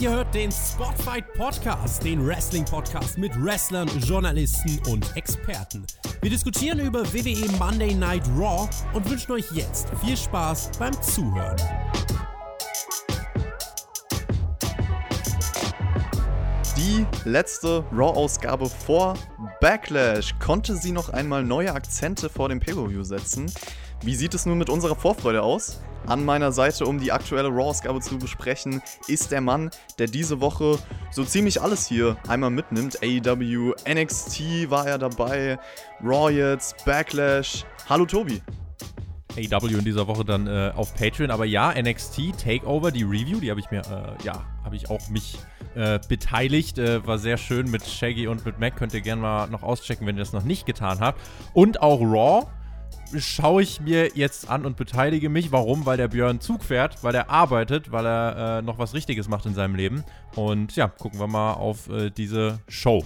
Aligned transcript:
Ihr 0.00 0.10
hört 0.10 0.32
den 0.32 0.52
Spotfight 0.52 1.32
Podcast, 1.34 2.04
den 2.04 2.24
Wrestling 2.24 2.64
Podcast 2.64 3.18
mit 3.18 3.32
Wrestlern, 3.42 3.88
Journalisten 3.98 4.80
und 4.88 5.16
Experten. 5.16 5.84
Wir 6.22 6.30
diskutieren 6.30 6.78
über 6.78 7.00
WWE 7.12 7.50
Monday 7.58 7.96
Night 7.96 8.22
Raw 8.38 8.68
und 8.92 9.10
wünschen 9.10 9.32
euch 9.32 9.50
jetzt 9.50 9.88
viel 10.04 10.16
Spaß 10.16 10.70
beim 10.78 10.92
Zuhören. 11.02 11.56
Die 16.76 17.04
letzte 17.24 17.84
Raw-Ausgabe 17.92 18.68
vor 18.68 19.14
Backlash. 19.60 20.32
Konnte 20.38 20.76
sie 20.76 20.92
noch 20.92 21.08
einmal 21.08 21.42
neue 21.42 21.74
Akzente 21.74 22.30
vor 22.30 22.48
dem 22.48 22.60
Pay-Per-View 22.60 23.02
setzen? 23.02 23.52
Wie 24.04 24.14
sieht 24.14 24.32
es 24.34 24.46
nun 24.46 24.58
mit 24.58 24.70
unserer 24.70 24.94
Vorfreude 24.94 25.42
aus? 25.42 25.80
An 26.08 26.24
meiner 26.24 26.52
Seite, 26.52 26.86
um 26.86 26.98
die 26.98 27.12
aktuelle 27.12 27.48
Raw-Ausgabe 27.48 28.00
zu 28.00 28.16
besprechen, 28.16 28.80
ist 29.08 29.30
der 29.30 29.42
Mann, 29.42 29.68
der 29.98 30.06
diese 30.06 30.40
Woche 30.40 30.78
so 31.10 31.22
ziemlich 31.22 31.60
alles 31.60 31.86
hier 31.86 32.16
einmal 32.26 32.48
mitnimmt. 32.48 33.02
AEW, 33.02 33.74
NXT 33.86 34.70
war 34.70 34.86
er 34.86 34.96
dabei, 34.96 35.58
Raw 36.02 36.32
jetzt, 36.32 36.82
Backlash. 36.86 37.66
Hallo 37.90 38.06
Tobi. 38.06 38.40
AEW 39.36 39.76
in 39.76 39.84
dieser 39.84 40.06
Woche 40.06 40.24
dann 40.24 40.46
äh, 40.46 40.72
auf 40.74 40.94
Patreon. 40.94 41.30
Aber 41.30 41.44
ja, 41.44 41.74
NXT 41.78 42.42
Takeover, 42.42 42.90
die 42.90 43.02
Review, 43.02 43.38
die 43.40 43.50
habe 43.50 43.60
ich 43.60 43.70
mir, 43.70 43.80
äh, 43.80 44.24
ja, 44.24 44.46
habe 44.64 44.76
ich 44.76 44.88
auch 44.88 45.10
mich 45.10 45.36
äh, 45.74 46.00
beteiligt. 46.08 46.78
Äh, 46.78 47.06
war 47.06 47.18
sehr 47.18 47.36
schön 47.36 47.70
mit 47.70 47.84
Shaggy 47.84 48.28
und 48.28 48.46
mit 48.46 48.58
Mac. 48.58 48.76
Könnt 48.76 48.94
ihr 48.94 49.02
gerne 49.02 49.20
mal 49.20 49.46
noch 49.48 49.62
auschecken, 49.62 50.06
wenn 50.06 50.16
ihr 50.16 50.20
das 50.20 50.32
noch 50.32 50.44
nicht 50.44 50.64
getan 50.64 51.00
habt. 51.00 51.20
Und 51.52 51.82
auch 51.82 52.00
Raw 52.00 52.46
schaue 53.16 53.62
ich 53.62 53.80
mir 53.80 54.10
jetzt 54.14 54.48
an 54.48 54.66
und 54.66 54.76
beteilige 54.76 55.28
mich. 55.28 55.52
Warum? 55.52 55.86
Weil 55.86 55.96
der 55.96 56.08
Björn 56.08 56.40
Zug 56.40 56.62
fährt, 56.62 57.02
weil 57.02 57.14
er 57.14 57.30
arbeitet, 57.30 57.92
weil 57.92 58.06
er 58.06 58.58
äh, 58.58 58.62
noch 58.62 58.78
was 58.78 58.94
Richtiges 58.94 59.28
macht 59.28 59.46
in 59.46 59.54
seinem 59.54 59.74
Leben. 59.74 60.04
Und 60.34 60.76
ja, 60.76 60.88
gucken 60.88 61.18
wir 61.18 61.26
mal 61.26 61.54
auf 61.54 61.88
äh, 61.88 62.10
diese 62.10 62.60
Show. 62.68 63.04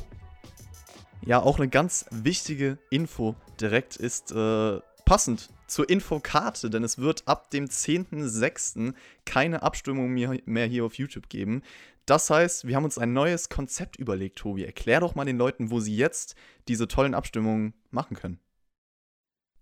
Ja, 1.25 1.41
auch 1.41 1.59
eine 1.59 1.69
ganz 1.69 2.07
wichtige 2.11 2.79
Info 2.91 3.37
direkt 3.61 3.97
ist 3.97 4.33
äh, 4.33 4.81
passend 5.05 5.51
zur 5.69 5.89
Infokarte, 5.89 6.69
denn 6.69 6.85
es 6.85 6.99
wird 6.99 7.27
ab 7.27 7.51
dem 7.51 7.67
10.06. 7.67 8.93
keine 9.25 9.63
Abstimmung 9.63 10.13
mehr 10.13 10.67
hier 10.67 10.85
auf 10.85 10.95
YouTube 10.95 11.29
geben. 11.29 11.63
Das 12.07 12.29
heißt, 12.29 12.67
wir 12.67 12.75
haben 12.75 12.85
uns 12.85 12.99
ein 12.99 13.13
neues 13.13 13.49
Konzept 13.49 13.97
überlegt, 13.97 14.37
Tobi. 14.37 14.65
Erklär 14.65 15.01
doch 15.01 15.15
mal 15.15 15.25
den 15.25 15.39
Leuten, 15.39 15.71
wo 15.71 15.79
sie 15.79 15.97
jetzt 15.97 16.35
diese 16.67 16.89
tollen 16.89 17.15
Abstimmungen 17.15 17.75
machen 17.91 18.17
können. 18.17 18.41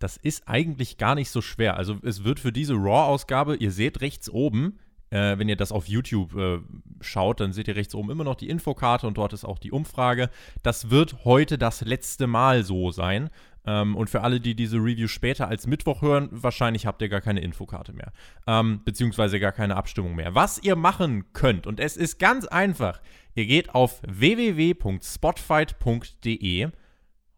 Das 0.01 0.17
ist 0.17 0.48
eigentlich 0.48 0.98
gar 0.98 1.15
nicht 1.15 1.31
so 1.31 1.41
schwer. 1.41 1.77
Also 1.77 1.98
es 2.03 2.25
wird 2.25 2.41
für 2.41 2.53
diese 2.53 2.75
Raw-Ausgabe, 2.75 3.56
ihr 3.56 3.70
seht 3.70 4.01
rechts 4.01 4.29
oben, 4.29 4.79
äh, 5.11 5.39
wenn 5.39 5.48
ihr 5.48 5.56
das 5.56 5.73
auf 5.73 5.89
YouTube 5.89 6.37
äh, 6.37 6.61
schaut, 7.01 7.41
dann 7.41 7.53
seht 7.53 7.67
ihr 7.69 7.77
rechts 7.77 7.95
oben 7.95 8.11
immer 8.11 8.25
noch 8.25 8.34
die 8.37 8.48
Infokarte 8.48 9.06
und 9.06 9.19
dort 9.19 9.33
ist 9.33 9.45
auch 9.45 9.59
die 9.59 9.73
Umfrage. 9.73 10.31
Das 10.62 10.91
wird 10.91 11.25
heute 11.25 11.59
das 11.59 11.83
letzte 11.83 12.27
Mal 12.27 12.65
so 12.65 12.91
sein. 12.91 13.31
Ähm, 13.67 13.95
und 13.97 14.09
für 14.09 14.23
alle, 14.23 14.41
die 14.41 14.55
diese 14.55 14.78
Review 14.78 15.09
später 15.09 15.48
als 15.48 15.67
Mittwoch 15.67 16.01
hören, 16.01 16.31
wahrscheinlich 16.31 16.87
habt 16.87 17.03
ihr 17.03 17.11
gar 17.11 17.21
keine 17.21 17.41
Infokarte 17.41 17.93
mehr. 17.93 18.11
Ähm, 18.47 18.81
beziehungsweise 18.84 19.39
gar 19.39 19.53
keine 19.53 19.77
Abstimmung 19.77 20.15
mehr. 20.15 20.34
Was 20.34 20.62
ihr 20.62 20.77
machen 20.77 21.31
könnt, 21.34 21.67
und 21.67 21.78
es 21.78 21.98
ist 21.98 22.19
ganz 22.19 22.47
einfach, 22.47 23.03
ihr 23.34 23.45
geht 23.47 23.75
auf 23.75 24.01
www.spotfight.de 24.06 26.71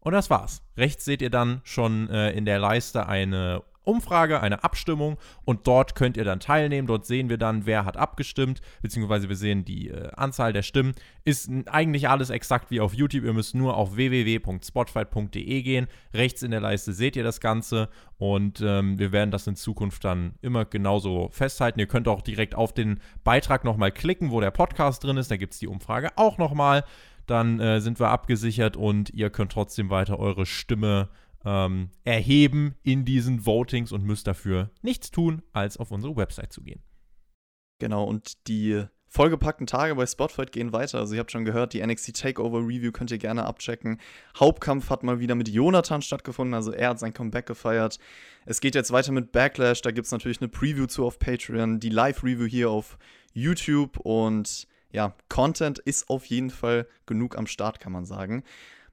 und 0.03 0.13
das 0.13 0.29
war's. 0.29 0.61
Rechts 0.77 1.05
seht 1.05 1.21
ihr 1.21 1.29
dann 1.29 1.61
schon 1.63 2.09
äh, 2.09 2.31
in 2.31 2.45
der 2.45 2.59
Leiste 2.59 3.07
eine 3.07 3.63
Umfrage, 3.83 4.41
eine 4.41 4.63
Abstimmung 4.63 5.17
und 5.45 5.67
dort 5.67 5.95
könnt 5.95 6.17
ihr 6.17 6.23
dann 6.23 6.39
teilnehmen. 6.39 6.87
Dort 6.87 7.05
sehen 7.05 7.29
wir 7.29 7.37
dann, 7.37 7.65
wer 7.65 7.85
hat 7.85 7.97
abgestimmt, 7.97 8.61
beziehungsweise 8.81 9.29
wir 9.29 9.35
sehen 9.35 9.65
die 9.65 9.89
äh, 9.89 10.09
Anzahl 10.15 10.53
der 10.53 10.61
Stimmen. 10.61 10.93
Ist 11.25 11.49
eigentlich 11.67 12.09
alles 12.09 12.29
exakt 12.29 12.71
wie 12.71 12.79
auf 12.79 12.93
YouTube. 12.93 13.25
Ihr 13.25 13.33
müsst 13.33 13.55
nur 13.55 13.75
auf 13.75 13.95
www.spotfight.de 13.95 15.61
gehen. 15.61 15.87
Rechts 16.13 16.43
in 16.43 16.51
der 16.51 16.61
Leiste 16.61 16.93
seht 16.93 17.15
ihr 17.15 17.23
das 17.23 17.39
Ganze 17.39 17.89
und 18.17 18.61
ähm, 18.61 18.99
wir 18.99 19.11
werden 19.11 19.31
das 19.31 19.47
in 19.47 19.55
Zukunft 19.55 20.03
dann 20.05 20.35
immer 20.41 20.65
genauso 20.65 21.29
festhalten. 21.31 21.79
Ihr 21.79 21.87
könnt 21.87 22.07
auch 22.07 22.21
direkt 22.21 22.55
auf 22.55 22.73
den 22.73 22.99
Beitrag 23.23 23.63
nochmal 23.63 23.91
klicken, 23.91 24.31
wo 24.31 24.39
der 24.39 24.51
Podcast 24.51 25.03
drin 25.03 25.17
ist. 25.17 25.29
Da 25.29 25.37
gibt 25.37 25.53
es 25.53 25.59
die 25.59 25.67
Umfrage 25.67 26.11
auch 26.15 26.37
nochmal. 26.37 26.83
Dann 27.25 27.59
äh, 27.59 27.81
sind 27.81 27.99
wir 27.99 28.09
abgesichert 28.09 28.77
und 28.77 29.09
ihr 29.11 29.29
könnt 29.29 29.51
trotzdem 29.51 29.89
weiter 29.89 30.19
eure 30.19 30.45
Stimme 30.45 31.09
ähm, 31.45 31.89
erheben 32.03 32.75
in 32.83 33.05
diesen 33.05 33.45
Votings 33.45 33.91
und 33.91 34.03
müsst 34.03 34.27
dafür 34.27 34.71
nichts 34.81 35.11
tun, 35.11 35.41
als 35.51 35.77
auf 35.77 35.91
unsere 35.91 36.15
Website 36.15 36.53
zu 36.53 36.61
gehen. 36.61 36.81
Genau, 37.79 38.03
und 38.03 38.47
die 38.47 38.85
vollgepackten 39.13 39.67
Tage 39.67 39.93
bei 39.93 40.07
Spotfight 40.07 40.51
gehen 40.51 40.73
weiter. 40.73 40.97
Also 40.97 41.13
ihr 41.13 41.19
habt 41.19 41.31
schon 41.31 41.45
gehört, 41.45 41.73
die 41.73 41.85
NXT 41.85 42.19
Takeover 42.19 42.59
Review 42.59 42.91
könnt 42.91 43.11
ihr 43.11 43.19
gerne 43.19 43.45
abchecken. 43.45 43.99
Hauptkampf 44.39 44.89
hat 44.89 45.03
mal 45.03 45.19
wieder 45.19 45.35
mit 45.35 45.49
Jonathan 45.49 46.01
stattgefunden, 46.01 46.55
also 46.55 46.71
er 46.71 46.89
hat 46.89 46.99
sein 46.99 47.13
Comeback 47.13 47.45
gefeiert. 47.45 47.99
Es 48.47 48.59
geht 48.59 48.73
jetzt 48.73 48.91
weiter 48.91 49.11
mit 49.11 49.31
Backlash, 49.31 49.81
da 49.81 49.91
gibt 49.91 50.05
es 50.05 50.11
natürlich 50.11 50.41
eine 50.41 50.47
Preview 50.47 50.87
zu 50.87 51.05
auf 51.05 51.19
Patreon, 51.19 51.79
die 51.79 51.89
Live-Review 51.89 52.47
hier 52.47 52.71
auf 52.71 52.97
YouTube 53.33 53.99
und 53.99 54.67
ja, 54.93 55.13
Content 55.27 55.79
ist 55.79 56.09
auf 56.09 56.25
jeden 56.27 56.51
Fall 56.51 56.87
genug 57.05 57.37
am 57.37 57.47
Start, 57.47 57.79
kann 57.79 57.91
man 57.91 58.05
sagen. 58.05 58.43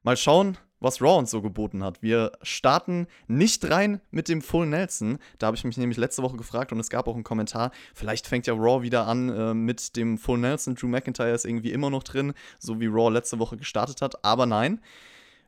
Mal 0.02 0.16
schauen, 0.16 0.56
was 0.80 1.02
Raw 1.02 1.18
uns 1.18 1.30
so 1.30 1.42
geboten 1.42 1.84
hat. 1.84 2.02
Wir 2.02 2.32
starten 2.40 3.06
nicht 3.28 3.70
rein 3.70 4.00
mit 4.10 4.28
dem 4.28 4.40
Full 4.40 4.66
Nelson. 4.66 5.18
Da 5.38 5.48
habe 5.48 5.56
ich 5.56 5.64
mich 5.64 5.76
nämlich 5.76 5.98
letzte 5.98 6.22
Woche 6.22 6.38
gefragt 6.38 6.72
und 6.72 6.80
es 6.80 6.88
gab 6.88 7.06
auch 7.06 7.14
einen 7.14 7.22
Kommentar. 7.22 7.70
Vielleicht 7.94 8.26
fängt 8.26 8.46
ja 8.46 8.54
Raw 8.54 8.82
wieder 8.82 9.06
an 9.06 9.28
äh, 9.28 9.52
mit 9.52 9.94
dem 9.96 10.16
Full 10.16 10.38
Nelson. 10.38 10.74
Drew 10.74 10.88
McIntyre 10.88 11.32
ist 11.32 11.44
irgendwie 11.44 11.72
immer 11.72 11.90
noch 11.90 12.02
drin, 12.02 12.32
so 12.58 12.80
wie 12.80 12.86
Raw 12.86 13.10
letzte 13.10 13.38
Woche 13.38 13.58
gestartet 13.58 14.00
hat. 14.00 14.24
Aber 14.24 14.46
nein, 14.46 14.80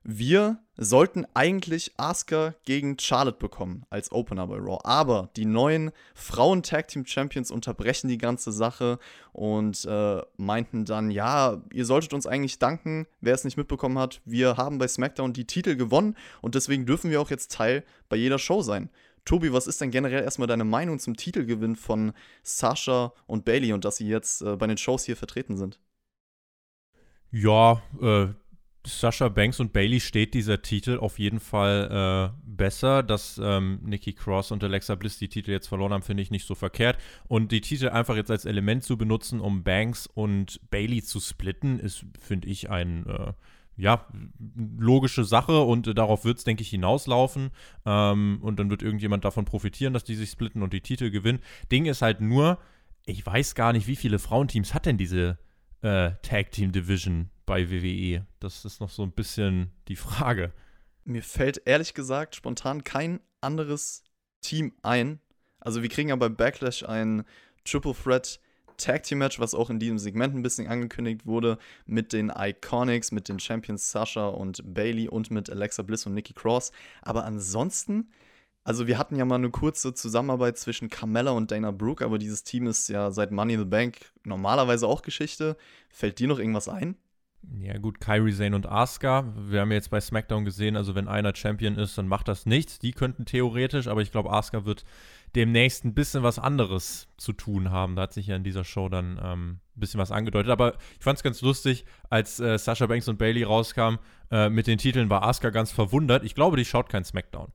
wir 0.04 0.58
sollten 0.76 1.26
eigentlich 1.34 1.92
Asuka 1.96 2.54
gegen 2.64 2.98
Charlotte 2.98 3.38
bekommen 3.38 3.84
als 3.90 4.10
Opener 4.10 4.46
bei 4.46 4.56
Raw. 4.56 4.78
Aber 4.84 5.30
die 5.36 5.44
neuen 5.44 5.92
Frauen-Tag-Team-Champions 6.14 7.50
unterbrechen 7.50 8.08
die 8.08 8.18
ganze 8.18 8.52
Sache 8.52 8.98
und 9.32 9.84
äh, 9.84 10.22
meinten 10.36 10.84
dann, 10.84 11.10
ja, 11.10 11.62
ihr 11.72 11.84
solltet 11.84 12.14
uns 12.14 12.26
eigentlich 12.26 12.58
danken, 12.58 13.06
wer 13.20 13.34
es 13.34 13.44
nicht 13.44 13.56
mitbekommen 13.56 13.98
hat. 13.98 14.20
Wir 14.24 14.56
haben 14.56 14.78
bei 14.78 14.88
SmackDown 14.88 15.32
die 15.32 15.46
Titel 15.46 15.76
gewonnen 15.76 16.16
und 16.40 16.54
deswegen 16.54 16.86
dürfen 16.86 17.10
wir 17.10 17.20
auch 17.20 17.30
jetzt 17.30 17.52
Teil 17.52 17.84
bei 18.08 18.16
jeder 18.16 18.38
Show 18.38 18.62
sein. 18.62 18.90
Tobi, 19.24 19.52
was 19.52 19.68
ist 19.68 19.80
denn 19.80 19.92
generell 19.92 20.24
erstmal 20.24 20.48
deine 20.48 20.64
Meinung 20.64 20.98
zum 20.98 21.16
Titelgewinn 21.16 21.76
von 21.76 22.12
Sasha 22.42 23.12
und 23.26 23.44
Bailey 23.44 23.72
und 23.72 23.84
dass 23.84 23.96
sie 23.96 24.08
jetzt 24.08 24.42
äh, 24.42 24.56
bei 24.56 24.66
den 24.66 24.78
Shows 24.78 25.04
hier 25.04 25.16
vertreten 25.16 25.56
sind? 25.56 25.78
Ja, 27.30 27.80
äh, 28.00 28.28
Sascha 28.84 29.28
Banks 29.28 29.60
und 29.60 29.72
Bailey 29.72 30.00
steht 30.00 30.34
dieser 30.34 30.62
Titel 30.62 30.98
auf 30.98 31.18
jeden 31.18 31.40
Fall 31.40 32.32
äh, 32.34 32.40
besser. 32.44 33.02
Dass 33.02 33.40
ähm, 33.42 33.80
Nikki 33.82 34.12
Cross 34.12 34.50
und 34.50 34.64
Alexa 34.64 34.94
Bliss 34.96 35.18
die 35.18 35.28
Titel 35.28 35.50
jetzt 35.52 35.68
verloren 35.68 35.92
haben, 35.92 36.02
finde 36.02 36.22
ich 36.22 36.30
nicht 36.30 36.46
so 36.46 36.54
verkehrt. 36.54 36.98
Und 37.28 37.52
die 37.52 37.60
Titel 37.60 37.88
einfach 37.90 38.16
jetzt 38.16 38.30
als 38.30 38.44
Element 38.44 38.82
zu 38.82 38.96
benutzen, 38.96 39.40
um 39.40 39.62
Banks 39.62 40.06
und 40.06 40.60
Bailey 40.70 41.02
zu 41.02 41.20
splitten, 41.20 41.78
ist, 41.78 42.04
finde 42.18 42.48
ich, 42.48 42.70
ein 42.70 43.06
äh, 43.06 43.32
ja, 43.76 44.06
logische 44.78 45.24
Sache 45.24 45.60
und 45.60 45.86
äh, 45.86 45.94
darauf 45.94 46.24
wird 46.24 46.38
es, 46.38 46.44
denke 46.44 46.62
ich, 46.62 46.70
hinauslaufen. 46.70 47.50
Ähm, 47.86 48.38
und 48.42 48.58
dann 48.58 48.70
wird 48.70 48.82
irgendjemand 48.82 49.24
davon 49.24 49.44
profitieren, 49.44 49.94
dass 49.94 50.04
die 50.04 50.16
sich 50.16 50.30
splitten 50.30 50.62
und 50.62 50.72
die 50.72 50.80
Titel 50.80 51.10
gewinnen. 51.10 51.40
Ding 51.70 51.86
ist 51.86 52.02
halt 52.02 52.20
nur, 52.20 52.58
ich 53.06 53.24
weiß 53.24 53.54
gar 53.54 53.72
nicht, 53.72 53.86
wie 53.86 53.96
viele 53.96 54.18
Frauenteams 54.18 54.74
hat 54.74 54.86
denn 54.86 54.98
diese 54.98 55.38
äh, 55.82 56.12
Tag 56.22 56.52
Team 56.52 56.72
Division 56.72 57.30
bei 57.46 57.70
WWE? 57.70 58.26
Das 58.40 58.64
ist 58.64 58.80
noch 58.80 58.90
so 58.90 59.02
ein 59.02 59.12
bisschen 59.12 59.70
die 59.88 59.96
Frage. 59.96 60.52
Mir 61.04 61.22
fällt 61.22 61.62
ehrlich 61.66 61.94
gesagt 61.94 62.36
spontan 62.36 62.84
kein 62.84 63.20
anderes 63.40 64.04
Team 64.40 64.72
ein. 64.82 65.20
Also 65.60 65.82
wir 65.82 65.88
kriegen 65.88 66.10
ja 66.10 66.16
bei 66.16 66.28
Backlash 66.28 66.84
ein 66.84 67.24
Triple 67.64 67.94
Threat 67.94 68.40
Tag 68.76 69.04
Team 69.04 69.18
Match, 69.18 69.38
was 69.38 69.54
auch 69.54 69.70
in 69.70 69.78
diesem 69.78 69.98
Segment 69.98 70.34
ein 70.34 70.42
bisschen 70.42 70.66
angekündigt 70.66 71.26
wurde, 71.26 71.58
mit 71.86 72.12
den 72.12 72.32
Iconics, 72.34 73.12
mit 73.12 73.28
den 73.28 73.38
Champions 73.38 73.90
Sasha 73.90 74.28
und 74.28 74.62
Bailey 74.74 75.08
und 75.08 75.30
mit 75.30 75.50
Alexa 75.50 75.82
Bliss 75.82 76.06
und 76.06 76.14
Nikki 76.14 76.32
Cross. 76.32 76.72
Aber 77.02 77.24
ansonsten, 77.24 78.10
also 78.64 78.86
wir 78.86 78.98
hatten 78.98 79.16
ja 79.16 79.24
mal 79.24 79.36
eine 79.36 79.50
kurze 79.50 79.94
Zusammenarbeit 79.94 80.58
zwischen 80.58 80.88
Carmella 80.88 81.30
und 81.32 81.50
Dana 81.50 81.70
Brooke, 81.70 82.04
aber 82.04 82.18
dieses 82.18 82.42
Team 82.44 82.66
ist 82.66 82.88
ja 82.88 83.10
seit 83.10 83.30
Money 83.30 83.54
in 83.54 83.60
the 83.60 83.66
Bank 83.66 84.12
normalerweise 84.24 84.86
auch 84.86 85.02
Geschichte. 85.02 85.56
Fällt 85.88 86.18
dir 86.18 86.28
noch 86.28 86.38
irgendwas 86.38 86.68
ein? 86.68 86.96
Ja, 87.58 87.76
gut, 87.78 88.00
Kyrie 88.00 88.32
Zane 88.32 88.54
und 88.54 88.66
Asuka. 88.66 89.24
Wir 89.36 89.60
haben 89.60 89.72
jetzt 89.72 89.90
bei 89.90 90.00
SmackDown 90.00 90.44
gesehen, 90.44 90.76
also 90.76 90.94
wenn 90.94 91.08
einer 91.08 91.34
Champion 91.34 91.76
ist, 91.76 91.98
dann 91.98 92.06
macht 92.06 92.28
das 92.28 92.46
nichts. 92.46 92.78
Die 92.78 92.92
könnten 92.92 93.24
theoretisch, 93.24 93.88
aber 93.88 94.00
ich 94.00 94.12
glaube, 94.12 94.32
Asuka 94.32 94.64
wird 94.64 94.84
demnächst 95.34 95.84
ein 95.84 95.94
bisschen 95.94 96.22
was 96.22 96.38
anderes 96.38 97.08
zu 97.16 97.32
tun 97.32 97.70
haben. 97.70 97.96
Da 97.96 98.02
hat 98.02 98.12
sich 98.12 98.28
ja 98.28 98.36
in 98.36 98.44
dieser 98.44 98.64
Show 98.64 98.88
dann 98.88 99.18
ähm, 99.22 99.50
ein 99.76 99.80
bisschen 99.80 99.98
was 99.98 100.12
angedeutet. 100.12 100.50
Aber 100.50 100.74
ich 100.98 101.04
fand 101.04 101.16
es 101.16 101.22
ganz 101.22 101.40
lustig, 101.42 101.84
als 102.10 102.38
äh, 102.38 102.58
Sasha 102.58 102.86
Banks 102.86 103.08
und 103.08 103.18
Bailey 103.18 103.42
rauskamen 103.42 103.98
äh, 104.30 104.48
mit 104.48 104.66
den 104.66 104.78
Titeln, 104.78 105.10
war 105.10 105.22
Asuka 105.24 105.50
ganz 105.50 105.72
verwundert. 105.72 106.24
Ich 106.24 106.34
glaube, 106.34 106.56
die 106.56 106.64
schaut 106.64 106.88
kein 106.88 107.04
SmackDown. 107.04 107.52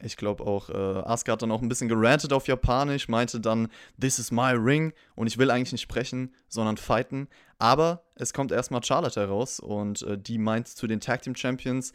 Ich 0.00 0.16
glaube 0.16 0.44
auch, 0.44 0.70
äh, 0.70 0.72
Asuka 0.72 1.32
hat 1.32 1.42
dann 1.42 1.50
auch 1.50 1.62
ein 1.62 1.68
bisschen 1.68 1.88
gerantet 1.88 2.32
auf 2.32 2.46
Japanisch, 2.46 3.08
meinte 3.08 3.40
dann, 3.40 3.68
this 4.00 4.18
is 4.18 4.30
my 4.30 4.52
ring 4.52 4.92
und 5.16 5.26
ich 5.26 5.38
will 5.38 5.50
eigentlich 5.50 5.72
nicht 5.72 5.82
sprechen, 5.82 6.32
sondern 6.48 6.76
fighten. 6.76 7.28
Aber 7.58 8.04
es 8.14 8.32
kommt 8.32 8.52
erstmal 8.52 8.82
Charlotte 8.84 9.20
heraus 9.20 9.58
und 9.58 10.02
äh, 10.02 10.16
die 10.16 10.38
meint 10.38 10.68
zu 10.68 10.86
den 10.86 11.00
Tag 11.00 11.22
Team 11.22 11.34
Champions, 11.34 11.92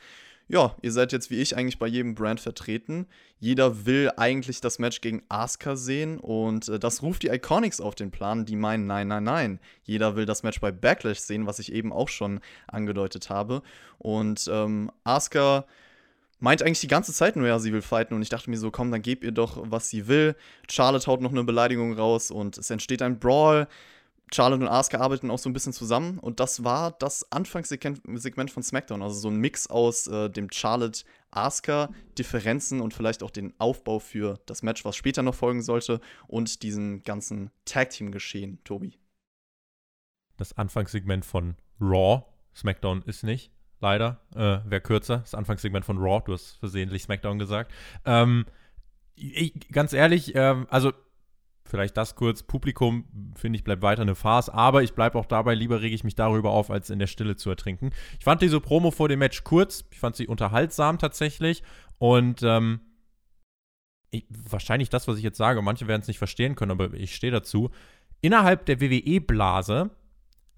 ja, 0.49 0.75
ihr 0.81 0.91
seid 0.91 1.13
jetzt 1.13 1.31
wie 1.31 1.41
ich 1.41 1.55
eigentlich 1.55 1.79
bei 1.79 1.87
jedem 1.87 2.15
Brand 2.15 2.39
vertreten. 2.39 3.07
Jeder 3.39 3.85
will 3.85 4.11
eigentlich 4.17 4.59
das 4.59 4.77
Match 4.77 4.99
gegen 4.99 5.23
Asuka 5.29 5.75
sehen 5.75 6.19
und 6.19 6.67
äh, 6.67 6.79
das 6.79 7.01
ruft 7.01 7.23
die 7.23 7.29
Iconics 7.29 7.79
auf 7.79 7.95
den 7.95 8.11
Plan, 8.11 8.45
die 8.45 8.57
meinen, 8.57 8.85
nein, 8.85 9.07
nein, 9.07 9.23
nein. 9.23 9.59
Jeder 9.83 10.15
will 10.15 10.25
das 10.25 10.43
Match 10.43 10.59
bei 10.59 10.71
Backlash 10.71 11.19
sehen, 11.19 11.47
was 11.47 11.59
ich 11.59 11.71
eben 11.71 11.93
auch 11.93 12.09
schon 12.09 12.41
angedeutet 12.67 13.29
habe. 13.29 13.61
Und 13.99 14.49
ähm, 14.51 14.91
Asuka 15.05 15.65
meint 16.39 16.61
eigentlich 16.61 16.81
die 16.81 16.87
ganze 16.87 17.13
Zeit 17.13 17.35
nur, 17.35 17.47
ja, 17.47 17.59
sie 17.59 17.73
will 17.73 17.81
fighten. 17.81 18.13
Und 18.13 18.21
ich 18.21 18.29
dachte 18.29 18.49
mir 18.49 18.57
so, 18.57 18.71
komm, 18.71 18.91
dann 18.91 19.01
geb 19.01 19.23
ihr 19.23 19.31
doch, 19.31 19.57
was 19.63 19.89
sie 19.89 20.07
will. 20.07 20.35
Charlotte 20.69 21.07
haut 21.07 21.21
noch 21.21 21.31
eine 21.31 21.43
Beleidigung 21.43 21.93
raus 21.93 22.31
und 22.31 22.57
es 22.57 22.69
entsteht 22.69 23.01
ein 23.01 23.19
Brawl. 23.19 23.67
Charlotte 24.33 24.63
und 24.63 24.69
Asuka 24.69 24.99
arbeiten 24.99 25.29
auch 25.29 25.37
so 25.37 25.49
ein 25.49 25.53
bisschen 25.53 25.73
zusammen 25.73 26.17
und 26.17 26.39
das 26.39 26.63
war 26.63 26.91
das 26.91 27.31
Anfangssegment 27.31 28.49
von 28.49 28.63
SmackDown, 28.63 29.03
also 29.03 29.19
so 29.19 29.29
ein 29.29 29.35
Mix 29.35 29.67
aus 29.67 30.07
äh, 30.07 30.29
dem 30.29 30.49
Charlotte-Asuka-Differenzen 30.51 32.81
und 32.81 32.95
vielleicht 32.95 33.21
auch 33.21 33.29
den 33.29 33.53
Aufbau 33.59 33.99
für 33.99 34.39
das 34.47 34.63
Match, 34.63 34.83
was 34.85 34.95
später 34.95 35.21
noch 35.21 35.35
folgen 35.35 35.61
sollte 35.61 35.99
und 36.27 36.63
diesem 36.63 37.03
ganzen 37.03 37.51
Tag-Team-Geschehen, 37.65 38.57
Tobi. 38.63 38.97
Das 40.37 40.57
Anfangssegment 40.57 41.25
von 41.25 41.55
Raw, 41.79 42.23
SmackDown 42.55 43.03
ist 43.03 43.23
nicht, 43.23 43.51
leider, 43.83 44.21
äh, 44.33 44.59
wäre 44.69 44.81
kürzer, 44.81 45.19
das 45.19 45.35
Anfangssegment 45.35 45.85
von 45.85 45.97
Raw, 45.99 46.23
du 46.25 46.33
hast 46.33 46.57
versehentlich 46.57 47.03
SmackDown 47.03 47.37
gesagt. 47.37 47.71
Ähm, 48.05 48.45
ich, 49.15 49.53
ganz 49.71 49.93
ehrlich, 49.93 50.33
ähm, 50.35 50.65
also 50.69 50.91
vielleicht 51.65 51.97
das 51.97 52.15
kurz, 52.15 52.43
Publikum, 52.43 53.05
finde 53.35 53.57
ich, 53.57 53.63
bleibt 53.63 53.81
weiter 53.81 54.01
eine 54.01 54.15
Farce, 54.15 54.49
aber 54.49 54.83
ich 54.83 54.93
bleibe 54.93 55.19
auch 55.19 55.25
dabei, 55.25 55.53
lieber 55.53 55.81
rege 55.81 55.93
ich 55.93 56.03
mich 56.03 56.15
darüber 56.15 56.51
auf, 56.51 56.71
als 56.71 56.89
in 56.89 56.99
der 56.99 57.07
Stille 57.07 57.35
zu 57.35 57.49
ertrinken. 57.49 57.91
Ich 58.17 58.23
fand 58.23 58.41
diese 58.41 58.59
Promo 58.59 58.89
vor 58.89 59.09
dem 59.09 59.19
Match 59.19 59.43
kurz, 59.43 59.83
ich 59.91 59.99
fand 59.99 60.15
sie 60.15 60.27
unterhaltsam 60.27 60.97
tatsächlich 60.97 61.61
und 61.99 62.41
ähm, 62.41 62.79
ich, 64.11 64.25
wahrscheinlich 64.29 64.89
das, 64.89 65.07
was 65.07 65.17
ich 65.17 65.23
jetzt 65.23 65.37
sage, 65.37 65.61
manche 65.61 65.87
werden 65.87 66.01
es 66.01 66.07
nicht 66.07 66.19
verstehen 66.19 66.55
können, 66.55 66.71
aber 66.71 66.93
ich 66.93 67.15
stehe 67.15 67.31
dazu. 67.31 67.69
Innerhalb 68.21 68.65
der 68.65 68.79
WWE-Blase 68.79 69.89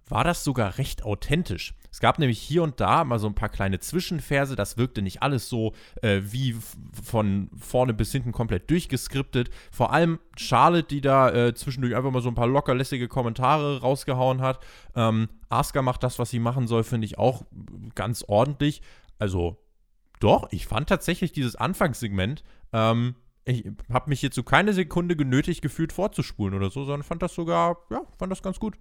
war 0.08 0.24
das 0.24 0.44
sogar 0.44 0.78
recht 0.78 1.04
authentisch. 1.04 1.74
Es 1.96 2.02
gab 2.02 2.20
nämlich 2.20 2.42
hier 2.42 2.62
und 2.62 2.82
da 2.82 3.06
mal 3.06 3.20
so 3.20 3.28
ein 3.28 3.36
paar 3.36 3.48
kleine 3.48 3.80
Zwischenverse, 3.80 4.58
das 4.58 4.76
wirkte 4.76 5.02
nicht 5.02 5.24
alles 5.24 5.48
so 5.48 5.72
äh, 6.02 6.20
wie 6.26 6.54
von 6.92 7.50
vorne 7.58 7.94
bis 7.94 8.12
hinten 8.12 8.34
komplett 8.34 8.70
durchgeskriptet. 8.70 9.50
Vor 9.72 9.94
allem 9.94 10.20
Charlotte, 10.36 10.90
die 10.90 11.00
da 11.00 11.32
äh, 11.32 11.54
zwischendurch 11.54 11.96
einfach 11.96 12.12
mal 12.12 12.22
so 12.22 12.28
ein 12.28 12.36
paar 12.36 12.48
lockerlässige 12.48 13.08
Kommentare 13.08 13.80
rausgehauen 13.80 14.42
hat. 14.42 14.60
Ähm, 14.94 15.30
Asuka 15.48 15.82
macht 15.82 16.04
das, 16.04 16.20
was 16.20 16.30
sie 16.30 16.40
machen 16.40 16.68
soll, 16.68 16.84
finde 16.84 17.06
ich 17.06 17.18
auch 17.18 17.46
ganz 17.96 18.26
ordentlich. 18.28 18.82
Also 19.18 19.56
doch, 20.20 20.50
ich 20.52 20.68
fand 20.68 20.90
tatsächlich 20.90 21.32
dieses 21.32 21.56
Anfangssegment 21.56 22.44
ähm, 22.74 23.16
ich 23.46 23.72
habe 23.90 24.10
mich 24.10 24.20
hierzu 24.20 24.44
keine 24.44 24.74
Sekunde 24.74 25.16
genötigt 25.16 25.62
gefühlt 25.62 25.94
vorzuspulen 25.94 26.56
oder 26.56 26.70
so, 26.72 26.84
sondern 26.84 27.04
fand 27.04 27.22
das 27.22 27.34
sogar, 27.34 27.78
ja, 27.90 28.02
fand 28.18 28.34
das 28.34 28.44
ganz 28.44 28.60
gut. 28.60 28.76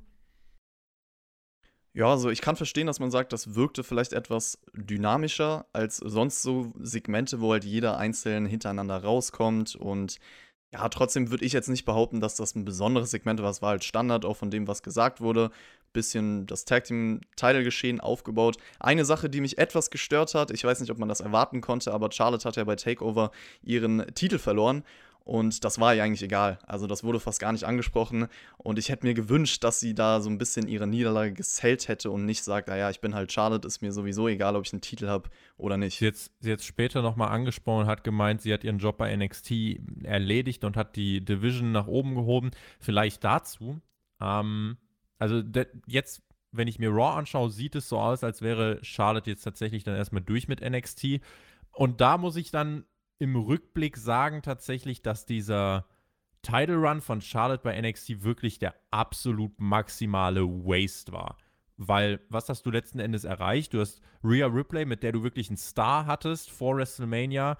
Ja, 1.97 2.11
also 2.11 2.29
ich 2.29 2.41
kann 2.41 2.57
verstehen, 2.57 2.89
dass 2.89 2.99
man 2.99 3.13
sagt, 3.13 3.33
das 3.33 3.55
wirkte 3.55 3.85
vielleicht 3.85 4.13
etwas 4.13 4.59
dynamischer 4.75 5.67
als 5.73 5.99
sonst 5.99 6.43
so 6.43 6.73
Segmente, 6.81 7.41
wo 7.41 7.53
halt 7.53 7.65
jeder 7.65 7.99
einzeln 7.99 8.47
hintereinander 8.47 8.97
rauskommt. 9.05 9.77
Und 9.77 10.19
ja, 10.73 10.89
trotzdem 10.89 11.31
würde 11.31 11.45
ich 11.45 11.53
jetzt 11.53 11.69
nicht 11.69 11.85
behaupten, 11.85 12.21
dass 12.21 12.35
das 12.35 12.57
ein 12.57 12.65
besonderes 12.65 13.13
Segment 13.13 13.41
war. 13.41 13.51
Es 13.51 13.63
war 13.63 13.71
halt 13.71 13.85
Standard 13.85 14.25
auch 14.25 14.37
von 14.37 14.51
dem, 14.51 14.67
was 14.67 14.83
gesagt 14.83 15.21
wurde. 15.21 15.53
Bisschen 15.93 16.47
das 16.49 16.65
Tag 16.65 16.83
Team 16.83 17.21
Title 17.37 17.63
Geschehen 17.63 18.01
aufgebaut. 18.01 18.57
Eine 18.81 19.05
Sache, 19.05 19.31
die 19.31 19.41
mich 19.41 19.59
etwas 19.59 19.91
gestört 19.91 20.35
hat, 20.35 20.51
ich 20.51 20.65
weiß 20.65 20.81
nicht, 20.81 20.91
ob 20.91 20.99
man 20.99 21.09
das 21.09 21.21
erwarten 21.21 21.61
konnte, 21.61 21.95
aber 21.95 22.11
Charlotte 22.11 22.49
hat 22.49 22.57
ja 22.57 22.65
bei 22.65 22.75
Takeover 22.75 23.31
ihren 23.63 24.05
Titel 24.17 24.39
verloren 24.39 24.83
und 25.25 25.65
das 25.65 25.81
war 25.81 25.95
ihr 25.95 26.05
eigentlich 26.05 26.23
egal. 26.23 26.59
Also 26.67 26.87
das 26.87 27.03
wurde 27.03 27.19
fast 27.19 27.41
gar 27.41 27.51
nicht 27.51 27.65
angesprochen. 27.65 28.29
Und 28.59 28.79
ich 28.79 28.91
hätte 28.91 29.07
mir 29.07 29.15
gewünscht, 29.15 29.65
dass 29.65 29.81
sie 29.81 29.95
da 29.95 30.21
so 30.21 30.29
ein 30.29 30.37
bisschen 30.37 30.69
ihre 30.69 30.87
Niederlage 30.87 31.33
gesellt 31.33 31.89
hätte 31.89 32.11
und 32.11 32.27
nicht 32.27 32.45
sagt, 32.45 32.69
naja, 32.69 32.91
ich 32.91 33.01
bin 33.01 33.15
halt 33.15 33.33
Charlotte, 33.33 33.67
ist 33.67 33.81
mir 33.81 33.93
sowieso 33.93 34.29
egal, 34.29 34.55
ob 34.55 34.67
ich 34.67 34.73
einen 34.75 34.83
Titel 34.83 35.09
habe 35.09 35.31
oder 35.57 35.79
nicht. 35.79 35.99
Sie 35.99 36.13
sie 36.41 36.51
jetzt 36.51 36.67
später 36.67 37.01
nochmal 37.01 37.29
angesprochen, 37.29 37.87
hat 37.87 38.05
gemeint, 38.05 38.43
sie 38.43 38.53
hat 38.53 38.65
ihren 38.65 38.79
Job 38.79 38.99
bei 38.99 39.17
NXT 39.17 39.81
erledigt 40.03 40.63
und 40.63 40.77
hat 40.77 40.95
die 40.95 41.25
Division 41.25 41.73
nach 41.73 41.87
oben 41.87 42.15
gehoben. 42.15 42.51
Vielleicht 42.79 43.25
dazu. 43.25 43.81
Ähm, 44.21 44.77
also 45.19 45.43
jetzt, 45.87 46.23
wenn 46.53 46.69
ich 46.69 46.79
mir 46.79 46.91
Raw 46.91 47.17
anschaue, 47.17 47.51
sieht 47.51 47.77
es 47.77 47.89
so 47.89 47.99
aus, 47.99 48.25
als 48.25 48.43
wäre 48.43 48.79
Charlotte 48.83 49.31
jetzt 49.31 49.43
tatsächlich 49.43 49.85
dann 49.85 49.97
erstmal 49.97 50.23
durch 50.23 50.49
mit 50.49 50.61
NXT. 50.61 51.21
Und 51.73 52.03
da 52.03 52.19
muss 52.19 52.37
ich 52.37 52.51
dann 52.51 52.85
im 53.19 53.37
Rückblick 53.37 53.97
sagen 53.97 54.43
tatsächlich, 54.43 55.03
dass 55.03 55.27
dieser 55.27 55.87
Title 56.43 56.77
Run 56.77 57.01
von 57.01 57.21
Charlotte 57.21 57.63
bei 57.63 57.81
NXT 57.81 58.23
wirklich 58.23 58.59
der 58.59 58.75
absolut 58.91 59.59
maximale 59.59 60.45
Waste 60.45 61.13
war. 61.13 61.39
Weil, 61.77 62.21
was 62.29 62.49
hast 62.49 62.67
du 62.67 62.71
letzten 62.71 63.01
Endes 63.01 63.25
erreicht? 63.25 63.75
Du 63.75 63.81
hast 63.81 64.01
Rhea 64.23 64.47
Ripley, 64.47 64.85
mit 64.85 65.03
der 65.03 65.13
du 65.13 65.23
wirklich 65.23 65.49
einen 65.49 65.57
Star 65.57 66.07
hattest 66.07 66.51
vor 66.51 66.77
WrestleMania, 66.77 67.59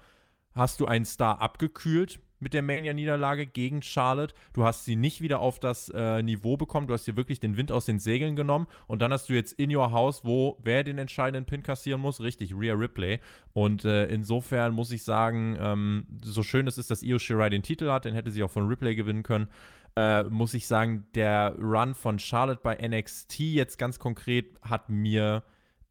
hast 0.53 0.79
du 0.79 0.85
einen 0.85 1.05
Star 1.05 1.41
abgekühlt 1.41 2.19
mit 2.39 2.53
der 2.53 2.61
Mania-Niederlage 2.61 3.45
gegen 3.45 3.81
Charlotte. 3.81 4.33
Du 4.53 4.63
hast 4.63 4.85
sie 4.85 4.95
nicht 4.95 5.21
wieder 5.21 5.39
auf 5.39 5.59
das 5.59 5.89
äh, 5.89 6.21
Niveau 6.21 6.57
bekommen. 6.57 6.87
Du 6.87 6.93
hast 6.93 7.05
dir 7.07 7.15
wirklich 7.15 7.39
den 7.39 7.57
Wind 7.57 7.71
aus 7.71 7.85
den 7.85 7.99
Segeln 7.99 8.35
genommen. 8.35 8.67
Und 8.87 9.01
dann 9.01 9.11
hast 9.11 9.29
du 9.29 9.33
jetzt 9.33 9.53
in 9.53 9.75
your 9.75 9.91
house, 9.91 10.23
wo 10.23 10.57
wer 10.63 10.83
den 10.83 10.97
entscheidenden 10.97 11.45
Pin 11.45 11.63
kassieren 11.63 12.01
muss? 12.01 12.21
Richtig, 12.21 12.53
Rhea 12.53 12.73
Ripley. 12.73 13.19
Und 13.53 13.85
äh, 13.85 14.05
insofern 14.07 14.73
muss 14.73 14.91
ich 14.91 15.03
sagen, 15.03 15.57
ähm, 15.59 16.07
so 16.23 16.43
schön 16.43 16.67
es 16.67 16.77
ist, 16.77 16.91
dass 16.91 17.03
Io 17.03 17.19
Shirai 17.19 17.49
den 17.49 17.63
Titel 17.63 17.89
hat, 17.89 18.05
den 18.05 18.13
hätte 18.13 18.31
sie 18.31 18.43
auch 18.43 18.51
von 18.51 18.67
Ripley 18.67 18.95
gewinnen 18.95 19.23
können. 19.23 19.47
Äh, 19.95 20.23
muss 20.25 20.53
ich 20.53 20.67
sagen, 20.67 21.05
der 21.15 21.55
Run 21.57 21.95
von 21.95 22.19
Charlotte 22.19 22.59
bei 22.61 22.75
NXT 22.75 23.39
jetzt 23.39 23.77
ganz 23.77 23.97
konkret 23.97 24.59
hat 24.61 24.89
mir 24.89 25.43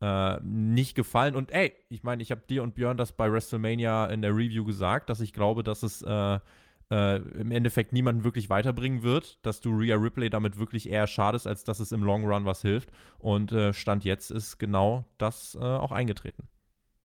äh, 0.05 0.39
nicht 0.43 0.95
gefallen. 0.95 1.35
Und 1.35 1.51
ey, 1.51 1.73
ich 1.89 2.03
meine, 2.03 2.23
ich 2.23 2.31
habe 2.31 2.43
dir 2.49 2.62
und 2.62 2.75
Björn 2.75 2.99
das 2.99 3.12
bei 3.12 3.33
WrestleMania 3.33 4.06
in 4.06 4.21
der 4.21 4.33
Review 4.33 4.65
gesagt, 4.65 5.09
dass 5.09 5.21
ich 5.21 5.33
glaube, 5.33 5.62
dass 5.62 5.83
es 5.83 6.03
äh, 6.03 6.38
äh, 6.90 7.17
im 7.17 7.50
Endeffekt 7.50 7.95
niemanden 7.95 8.23
wirklich 8.23 8.50
weiterbringen 8.50 9.02
wird, 9.02 9.38
dass 9.47 9.61
du 9.61 9.71
Rhea 9.71 9.97
Ripley 9.97 10.28
damit 10.28 10.59
wirklich 10.59 10.90
eher 10.90 11.07
schadest, 11.07 11.47
als 11.47 11.64
dass 11.64 11.81
es 11.81 11.90
im 11.93 12.02
Long 12.02 12.25
Run 12.31 12.45
was 12.45 12.61
hilft. 12.61 12.90
Und 13.19 13.52
äh, 13.52 13.73
Stand 13.73 14.05
jetzt 14.05 14.31
ist 14.31 14.59
genau 14.59 15.07
das 15.17 15.57
äh, 15.59 15.64
auch 15.64 15.93
eingetreten. 15.93 16.49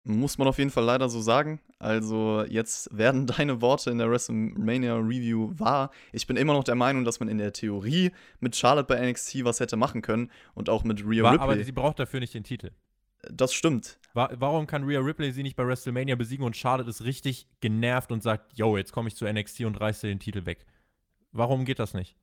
Muss 0.07 0.37
man 0.37 0.47
auf 0.47 0.59
jeden 0.59 0.69
Fall 0.69 0.85
leider 0.85 1.09
so 1.09 1.19
sagen. 1.19 1.59
Also 1.79 2.45
jetzt 2.47 2.95
werden 2.97 3.27
deine 3.37 3.59
Worte 3.61 3.89
in 3.89 3.97
der 3.97 4.09
WrestleMania 4.09 4.95
Review 4.95 5.51
wahr. 5.57 5.91
Ich 6.13 6.27
bin 6.27 6.37
immer 6.37 6.53
noch 6.53 6.63
der 6.63 6.75
Meinung, 6.75 7.03
dass 7.03 7.19
man 7.19 7.27
in 7.27 7.39
der 7.39 7.51
Theorie 7.51 8.11
mit 8.39 8.55
Charlotte 8.55 8.87
bei 8.87 9.05
NXT 9.05 9.43
was 9.43 9.59
hätte 9.59 9.75
machen 9.75 10.01
können 10.01 10.31
und 10.53 10.69
auch 10.69 10.85
mit 10.85 11.05
Rhea 11.05 11.23
War, 11.23 11.33
Ripley. 11.33 11.43
Aber 11.43 11.61
sie 11.61 11.71
braucht 11.73 11.99
dafür 11.99 12.21
nicht 12.21 12.33
den 12.33 12.43
Titel. 12.45 12.71
Das 13.31 13.53
stimmt. 13.53 13.99
Warum 14.13 14.65
kann 14.65 14.85
Rhea 14.85 14.99
Ripley 14.99 15.31
sie 15.33 15.43
nicht 15.43 15.57
bei 15.57 15.67
WrestleMania 15.67 16.15
besiegen 16.15 16.45
und 16.45 16.55
Charlotte 16.55 16.89
ist 16.89 17.03
richtig 17.03 17.47
genervt 17.59 18.11
und 18.13 18.23
sagt, 18.23 18.57
yo, 18.57 18.77
jetzt 18.77 18.93
komme 18.93 19.09
ich 19.09 19.15
zu 19.15 19.25
NXT 19.25 19.61
und 19.61 19.79
reiße 19.79 20.07
den 20.07 20.19
Titel 20.19 20.45
weg? 20.45 20.65
Warum 21.33 21.65
geht 21.65 21.79
das 21.79 21.93
nicht? 21.93 22.15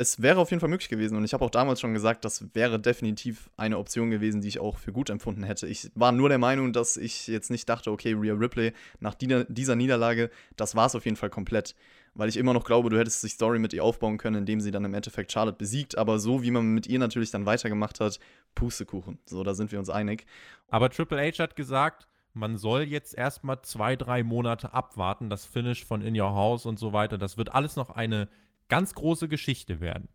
Es 0.00 0.22
wäre 0.22 0.40
auf 0.40 0.48
jeden 0.48 0.60
Fall 0.60 0.70
möglich 0.70 0.88
gewesen 0.88 1.14
und 1.14 1.24
ich 1.24 1.34
habe 1.34 1.44
auch 1.44 1.50
damals 1.50 1.78
schon 1.78 1.92
gesagt, 1.92 2.24
das 2.24 2.54
wäre 2.54 2.80
definitiv 2.80 3.50
eine 3.58 3.76
Option 3.76 4.10
gewesen, 4.10 4.40
die 4.40 4.48
ich 4.48 4.58
auch 4.58 4.78
für 4.78 4.92
gut 4.92 5.10
empfunden 5.10 5.42
hätte. 5.42 5.66
Ich 5.66 5.90
war 5.94 6.10
nur 6.10 6.30
der 6.30 6.38
Meinung, 6.38 6.72
dass 6.72 6.96
ich 6.96 7.26
jetzt 7.26 7.50
nicht 7.50 7.68
dachte, 7.68 7.90
okay, 7.90 8.14
Rhea 8.14 8.32
Ripley 8.32 8.72
nach 9.00 9.14
dieser 9.14 9.76
Niederlage, 9.76 10.30
das 10.56 10.74
war 10.74 10.86
es 10.86 10.94
auf 10.94 11.04
jeden 11.04 11.18
Fall 11.18 11.28
komplett. 11.28 11.74
Weil 12.14 12.30
ich 12.30 12.38
immer 12.38 12.54
noch 12.54 12.64
glaube, 12.64 12.88
du 12.88 12.98
hättest 12.98 13.22
die 13.22 13.28
Story 13.28 13.58
mit 13.58 13.74
ihr 13.74 13.84
aufbauen 13.84 14.16
können, 14.16 14.36
indem 14.36 14.62
sie 14.62 14.70
dann 14.70 14.86
im 14.86 14.94
Endeffekt 14.94 15.32
Charlotte 15.32 15.58
besiegt. 15.58 15.98
Aber 15.98 16.18
so 16.18 16.42
wie 16.42 16.50
man 16.50 16.72
mit 16.72 16.86
ihr 16.86 16.98
natürlich 16.98 17.30
dann 17.30 17.44
weitergemacht 17.44 18.00
hat, 18.00 18.18
Pustekuchen. 18.54 19.18
So, 19.26 19.44
da 19.44 19.52
sind 19.52 19.70
wir 19.70 19.78
uns 19.78 19.90
einig. 19.90 20.24
Aber 20.70 20.88
Triple 20.88 21.20
H 21.20 21.42
hat 21.42 21.56
gesagt, 21.56 22.08
man 22.32 22.56
soll 22.56 22.84
jetzt 22.84 23.14
erstmal 23.14 23.60
zwei, 23.60 23.96
drei 23.96 24.22
Monate 24.22 24.72
abwarten, 24.72 25.28
das 25.28 25.44
Finish 25.44 25.84
von 25.84 26.00
In 26.00 26.18
Your 26.18 26.34
House 26.34 26.64
und 26.64 26.78
so 26.78 26.94
weiter. 26.94 27.18
Das 27.18 27.36
wird 27.36 27.54
alles 27.54 27.76
noch 27.76 27.90
eine 27.90 28.30
ganz 28.70 28.94
große 28.94 29.28
Geschichte 29.28 29.80
werden. 29.80 30.08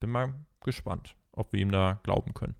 Bin 0.00 0.10
mal 0.10 0.34
gespannt, 0.62 1.16
ob 1.32 1.54
wir 1.54 1.60
ihm 1.60 1.72
da 1.72 2.00
glauben 2.02 2.34
können. 2.34 2.56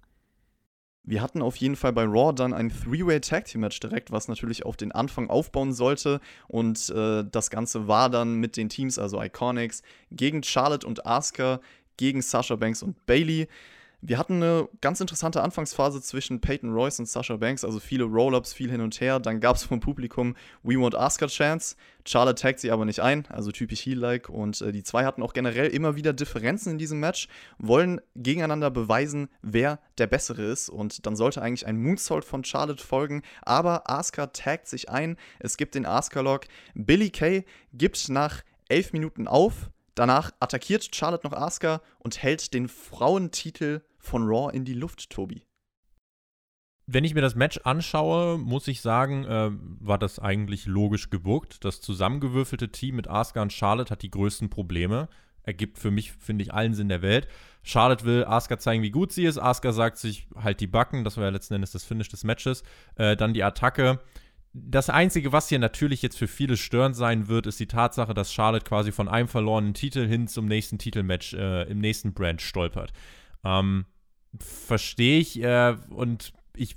Wir 1.04 1.20
hatten 1.20 1.42
auf 1.42 1.56
jeden 1.56 1.74
Fall 1.74 1.92
bei 1.92 2.04
Raw 2.04 2.32
dann 2.32 2.54
ein 2.54 2.70
Three-Way 2.70 3.20
Tag 3.20 3.46
Team 3.46 3.62
Match 3.62 3.80
direkt, 3.80 4.12
was 4.12 4.28
natürlich 4.28 4.64
auf 4.64 4.76
den 4.76 4.92
Anfang 4.92 5.28
aufbauen 5.28 5.72
sollte. 5.72 6.20
Und 6.46 6.90
äh, 6.90 7.24
das 7.28 7.50
Ganze 7.50 7.88
war 7.88 8.08
dann 8.08 8.36
mit 8.36 8.56
den 8.56 8.68
Teams, 8.68 9.00
also 9.00 9.20
Iconics, 9.20 9.82
gegen 10.12 10.44
Charlotte 10.44 10.86
und 10.86 11.04
Asuka, 11.04 11.60
gegen 11.96 12.22
Sasha 12.22 12.54
Banks 12.54 12.84
und 12.84 13.04
Bailey. 13.04 13.48
Wir 14.04 14.18
hatten 14.18 14.42
eine 14.42 14.68
ganz 14.80 15.00
interessante 15.00 15.42
Anfangsphase 15.42 16.02
zwischen 16.02 16.40
Peyton 16.40 16.72
Royce 16.72 16.98
und 16.98 17.06
Sasha 17.06 17.36
Banks, 17.36 17.64
also 17.64 17.78
viele 17.78 18.02
Roll-Ups, 18.02 18.52
viel 18.52 18.68
hin 18.68 18.80
und 18.80 19.00
her. 19.00 19.20
Dann 19.20 19.38
gab 19.38 19.54
es 19.54 19.62
vom 19.62 19.78
Publikum 19.78 20.34
We 20.64 20.74
Want 20.74 20.96
Asuka 20.96 21.28
Chance. 21.28 21.76
Charlotte 22.04 22.42
taggt 22.42 22.58
sie 22.58 22.72
aber 22.72 22.84
nicht 22.84 22.98
ein, 22.98 23.28
also 23.28 23.52
typisch 23.52 23.86
Heel-like. 23.86 24.28
Und 24.28 24.60
äh, 24.60 24.72
die 24.72 24.82
zwei 24.82 25.04
hatten 25.04 25.22
auch 25.22 25.34
generell 25.34 25.68
immer 25.68 25.94
wieder 25.94 26.12
Differenzen 26.12 26.72
in 26.72 26.78
diesem 26.78 26.98
Match, 26.98 27.28
wollen 27.58 28.00
gegeneinander 28.16 28.72
beweisen, 28.72 29.28
wer 29.40 29.78
der 29.98 30.08
Bessere 30.08 30.42
ist. 30.42 30.68
Und 30.68 31.06
dann 31.06 31.14
sollte 31.14 31.40
eigentlich 31.40 31.68
ein 31.68 31.80
Moonsault 31.80 32.24
von 32.24 32.42
Charlotte 32.42 32.82
folgen. 32.82 33.22
Aber 33.42 33.88
Asuka 33.88 34.26
taggt 34.26 34.66
sich 34.66 34.90
ein. 34.90 35.16
Es 35.38 35.56
gibt 35.56 35.76
den 35.76 35.86
Asuka-Lock. 35.86 36.46
Billy 36.74 37.10
Kay 37.10 37.44
gibt 37.72 38.08
nach 38.08 38.42
elf 38.68 38.92
Minuten 38.92 39.28
auf. 39.28 39.70
Danach 39.94 40.32
attackiert 40.40 40.92
Charlotte 40.92 41.24
noch 41.24 41.36
Asuka 41.36 41.82
und 42.00 42.20
hält 42.20 42.52
den 42.52 42.66
Frauentitel 42.66 43.82
von 44.02 44.26
Raw 44.26 44.54
in 44.54 44.64
die 44.64 44.74
Luft, 44.74 45.08
Tobi. 45.10 45.44
Wenn 46.86 47.04
ich 47.04 47.14
mir 47.14 47.20
das 47.20 47.36
Match 47.36 47.58
anschaue, 47.64 48.38
muss 48.38 48.66
ich 48.68 48.80
sagen, 48.80 49.24
äh, 49.24 49.50
war 49.52 49.98
das 49.98 50.18
eigentlich 50.18 50.66
logisch 50.66 51.10
gewirkt. 51.10 51.64
Das 51.64 51.80
zusammengewürfelte 51.80 52.70
Team 52.70 52.96
mit 52.96 53.08
Asuka 53.08 53.40
und 53.40 53.52
Charlotte 53.52 53.90
hat 53.90 54.02
die 54.02 54.10
größten 54.10 54.50
Probleme. 54.50 55.08
Ergibt 55.44 55.78
für 55.78 55.90
mich, 55.90 56.12
finde 56.12 56.42
ich, 56.42 56.52
allen 56.52 56.74
Sinn 56.74 56.88
der 56.88 57.02
Welt. 57.02 57.28
Charlotte 57.62 58.04
will 58.04 58.24
Asuka 58.24 58.58
zeigen, 58.58 58.82
wie 58.82 58.90
gut 58.90 59.12
sie 59.12 59.24
ist. 59.24 59.38
Asuka 59.38 59.72
sagt 59.72 59.96
sich 59.96 60.26
halt 60.34 60.60
die 60.60 60.66
Backen. 60.66 61.04
Das 61.04 61.16
war 61.16 61.24
ja 61.24 61.30
letzten 61.30 61.54
Endes 61.54 61.70
das 61.70 61.84
Finish 61.84 62.08
des 62.08 62.24
Matches. 62.24 62.64
Äh, 62.96 63.16
dann 63.16 63.32
die 63.32 63.44
Attacke. 63.44 64.00
Das 64.54 64.90
Einzige, 64.90 65.32
was 65.32 65.48
hier 65.48 65.58
natürlich 65.58 66.02
jetzt 66.02 66.18
für 66.18 66.28
viele 66.28 66.56
störend 66.56 66.94
sein 66.94 67.28
wird, 67.28 67.46
ist 67.46 67.58
die 67.58 67.68
Tatsache, 67.68 68.12
dass 68.12 68.32
Charlotte 68.32 68.66
quasi 68.66 68.92
von 68.92 69.08
einem 69.08 69.28
verlorenen 69.28 69.72
Titel 69.72 70.06
hin 70.06 70.28
zum 70.28 70.46
nächsten 70.46 70.78
Titelmatch 70.78 71.32
äh, 71.32 71.62
im 71.70 71.78
nächsten 71.78 72.12
Brand 72.12 72.42
stolpert. 72.42 72.92
Ähm, 73.44 73.86
Verstehe 74.38 75.18
ich 75.18 75.42
äh, 75.42 75.76
und 75.90 76.32
ich 76.56 76.74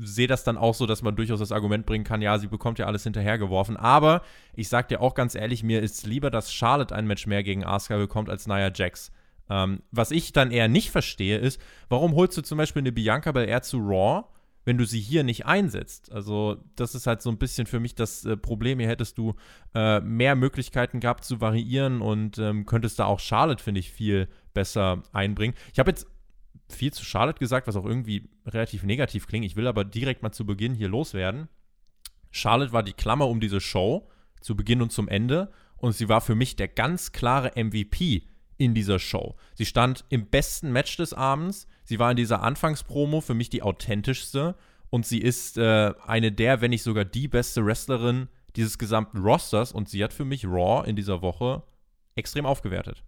sehe 0.00 0.26
das 0.26 0.44
dann 0.44 0.56
auch 0.56 0.74
so, 0.74 0.86
dass 0.86 1.02
man 1.02 1.16
durchaus 1.16 1.38
das 1.38 1.52
Argument 1.52 1.86
bringen 1.86 2.04
kann, 2.04 2.22
ja, 2.22 2.38
sie 2.38 2.46
bekommt 2.46 2.78
ja 2.78 2.86
alles 2.86 3.04
hinterhergeworfen. 3.04 3.76
Aber 3.76 4.22
ich 4.54 4.68
sag 4.68 4.88
dir 4.88 5.00
auch 5.00 5.14
ganz 5.14 5.34
ehrlich, 5.34 5.62
mir 5.62 5.82
ist 5.82 6.06
lieber, 6.06 6.30
dass 6.30 6.52
Charlotte 6.52 6.94
ein 6.94 7.06
Match 7.06 7.26
mehr 7.26 7.42
gegen 7.42 7.64
Asuka 7.64 7.96
bekommt 7.96 8.28
als 8.28 8.46
Nia 8.46 8.70
Jax. 8.74 9.12
Ähm, 9.50 9.82
was 9.90 10.10
ich 10.10 10.32
dann 10.32 10.50
eher 10.50 10.68
nicht 10.68 10.90
verstehe, 10.90 11.38
ist, 11.38 11.60
warum 11.88 12.14
holst 12.14 12.36
du 12.36 12.42
zum 12.42 12.58
Beispiel 12.58 12.82
eine 12.82 12.92
Bianca 12.92 13.32
Belair 13.32 13.62
zu 13.62 13.78
Raw, 13.78 14.24
wenn 14.64 14.76
du 14.76 14.84
sie 14.84 15.00
hier 15.00 15.24
nicht 15.24 15.46
einsetzt? 15.46 16.12
Also, 16.12 16.58
das 16.76 16.94
ist 16.94 17.06
halt 17.06 17.22
so 17.22 17.30
ein 17.30 17.38
bisschen 17.38 17.66
für 17.66 17.80
mich 17.80 17.94
das 17.94 18.24
äh, 18.24 18.36
Problem. 18.36 18.78
Hier 18.78 18.88
hättest 18.88 19.16
du 19.16 19.34
äh, 19.74 20.00
mehr 20.00 20.34
Möglichkeiten 20.36 21.00
gehabt 21.00 21.24
zu 21.24 21.40
variieren 21.40 22.02
und 22.02 22.36
ähm, 22.38 22.66
könntest 22.66 22.98
da 22.98 23.06
auch 23.06 23.20
Charlotte, 23.20 23.62
finde 23.62 23.80
ich, 23.80 23.90
viel 23.90 24.28
besser 24.52 25.02
einbringen. 25.12 25.54
Ich 25.72 25.78
habe 25.78 25.90
jetzt 25.90 26.06
viel 26.68 26.92
zu 26.92 27.04
Charlotte 27.04 27.38
gesagt, 27.38 27.66
was 27.66 27.76
auch 27.76 27.84
irgendwie 27.84 28.28
relativ 28.46 28.82
negativ 28.82 29.26
klingt. 29.26 29.44
Ich 29.44 29.56
will 29.56 29.66
aber 29.66 29.84
direkt 29.84 30.22
mal 30.22 30.32
zu 30.32 30.44
Beginn 30.44 30.74
hier 30.74 30.88
loswerden. 30.88 31.48
Charlotte 32.30 32.72
war 32.72 32.82
die 32.82 32.92
Klammer 32.92 33.28
um 33.28 33.40
diese 33.40 33.60
Show, 33.60 34.08
zu 34.40 34.54
Beginn 34.56 34.82
und 34.82 34.92
zum 34.92 35.08
Ende. 35.08 35.50
Und 35.76 35.92
sie 35.92 36.08
war 36.08 36.20
für 36.20 36.34
mich 36.34 36.56
der 36.56 36.68
ganz 36.68 37.12
klare 37.12 37.52
MVP 37.56 38.24
in 38.56 38.74
dieser 38.74 38.98
Show. 38.98 39.36
Sie 39.54 39.66
stand 39.66 40.04
im 40.08 40.26
besten 40.26 40.72
Match 40.72 40.96
des 40.96 41.14
Abends. 41.14 41.68
Sie 41.84 41.98
war 41.98 42.10
in 42.10 42.16
dieser 42.16 42.42
Anfangspromo 42.42 43.20
für 43.20 43.34
mich 43.34 43.50
die 43.50 43.62
authentischste. 43.62 44.56
Und 44.90 45.06
sie 45.06 45.20
ist 45.20 45.56
äh, 45.58 45.94
eine 46.06 46.32
der, 46.32 46.60
wenn 46.60 46.70
nicht 46.70 46.82
sogar 46.82 47.04
die 47.04 47.28
beste 47.28 47.64
Wrestlerin 47.64 48.28
dieses 48.56 48.78
gesamten 48.78 49.18
Rosters. 49.18 49.72
Und 49.72 49.88
sie 49.88 50.02
hat 50.02 50.12
für 50.12 50.24
mich 50.24 50.44
Raw 50.44 50.88
in 50.88 50.96
dieser 50.96 51.22
Woche 51.22 51.62
extrem 52.16 52.46
aufgewertet. 52.46 53.04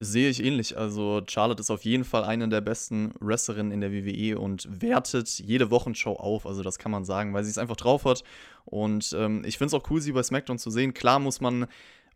Sehe 0.00 0.30
ich 0.30 0.44
ähnlich. 0.44 0.78
Also 0.78 1.22
Charlotte 1.26 1.60
ist 1.60 1.70
auf 1.70 1.84
jeden 1.84 2.04
Fall 2.04 2.22
eine 2.22 2.48
der 2.48 2.60
besten 2.60 3.12
Wrestlerinnen 3.18 3.72
in 3.72 3.80
der 3.80 3.92
WWE 3.92 4.38
und 4.38 4.68
wertet 4.70 5.28
jede 5.40 5.72
Wochenshow 5.72 6.12
auf. 6.12 6.46
Also 6.46 6.62
das 6.62 6.78
kann 6.78 6.92
man 6.92 7.04
sagen, 7.04 7.34
weil 7.34 7.42
sie 7.42 7.50
es 7.50 7.58
einfach 7.58 7.76
drauf 7.76 8.04
hat. 8.04 8.22
Und 8.64 9.12
ähm, 9.18 9.42
ich 9.44 9.58
finde 9.58 9.74
es 9.74 9.82
auch 9.82 9.90
cool, 9.90 10.00
sie 10.00 10.12
bei 10.12 10.22
SmackDown 10.22 10.58
zu 10.58 10.70
sehen. 10.70 10.94
Klar 10.94 11.18
muss 11.18 11.40
man 11.40 11.66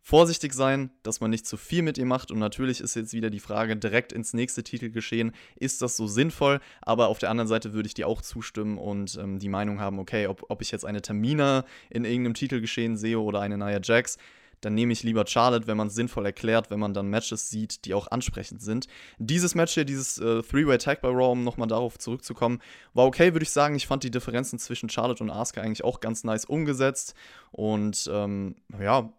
vorsichtig 0.01 0.53
sein, 0.53 0.91
dass 1.01 1.19
man 1.19 1.29
nicht 1.29 1.45
zu 1.45 1.57
viel 1.57 1.81
mit 1.81 1.97
ihr 1.97 2.05
macht. 2.05 2.31
Und 2.31 2.39
natürlich 2.39 2.79
ist 2.79 2.95
jetzt 2.95 3.11
wieder 3.11 3.29
die 3.29 3.41
Frage 3.41 3.75
direkt 3.75 4.13
ins 4.13 4.33
nächste 4.33 4.63
Titel 4.63 4.89
geschehen. 4.89 5.33
Ist 5.57 5.81
das 5.81 5.97
so 5.97 6.07
sinnvoll? 6.07 6.61
Aber 6.81 7.09
auf 7.09 7.19
der 7.19 7.31
anderen 7.31 7.49
Seite 7.49 7.73
würde 7.73 7.87
ich 7.87 7.93
dir 7.93 8.07
auch 8.07 8.21
zustimmen 8.21 8.77
und 8.77 9.17
ähm, 9.21 9.39
die 9.39 9.49
Meinung 9.49 9.81
haben, 9.81 9.99
okay, 9.99 10.27
ob, 10.27 10.45
ob 10.49 10.61
ich 10.61 10.71
jetzt 10.71 10.85
eine 10.85 11.01
Tamina 11.01 11.65
in 11.89 12.05
irgendeinem 12.05 12.33
Titelgeschehen 12.33 12.95
sehe 12.95 13.19
oder 13.19 13.41
eine 13.41 13.57
Nia 13.57 13.79
Jax 13.81 14.17
dann 14.63 14.73
nehme 14.73 14.93
ich 14.93 15.03
lieber 15.03 15.25
Charlotte, 15.27 15.67
wenn 15.67 15.77
man 15.77 15.87
es 15.87 15.95
sinnvoll 15.95 16.25
erklärt, 16.25 16.69
wenn 16.71 16.79
man 16.79 16.93
dann 16.93 17.07
Matches 17.07 17.49
sieht, 17.49 17.85
die 17.85 17.93
auch 17.93 18.07
ansprechend 18.07 18.61
sind. 18.61 18.87
Dieses 19.17 19.55
Match 19.55 19.73
hier, 19.73 19.85
dieses 19.85 20.17
äh, 20.19 20.41
Three-Way 20.41 20.77
Tag 20.77 21.01
by 21.01 21.07
Raw, 21.07 21.31
um 21.31 21.43
nochmal 21.43 21.67
darauf 21.67 21.97
zurückzukommen, 21.97 22.61
war 22.93 23.05
okay, 23.05 23.33
würde 23.33 23.43
ich 23.43 23.51
sagen. 23.51 23.75
Ich 23.75 23.87
fand 23.87 24.03
die 24.03 24.11
Differenzen 24.11 24.59
zwischen 24.59 24.89
Charlotte 24.89 25.23
und 25.23 25.29
Asuka 25.29 25.61
eigentlich 25.61 25.83
auch 25.83 25.99
ganz 25.99 26.23
nice 26.23 26.45
umgesetzt. 26.45 27.13
Und 27.51 28.09
ähm, 28.11 28.55
ja, 28.79 29.11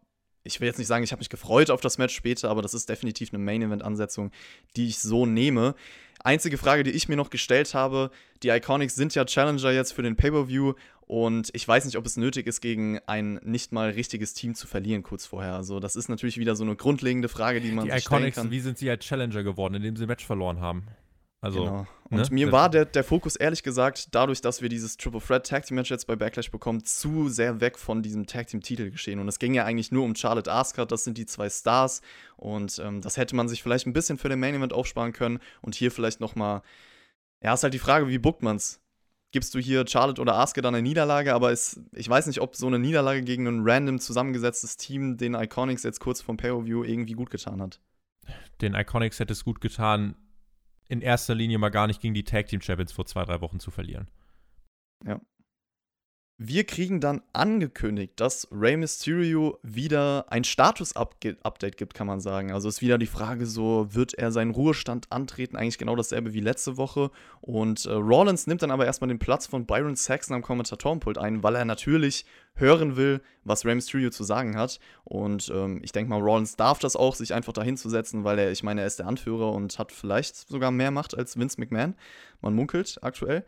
ich 0.45 0.61
will 0.61 0.67
jetzt 0.67 0.79
nicht 0.79 0.89
sagen, 0.89 1.03
ich 1.03 1.13
habe 1.13 1.21
mich 1.21 1.31
gefreut 1.31 1.71
auf 1.71 1.81
das 1.81 1.99
Match 1.99 2.15
später, 2.15 2.51
aber 2.51 2.63
das 2.63 2.75
ist 2.75 2.89
definitiv 2.89 3.33
eine 3.33 3.43
Main-Event-Ansetzung, 3.43 4.31
die 4.77 4.89
ich 4.89 4.99
so 4.99 5.27
nehme. 5.27 5.75
Einzige 6.26 6.57
Frage, 6.57 6.85
die 6.85 6.90
ich 6.90 7.07
mir 7.07 7.16
noch 7.16 7.28
gestellt 7.28 7.75
habe, 7.75 8.11
die 8.43 8.49
Iconics 8.49 8.95
sind 8.95 9.14
ja 9.14 9.26
Challenger 9.26 9.73
jetzt 9.73 9.93
für 9.93 10.02
den 10.02 10.16
Pay-Per-View 10.16 10.73
und 11.07 11.50
ich 11.52 11.69
weiß 11.69 11.85
nicht, 11.85 11.99
ob 11.99 12.07
es 12.07 12.16
nötig 12.16 12.47
ist, 12.47 12.62
gegen 12.62 12.99
ein 13.07 13.38
nicht 13.45 13.73
mal 13.73 13.90
richtiges 13.90 14.33
Team 14.33 14.54
zu 14.54 14.66
verlieren 14.66 15.02
kurz 15.02 15.26
vorher. 15.26 15.52
Also 15.52 15.81
das 15.81 15.97
ist 15.97 16.09
natürlich 16.09 16.38
wieder 16.38 16.57
so 16.57 16.64
eine 16.64 16.76
grundlegende 16.76 17.28
Frage, 17.28 17.61
die 17.61 17.73
man 17.73 17.85
die 17.85 17.90
sich 17.90 18.07
Iconics, 18.07 18.33
stellen 18.37 18.47
kann. 18.47 18.50
wie 18.50 18.61
sind 18.61 18.78
sie 18.78 18.88
als 18.88 19.04
Challenger 19.04 19.43
geworden, 19.43 19.75
indem 19.75 19.97
sie 19.97 20.04
ein 20.04 20.09
Match 20.09 20.25
verloren 20.25 20.61
haben? 20.61 20.87
Also, 21.45 21.65
genau. 21.65 21.87
Und 22.05 22.19
ne? 22.21 22.27
mir 22.31 22.53
war 22.53 22.71
der, 22.71 22.87
der 22.87 23.05
Fokus 23.05 23.37
ehrlich 23.37 23.63
gesagt, 23.63 24.15
dadurch, 24.15 24.41
dass 24.41 24.63
wir 24.63 24.71
dieses 24.71 24.97
Triple 24.97 25.21
Threat 25.21 25.47
Tag 25.47 25.67
Team 25.67 25.75
Match 25.75 25.91
jetzt 25.91 26.07
bei 26.07 26.17
Backlash 26.17 26.51
bekommen, 26.51 26.85
zu 26.85 27.29
sehr 27.29 27.61
weg 27.61 27.77
von 27.77 28.03
diesem 28.03 28.27
Tag 28.27 28.47
Team 28.47 28.63
Titel 28.63 28.91
geschehen. 28.91 29.19
Und 29.21 29.29
es 29.29 29.39
ging 29.39 29.53
ja 29.53 29.67
eigentlich 29.67 29.93
nur 29.93 30.05
um 30.05 30.15
Charlotte 30.15 30.51
Asuka, 30.51 30.87
das 30.87 31.05
sind 31.05 31.19
die 31.19 31.27
zwei 31.27 31.51
Stars. 31.51 32.01
Und 32.39 32.81
ähm, 32.83 33.03
das 33.03 33.19
hätte 33.19 33.37
man 33.37 33.49
sich 33.49 33.63
vielleicht 33.63 33.87
ein 33.87 33.93
bisschen 33.93 34.17
für 34.17 34.31
den 34.31 34.41
Main 34.41 34.55
Event 34.55 34.73
aufsparen 34.73 35.13
können. 35.13 35.39
Und 35.61 35.75
hier 35.75 35.91
vielleicht 35.91 36.21
nochmal, 36.21 36.63
ja, 37.43 37.53
ist 37.53 37.63
halt 37.63 37.75
die 37.75 37.79
Frage, 37.79 38.09
wie 38.09 38.19
bookt 38.19 38.43
man's? 38.43 38.81
Gibst 39.31 39.55
du 39.55 39.59
hier 39.59 39.87
Charlotte 39.87 40.23
oder 40.23 40.37
Asuka 40.37 40.63
dann 40.63 40.75
eine 40.75 40.83
Niederlage, 40.83 41.35
aber 41.35 41.53
es, 41.53 41.79
ich 41.93 42.09
weiß 42.09 42.27
nicht, 42.27 42.41
ob 42.41 42.57
so 42.57 42.69
eine 42.69 42.79
Niederlage 42.79 43.23
gegen 43.23 43.47
ein 43.47 43.63
random 43.65 43.99
zusammengesetztes 43.99 44.79
Team 44.79 45.19
den 45.19 45.35
Iconics 45.35 45.83
jetzt 45.83 46.01
kurz 46.01 46.23
vom 46.23 46.39
Pay-Per-View 46.39 46.85
irgendwie 46.85 47.13
gut 47.13 47.31
getan 47.31 47.61
hat. 47.61 47.81
Den 48.63 48.75
Iconics 48.75 49.19
hätte 49.19 49.35
es 49.35 49.45
gut 49.45 49.61
getan, 49.61 50.15
in 50.88 51.00
erster 51.00 51.35
Linie 51.35 51.59
mal 51.59 51.71
gar 51.71 51.87
nicht 51.87 52.00
gegen 52.00 52.14
die 52.14 52.25
Tag 52.25 52.47
Team 52.47 52.61
Champions 52.61 52.93
vor 52.93 53.07
zwei, 53.07 53.25
drei 53.25 53.41
Wochen 53.41 53.61
zu 53.61 53.71
verlieren. 53.71 54.09
Ja. 55.05 55.21
Wir 56.37 56.64
kriegen 56.64 57.00
dann 57.00 57.23
angekündigt, 57.33 58.14
dass 58.17 58.49
Rey 58.50 58.76
Mysterio 58.76 59.57
wieder 59.62 60.26
ein 60.33 60.43
Status-Update 60.43 61.76
gibt, 61.76 61.95
kann 61.95 62.09
man 62.09 62.19
sagen. 62.19 62.50
Also 62.50 62.69
ist 62.69 62.83
wieder 62.83 62.99
die 62.99 63.07
Frage 63.07 63.47
so, 63.47 63.87
wird 63.95 64.14
er 64.14 64.33
seinen 64.33 64.50
Ruhestand 64.50 65.12
antreten? 65.12 65.57
Eigentlich 65.57 65.79
genau 65.79 65.95
dasselbe 65.95 66.35
wie 66.35 66.41
letzte 66.41 66.76
Woche. 66.76 67.12
Und 67.41 67.87
äh, 67.87 67.93
Rollins 67.93 68.49
nimmt 68.49 68.62
dann 68.62 68.73
aber 68.73 68.85
erstmal 68.85 69.07
den 69.07 69.21
Platz 69.21 69.47
von 69.47 69.64
Byron 69.64 69.95
Saxon 69.95 70.35
am 70.35 70.43
Kommentatorenpult 70.43 71.19
ein, 71.19 71.45
weil 71.45 71.55
er 71.55 71.64
natürlich 71.64 72.25
hören 72.57 72.97
will, 72.97 73.21
was 73.45 73.64
Rey 73.64 73.76
Mysterio 73.76 74.11
zu 74.11 74.25
sagen 74.25 74.57
hat. 74.57 74.81
Und 75.05 75.53
ähm, 75.55 75.83
ich 75.85 75.93
denke 75.93 76.11
mal, 76.11 76.21
Rollins 76.21 76.57
darf 76.57 76.81
das 76.81 76.97
auch, 76.97 77.14
sich 77.14 77.33
einfach 77.33 77.53
dahin 77.53 77.76
zu 77.76 77.88
setzen, 77.88 78.25
weil 78.25 78.41
er, 78.41 78.50
ich 78.50 78.64
meine, 78.64 78.81
er 78.81 78.88
ist 78.88 78.99
der 78.99 79.07
Anführer 79.07 79.53
und 79.53 79.79
hat 79.79 79.93
vielleicht 79.93 80.35
sogar 80.35 80.73
mehr 80.73 80.91
Macht 80.91 81.17
als 81.17 81.38
Vince 81.38 81.61
McMahon. 81.61 81.95
Man 82.41 82.57
munkelt 82.57 82.99
aktuell. 83.03 83.45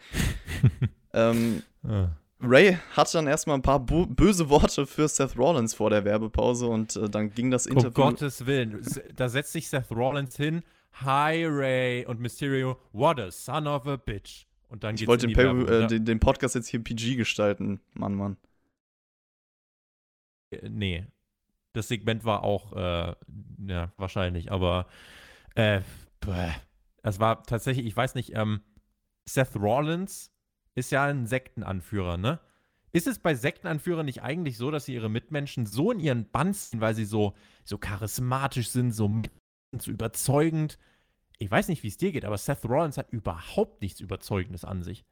ähm, 1.12 1.64
ah. 1.82 2.10
Ray 2.40 2.76
hatte 2.92 3.14
dann 3.14 3.26
erstmal 3.26 3.56
ein 3.56 3.62
paar 3.62 3.80
böse 3.80 4.48
Worte 4.50 4.86
für 4.86 5.08
Seth 5.08 5.38
Rollins 5.38 5.74
vor 5.74 5.90
der 5.90 6.04
Werbepause 6.04 6.66
und 6.66 6.96
äh, 6.96 7.08
dann 7.08 7.30
ging 7.30 7.50
das 7.50 7.66
Interview. 7.66 7.88
Um 7.88 8.10
Gottes 8.10 8.44
Willen, 8.44 8.84
da 9.14 9.28
setzt 9.28 9.52
sich 9.52 9.68
Seth 9.68 9.90
Rollins 9.90 10.36
hin. 10.36 10.62
Hi 11.00 11.44
Ray 11.46 12.06
und 12.06 12.20
Mysterio, 12.20 12.78
what 12.92 13.18
a 13.18 13.30
son 13.30 13.66
of 13.66 13.86
a 13.86 13.96
bitch. 13.96 14.46
Und 14.68 14.84
dann 14.84 14.96
ich 14.96 15.06
wollte 15.06 15.28
den, 15.28 15.36
Werbung, 15.36 15.68
äh, 15.68 15.86
den, 15.86 16.04
den, 16.04 16.20
Podcast 16.20 16.54
jetzt 16.54 16.68
hier 16.68 16.82
PG 16.82 17.16
gestalten, 17.16 17.80
Mann, 17.94 18.14
Mann. 18.14 18.36
Äh, 20.50 20.68
nee. 20.68 21.06
Das 21.72 21.88
Segment 21.88 22.24
war 22.24 22.42
auch, 22.42 22.72
äh, 22.72 23.14
ja, 23.66 23.92
wahrscheinlich, 23.96 24.50
aber 24.50 24.86
äh, 25.54 25.82
es 27.02 27.20
war 27.20 27.42
tatsächlich, 27.44 27.86
ich 27.86 27.96
weiß 27.96 28.14
nicht, 28.14 28.34
ähm, 28.34 28.60
Seth 29.26 29.54
Rollins 29.56 30.32
ist 30.76 30.92
ja 30.92 31.04
ein 31.04 31.26
Sektenanführer, 31.26 32.16
ne? 32.16 32.38
Ist 32.92 33.06
es 33.06 33.18
bei 33.18 33.34
Sektenanführern 33.34 34.06
nicht 34.06 34.22
eigentlich 34.22 34.56
so, 34.56 34.70
dass 34.70 34.84
sie 34.86 34.94
ihre 34.94 35.10
Mitmenschen 35.10 35.66
so 35.66 35.90
in 35.90 36.00
ihren 36.00 36.30
Bann 36.30 36.54
ziehen, 36.54 36.80
weil 36.80 36.94
sie 36.94 37.04
so, 37.04 37.34
so 37.64 37.76
charismatisch 37.76 38.70
sind, 38.70 38.92
so, 38.92 39.10
so 39.76 39.90
überzeugend? 39.90 40.78
Ich 41.38 41.50
weiß 41.50 41.68
nicht, 41.68 41.82
wie 41.82 41.88
es 41.88 41.98
dir 41.98 42.12
geht, 42.12 42.24
aber 42.24 42.38
Seth 42.38 42.64
Rollins 42.64 42.96
hat 42.96 43.12
überhaupt 43.12 43.82
nichts 43.82 44.00
Überzeugendes 44.00 44.64
an 44.64 44.82
sich. 44.82 45.04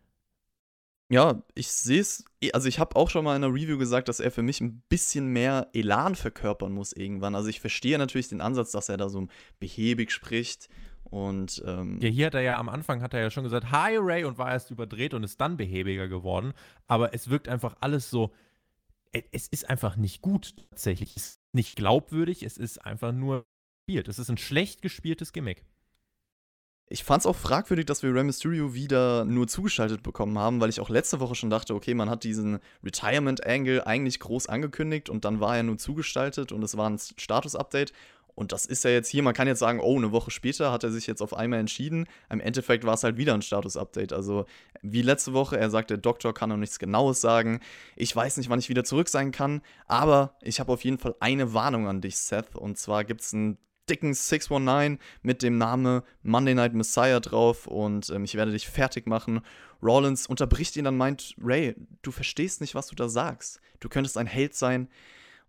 Ja, 1.11 1.43
ich 1.55 1.69
sehe 1.69 2.01
es, 2.01 2.25
also 2.55 2.69
ich 2.69 2.79
habe 2.79 2.97
auch 2.97 3.11
schon 3.11 3.25
mal 3.25 3.37
in 3.37 3.45
einer 3.45 3.53
Review 3.53 3.77
gesagt, 3.77 4.09
dass 4.09 4.21
er 4.21 4.31
für 4.31 4.43
mich 4.43 4.63
ein 4.63 4.83
bisschen 4.89 5.27
mehr 5.27 5.69
Elan 5.75 6.15
verkörpern 6.15 6.73
muss 6.73 6.95
irgendwann. 6.95 7.35
Also 7.35 7.49
ich 7.49 7.61
verstehe 7.61 7.99
natürlich 7.99 8.29
den 8.29 8.41
Ansatz, 8.41 8.71
dass 8.73 8.89
er 8.89 8.97
da 8.97 9.11
so 9.11 9.29
behäbig 9.61 10.11
spricht 10.11 10.71
Und 11.15 11.63
ähm, 11.65 12.01
ja, 12.01 12.09
hier 12.09 12.27
hat 12.27 12.35
er 12.35 12.41
ja 12.41 12.59
am 12.59 12.69
Anfang 12.69 13.01
hat 13.01 13.15
er 13.15 13.21
ja 13.21 13.31
schon 13.31 13.45
gesagt, 13.45 13.71
Hi 13.71 13.97
Ray 13.99 14.25
und 14.25 14.37
war 14.37 14.51
erst 14.51 14.73
überdreht 14.73 15.15
und 15.15 15.23
ist 15.23 15.41
dann 15.41 15.57
behäbiger 15.57 16.09
geworden. 16.09 16.55
Aber 16.89 17.15
es 17.15 17.31
wirkt 17.31 17.49
einfach 17.49 17.77
alles 17.79 18.11
so. 18.11 18.33
Es 19.31 19.47
ist 19.47 19.71
einfach 19.71 19.95
nicht 19.95 20.23
gut 20.23 20.57
tatsächlich. 20.71 21.15
Es 21.15 21.27
ist 21.27 21.41
nicht 21.53 21.77
glaubwürdig, 21.77 22.43
es 22.43 22.59
ist 22.59 22.85
einfach 22.85 23.13
nur 23.13 23.47
gespielt. 23.87 24.09
Es 24.09 24.19
ist 24.19 24.29
ein 24.29 24.39
schlecht 24.39 24.83
gespieltes 24.83 25.33
Gimmick. 25.33 25.65
Ich 26.89 27.05
fand 27.05 27.21
es 27.21 27.27
auch 27.27 27.37
fragwürdig, 27.37 27.87
dass 27.87 28.03
wir 28.03 28.13
Rey 28.13 28.25
Mysterio 28.25 28.75
wieder 28.75 29.25
nur 29.25 29.47
zugeschaltet 29.47 30.03
bekommen 30.03 30.37
haben, 30.37 30.61
weil 30.61 30.69
ich 30.69 30.81
auch 30.81 30.91
letzte 30.91 31.21
Woche 31.21 31.37
schon 31.37 31.49
dachte, 31.49 31.77
okay, 31.77 31.95
man 31.95 32.11
hat 32.11 32.25
diesen 32.25 32.59
Retirement-Angle 32.83 33.87
eigentlich 33.87 34.19
groß 34.19 34.49
angekündigt 34.49 35.09
und 35.09 35.25
dann 35.25 35.39
war 35.39 35.57
er 35.57 35.63
nur 35.63 35.79
zugestaltet 35.79 36.51
und 36.51 36.65
es 36.65 36.77
war 36.77 36.91
ein 36.91 36.99
Status-Update. 36.99 37.93
Und 38.35 38.53
das 38.53 38.67
ist 38.67 38.85
ja 38.85 38.91
jetzt 38.91 39.09
hier, 39.09 39.23
man 39.23 39.35
kann 39.35 39.47
jetzt 39.47 39.61
sagen, 39.61 39.81
oh, 39.81 39.97
eine 39.97 40.13
Woche 40.13 40.31
später 40.31 40.73
hat 40.73 40.83
er 40.83 40.91
sich 40.91 41.07
jetzt 41.07 41.23
auf 41.23 41.35
einmal 41.35 41.61
entschieden. 41.61 42.07
Im 42.31 42.41
Endeffekt 42.41 42.85
war 42.85 42.95
es 42.95 43.05
halt 43.05 43.17
wieder 43.17 43.35
ein 43.35 43.43
Status-Update. 43.43 44.13
Also 44.13 44.47
wie 44.83 45.03
letzte 45.03 45.33
Woche, 45.33 45.59
er 45.59 45.71
sagt, 45.71 45.91
der 45.91 45.99
Doktor 45.99 46.35
kann 46.35 46.49
noch 46.49 46.57
nichts 46.57 46.79
Genaues 46.79 47.21
sagen. 47.21 47.61
Ich 47.97 48.15
weiß 48.15 48.37
nicht, 48.37 48.51
wann 48.51 48.59
ich 48.59 48.69
wieder 48.69 48.85
zurück 48.85 49.09
sein 49.09 49.31
kann, 49.31 49.63
aber 49.87 50.37
ich 50.43 50.59
habe 50.59 50.73
auf 50.73 50.85
jeden 50.85 50.99
Fall 50.99 51.15
eine 51.21 51.55
Warnung 51.55 51.87
an 51.87 52.01
dich, 52.01 52.17
Seth. 52.17 52.57
Und 52.57 52.77
zwar 52.77 53.05
gibt 53.05 53.21
es 53.21 53.33
einen 53.33 53.59
dicken 53.89 54.15
619 54.15 54.99
mit 55.23 55.43
dem 55.43 55.59
Namen 55.59 56.03
Monday 56.23 56.55
Night 56.55 56.75
Messiah 56.75 57.21
drauf 57.21 57.67
und 57.67 58.11
ähm, 58.11 58.25
ich 58.25 58.35
werde 58.35 58.53
dich 58.53 58.69
fertig 58.69 59.07
machen. 59.07 59.43
Rollins 59.83 60.27
unterbricht 60.27 60.77
ihn 60.77 60.85
dann, 60.85 60.97
meint, 60.97 61.35
Ray, 61.39 61.75
du 62.03 62.11
verstehst 62.11 62.61
nicht, 62.61 62.75
was 62.75 62.87
du 62.87 62.95
da 62.95 63.09
sagst. 63.09 63.61
Du 63.81 63.89
könntest 63.89 64.17
ein 64.17 64.27
Held 64.27 64.55
sein. 64.55 64.89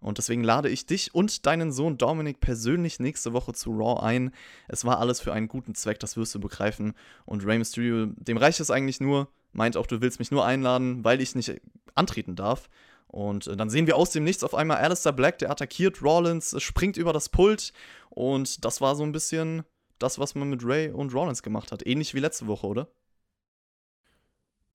Und 0.05 0.19
deswegen 0.19 0.43
lade 0.43 0.69
ich 0.69 0.85
dich 0.85 1.15
und 1.15 1.47
deinen 1.47 1.71
Sohn 1.71 1.97
Dominik 1.97 2.39
persönlich 2.39 2.99
nächste 2.99 3.33
Woche 3.33 3.53
zu 3.53 3.71
Raw 3.71 4.05
ein. 4.05 4.31
Es 4.67 4.85
war 4.85 4.99
alles 4.99 5.19
für 5.19 5.33
einen 5.33 5.47
guten 5.47 5.73
Zweck, 5.73 5.99
das 5.99 6.15
wirst 6.15 6.35
du 6.35 6.39
begreifen. 6.39 6.93
Und 7.25 7.43
Rey 7.43 7.57
Mysterio, 7.57 8.05
dem 8.05 8.37
reicht 8.37 8.59
es 8.59 8.69
eigentlich 8.69 8.99
nur, 8.99 9.29
meint 9.51 9.75
auch, 9.77 9.87
du 9.87 10.01
willst 10.01 10.19
mich 10.19 10.29
nur 10.29 10.45
einladen, 10.45 11.03
weil 11.03 11.21
ich 11.21 11.33
nicht 11.33 11.59
antreten 11.95 12.35
darf. 12.35 12.69
Und 13.07 13.47
äh, 13.47 13.57
dann 13.57 13.71
sehen 13.71 13.87
wir 13.87 13.97
aus 13.97 14.11
dem 14.11 14.23
Nichts 14.23 14.43
auf 14.43 14.53
einmal 14.53 14.77
Alistair 14.77 15.11
Black, 15.11 15.39
der 15.39 15.49
attackiert 15.49 16.03
Rollins, 16.03 16.55
springt 16.61 16.97
über 16.97 17.11
das 17.11 17.29
Pult. 17.29 17.73
Und 18.11 18.63
das 18.63 18.81
war 18.81 18.95
so 18.95 19.01
ein 19.01 19.11
bisschen 19.11 19.63
das, 19.97 20.19
was 20.19 20.35
man 20.35 20.51
mit 20.51 20.63
Ray 20.63 20.91
und 20.91 21.15
Rollins 21.15 21.41
gemacht 21.41 21.71
hat. 21.71 21.83
Ähnlich 21.83 22.13
wie 22.13 22.19
letzte 22.19 22.45
Woche, 22.45 22.67
oder? 22.67 22.89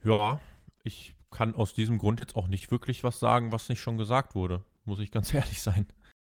Ja, 0.03 0.41
ich 0.83 1.15
kann 1.31 1.55
aus 1.55 1.73
diesem 1.73 1.99
Grund 1.99 2.19
jetzt 2.19 2.35
auch 2.35 2.49
nicht 2.49 2.73
wirklich 2.73 3.05
was 3.05 3.21
sagen, 3.21 3.53
was 3.53 3.69
nicht 3.69 3.81
schon 3.81 3.97
gesagt 3.97 4.35
wurde. 4.35 4.65
Muss 4.91 4.99
ich 4.99 5.13
ganz 5.13 5.33
ehrlich 5.35 5.63
sein. 5.63 5.87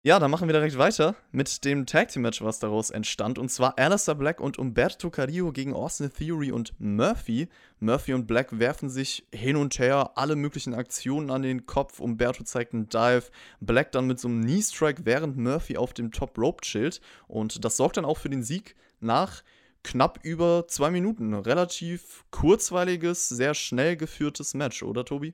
Ja, 0.04 0.20
dann 0.20 0.30
machen 0.30 0.48
wir 0.48 0.54
direkt 0.54 0.78
weiter 0.78 1.16
mit 1.32 1.66
dem 1.66 1.88
Tag 1.88 2.10
Team 2.10 2.22
Match, 2.22 2.44
was 2.44 2.60
daraus 2.60 2.92
entstand. 2.92 3.40
Und 3.40 3.50
zwar 3.50 3.80
Alistair 3.80 4.14
Black 4.14 4.40
und 4.40 4.60
Umberto 4.60 5.10
Carrillo 5.10 5.52
gegen 5.52 5.74
Austin 5.74 6.14
Theory 6.14 6.52
und 6.52 6.80
Murphy. 6.80 7.48
Murphy 7.80 8.14
und 8.14 8.28
Black 8.28 8.60
werfen 8.60 8.92
sich 8.92 9.26
hin 9.34 9.56
und 9.56 9.80
her, 9.80 10.12
alle 10.14 10.36
möglichen 10.36 10.76
Aktionen 10.76 11.32
an 11.32 11.42
den 11.42 11.66
Kopf. 11.66 12.00
Umberto 12.00 12.44
zeigt 12.44 12.76
einen 12.76 12.90
Dive. 12.90 13.24
Black 13.60 13.92
dann 13.92 14.06
mit 14.06 14.20
so 14.20 14.28
einem 14.28 14.44
Knee 14.44 14.62
Strike, 14.62 15.04
während 15.04 15.36
Murphy 15.36 15.78
auf 15.78 15.96
dem 15.96 16.12
Top 16.12 16.38
Rope 16.38 16.62
chillt. 16.62 17.02
Und 17.28 17.66
das 17.66 17.78
sorgt 17.78 17.98
dann 17.98 18.06
auch 18.06 18.20
für 18.20 18.30
den 18.30 18.44
Sieg 18.44 18.76
nach 19.00 19.42
knapp 19.84 20.20
über 20.22 20.68
zwei 20.68 20.92
Minuten. 20.92 21.34
Relativ 21.34 22.24
kurzweiliges, 22.30 23.30
sehr 23.30 23.56
schnell 23.56 23.98
geführtes 23.98 24.54
Match, 24.54 24.84
oder 24.84 25.06
Tobi? 25.06 25.34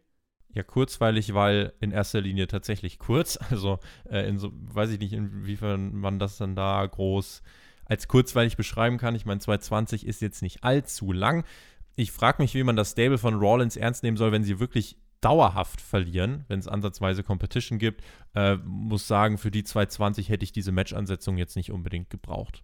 Ja, 0.53 0.63
kurzweilig, 0.63 1.34
weil 1.34 1.74
in 1.79 1.91
erster 1.91 2.22
Linie 2.22 2.48
tatsächlich 2.48 3.00
kurz. 3.00 3.38
Also, 3.50 3.79
äh, 4.10 4.27
in 4.27 4.38
so, 4.38 4.51
weiß 4.53 4.91
ich 4.91 5.00
nicht, 5.00 5.13
inwiefern 5.13 5.96
man 5.96 6.20
das 6.20 6.38
dann 6.38 6.56
da 6.56 6.86
groß 6.86 7.41
als 7.86 8.08
kurzweilig 8.08 8.56
beschreiben 8.56 8.98
kann. 8.98 9.15
Ich 9.15 9.25
meine, 9.25 9.39
220 9.39 10.06
ist 10.06 10.22
jetzt 10.22 10.41
nicht 10.41 10.63
allzu 10.63 11.12
lang. 11.12 11.44
Ich 11.96 12.12
frage 12.12 12.41
mich, 12.41 12.53
wie 12.53 12.63
man 12.63 12.75
das 12.75 12.91
Stable 12.91 13.18
von 13.18 13.36
Rawlins 13.36 13.75
ernst 13.75 14.03
nehmen 14.03 14.18
soll, 14.18 14.32
wenn 14.32 14.44
sie 14.44 14.60
wirklich 14.60 14.96
dauerhaft 15.22 15.82
verlieren, 15.82 16.46
wenn 16.48 16.60
es 16.60 16.68
ansatzweise 16.68 17.24
Competition 17.24 17.77
gibt. 17.77 18.03
Äh, 18.36 18.56
muss 18.58 19.08
sagen, 19.08 19.38
für 19.38 19.51
die 19.51 19.63
220 19.63 20.29
hätte 20.29 20.44
ich 20.44 20.51
diese 20.51 20.72
Match-Ansetzung 20.72 21.38
jetzt 21.38 21.55
nicht 21.55 21.72
unbedingt 21.72 22.09
gebraucht. 22.09 22.64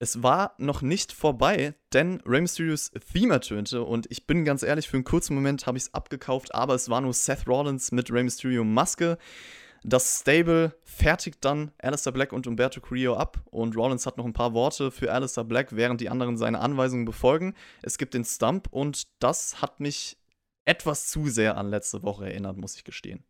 Es 0.00 0.22
war 0.22 0.54
noch 0.58 0.80
nicht 0.80 1.12
vorbei, 1.12 1.74
denn 1.92 2.20
Rey 2.24 2.40
Mysterios 2.40 2.92
Theme 3.12 3.34
ertönte 3.34 3.82
und 3.82 4.06
ich 4.10 4.28
bin 4.28 4.44
ganz 4.44 4.62
ehrlich, 4.62 4.88
für 4.88 4.96
einen 4.96 5.04
kurzen 5.04 5.34
Moment 5.34 5.66
habe 5.66 5.76
ich 5.76 5.84
es 5.84 5.94
abgekauft, 5.94 6.54
aber 6.54 6.74
es 6.74 6.88
war 6.88 7.00
nur 7.00 7.12
Seth 7.12 7.48
Rollins 7.48 7.90
mit 7.90 8.12
Rey 8.12 8.22
Mysterio 8.22 8.62
Maske. 8.62 9.18
Das 9.82 10.20
Stable 10.20 10.76
fertigt 10.84 11.44
dann 11.44 11.72
Alistair 11.78 12.12
Black 12.12 12.32
und 12.32 12.46
Umberto 12.46 12.80
Carrillo 12.80 13.16
ab 13.16 13.40
und 13.50 13.76
Rollins 13.76 14.06
hat 14.06 14.18
noch 14.18 14.24
ein 14.24 14.32
paar 14.32 14.52
Worte 14.52 14.92
für 14.92 15.12
Alistair 15.12 15.44
Black, 15.44 15.74
während 15.74 16.00
die 16.00 16.10
anderen 16.10 16.36
seine 16.36 16.60
Anweisungen 16.60 17.04
befolgen. 17.04 17.54
Es 17.82 17.98
gibt 17.98 18.14
den 18.14 18.24
Stump 18.24 18.68
und 18.70 19.08
das 19.18 19.62
hat 19.62 19.80
mich 19.80 20.16
etwas 20.64 21.08
zu 21.08 21.28
sehr 21.28 21.56
an 21.56 21.70
letzte 21.70 22.04
Woche 22.04 22.26
erinnert, 22.26 22.56
muss 22.56 22.76
ich 22.76 22.84
gestehen. 22.84 23.24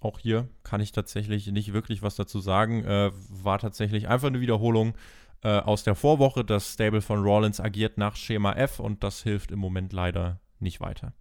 Auch 0.00 0.18
hier 0.18 0.48
kann 0.62 0.80
ich 0.80 0.92
tatsächlich 0.92 1.46
nicht 1.48 1.74
wirklich 1.74 2.00
was 2.00 2.16
dazu 2.16 2.40
sagen. 2.40 2.84
Äh, 2.84 3.10
war 3.28 3.58
tatsächlich 3.58 4.08
einfach 4.08 4.28
eine 4.28 4.40
Wiederholung 4.40 4.94
äh, 5.42 5.58
aus 5.58 5.84
der 5.84 5.94
Vorwoche. 5.94 6.44
Das 6.44 6.74
Stable 6.74 7.00
von 7.00 7.22
Rollins 7.22 7.60
agiert 7.60 7.98
nach 7.98 8.16
Schema 8.16 8.52
F 8.52 8.80
und 8.80 9.02
das 9.04 9.22
hilft 9.22 9.50
im 9.50 9.58
Moment 9.58 9.92
leider 9.92 10.40
nicht 10.58 10.80
weiter. 10.80 11.14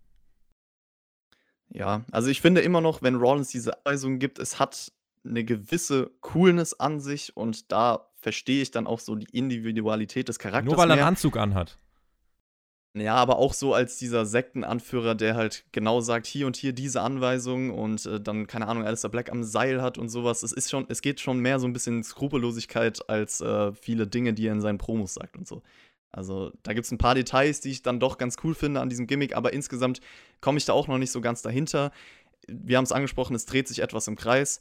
Ja, 1.70 2.04
also 2.12 2.30
ich 2.30 2.42
finde 2.42 2.62
immer 2.62 2.82
noch, 2.82 3.02
wenn 3.02 3.16
Rollins 3.16 3.50
diese 3.50 3.78
Anweisungen 3.86 4.20
gibt, 4.20 4.40
es 4.40 4.60
hat 4.60 4.92
eine 5.24 5.44
gewisse 5.44 6.12
Coolness 6.22 6.80
an 6.80 7.00
sich 7.00 7.38
und 7.38 7.72
da 7.72 8.10
verstehe 8.16 8.62
ich 8.62 8.72
dann 8.72 8.88
auch 8.88 9.00
so 9.00 9.16
die 9.16 9.28
Individualität 9.38 10.28
des 10.30 10.40
Charakters. 10.40 10.72
Nur 10.72 10.78
weil 10.78 10.90
er 10.90 10.98
einen 10.98 11.08
Anzug 11.08 11.38
anhat. 11.38 11.78
Ja, 13.00 13.16
aber 13.16 13.38
auch 13.38 13.54
so 13.54 13.74
als 13.74 13.98
dieser 13.98 14.26
Sektenanführer, 14.26 15.16
der 15.16 15.36
halt 15.36 15.66
genau 15.72 16.02
sagt, 16.02 16.28
hier 16.28 16.48
und 16.48 16.56
hier 16.56 16.74
diese 16.74 17.02
Anweisung 17.02 17.72
und 17.72 18.06
äh, 18.06 18.20
dann, 18.20 18.48
keine 18.48 18.68
Ahnung, 18.68 18.84
Alistair 18.84 19.10
Black 19.10 19.32
am 19.32 19.44
Seil 19.44 19.82
hat 19.82 19.98
und 19.98 20.10
sowas. 20.10 20.44
Es 20.44 20.52
ist 20.52 20.70
schon, 20.70 20.86
es 20.90 21.02
geht 21.02 21.20
schon 21.20 21.40
mehr 21.40 21.60
so 21.60 21.68
ein 21.68 21.74
bisschen 21.74 22.04
Skrupellosigkeit 22.04 23.08
als 23.10 23.42
äh, 23.42 23.72
viele 23.74 24.08
Dinge, 24.08 24.34
die 24.34 24.48
er 24.48 24.54
in 24.54 24.62
seinen 24.62 24.78
Promos 24.78 25.14
sagt 25.14 25.38
und 25.38 25.48
so. 25.48 25.62
Also 26.12 26.52
da 26.64 26.74
gibt 26.74 26.86
es 26.86 26.92
ein 26.92 26.98
paar 26.98 27.16
Details, 27.16 27.62
die 27.62 27.72
ich 27.72 27.84
dann 27.84 28.00
doch 28.00 28.18
ganz 28.18 28.38
cool 28.44 28.56
finde 28.56 28.82
an 28.82 28.90
diesem 28.90 29.08
Gimmick, 29.08 29.36
aber 29.36 29.54
insgesamt 29.54 30.02
komme 30.42 30.58
ich 30.58 30.66
da 30.66 30.74
auch 30.74 30.88
noch 30.88 30.98
nicht 30.98 31.12
so 31.12 31.22
ganz 31.22 31.42
dahinter. 31.42 31.92
Wir 32.48 32.78
haben 32.78 32.86
es 32.86 32.92
angesprochen, 32.92 33.36
es 33.36 33.46
dreht 33.46 33.68
sich 33.68 33.80
etwas 33.80 34.08
im 34.08 34.16
Kreis. 34.16 34.60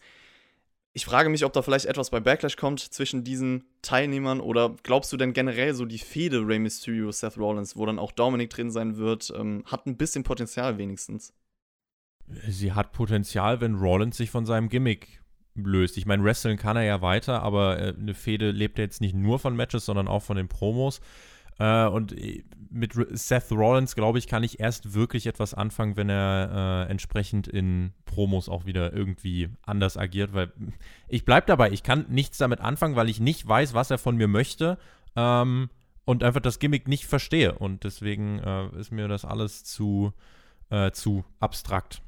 Ich 0.95 1.05
frage 1.05 1.29
mich, 1.29 1.45
ob 1.45 1.53
da 1.53 1.63
vielleicht 1.63 1.87
etwas 1.87 2.11
bei 2.11 2.19
Backlash 2.19 2.57
kommt 2.57 2.81
zwischen 2.81 3.23
diesen 3.23 3.65
Teilnehmern 3.83 4.41
oder 4.41 4.75
glaubst 4.83 5.13
du 5.13 5.17
denn 5.17 5.33
generell 5.33 5.75
so 5.75 5.85
die 5.85 5.99
Fehde 5.99 6.47
Rey 6.47 6.59
Mysterio, 6.59 7.13
Seth 7.13 7.37
Rollins, 7.37 7.77
wo 7.77 7.87
dann 7.87 7.99
auch 7.99 8.11
Dominic 8.11 8.51
drin 8.51 8.71
sein 8.71 8.97
wird, 8.97 9.33
ähm, 9.37 9.63
hat 9.67 9.87
ein 9.87 9.97
bisschen 9.97 10.25
Potenzial 10.25 10.79
wenigstens? 10.79 11.33
Sie 12.49 12.73
hat 12.73 12.93
Potenzial, 12.93 13.61
wenn 13.61 13.77
Rollins 13.77 14.17
sich 14.17 14.31
von 14.31 14.45
seinem 14.45 14.69
Gimmick 14.69 15.23
löst. 15.55 15.97
Ich 15.97 16.07
meine, 16.07 16.25
wresteln 16.25 16.57
kann 16.57 16.77
er 16.77 16.85
ja 16.85 17.03
weiter, 17.03 17.43
aber 17.43 17.79
äh, 17.79 17.95
eine 17.99 18.15
Fehde 18.15 18.51
lebt 18.51 18.79
er 18.79 18.85
jetzt 18.85 19.01
nicht 19.01 19.15
nur 19.15 19.39
von 19.39 19.57
Matches, 19.57 19.85
sondern 19.85 20.09
auch 20.09 20.23
von 20.23 20.37
den 20.37 20.49
Promos. 20.49 21.01
Äh, 21.59 21.87
und 21.87 22.13
äh, 22.13 22.45
mit 22.71 22.93
Seth 23.13 23.51
Rollins, 23.51 23.95
glaube 23.95 24.19
ich, 24.19 24.27
kann 24.27 24.43
ich 24.43 24.61
erst 24.61 24.95
wirklich 24.95 25.27
etwas 25.27 25.55
anfangen, 25.55 25.97
wenn 25.97 26.11
er 26.11 26.87
äh, 26.87 26.91
entsprechend 26.91 27.49
in 27.49 27.93
Promos 28.05 28.49
auch 28.49 28.67
wieder 28.67 28.93
irgendwie 28.93 29.49
anders 29.63 29.97
agiert, 29.97 30.35
weil 30.35 30.53
ich 31.09 31.25
bleibe 31.25 31.47
dabei, 31.47 31.71
ich 31.71 31.83
kann 31.83 32.07
nichts 32.09 32.39
damit 32.39 32.61
anfangen, 32.61 32.97
weil 32.97 33.09
ich 33.09 33.21
nicht 33.21 33.47
weiß, 33.47 33.75
was 33.75 33.91
er 33.91 33.99
von 33.99 34.17
mir 34.17 34.29
möchte 34.29 34.79
ähm, 35.17 35.71
und 36.05 36.23
einfach 36.23 36.41
das 36.41 36.59
Gimmick 36.59 36.89
nicht 36.89 37.07
verstehe. 37.07 37.55
Und 37.55 37.85
deswegen 37.85 38.39
äh, 38.39 38.69
ist 38.79 38.93
mir 38.93 39.09
das 39.09 39.25
alles 39.25 39.65
zu, 39.65 40.13
äh, 40.71 40.91
zu 40.91 41.25
abstrakt. 41.41 42.03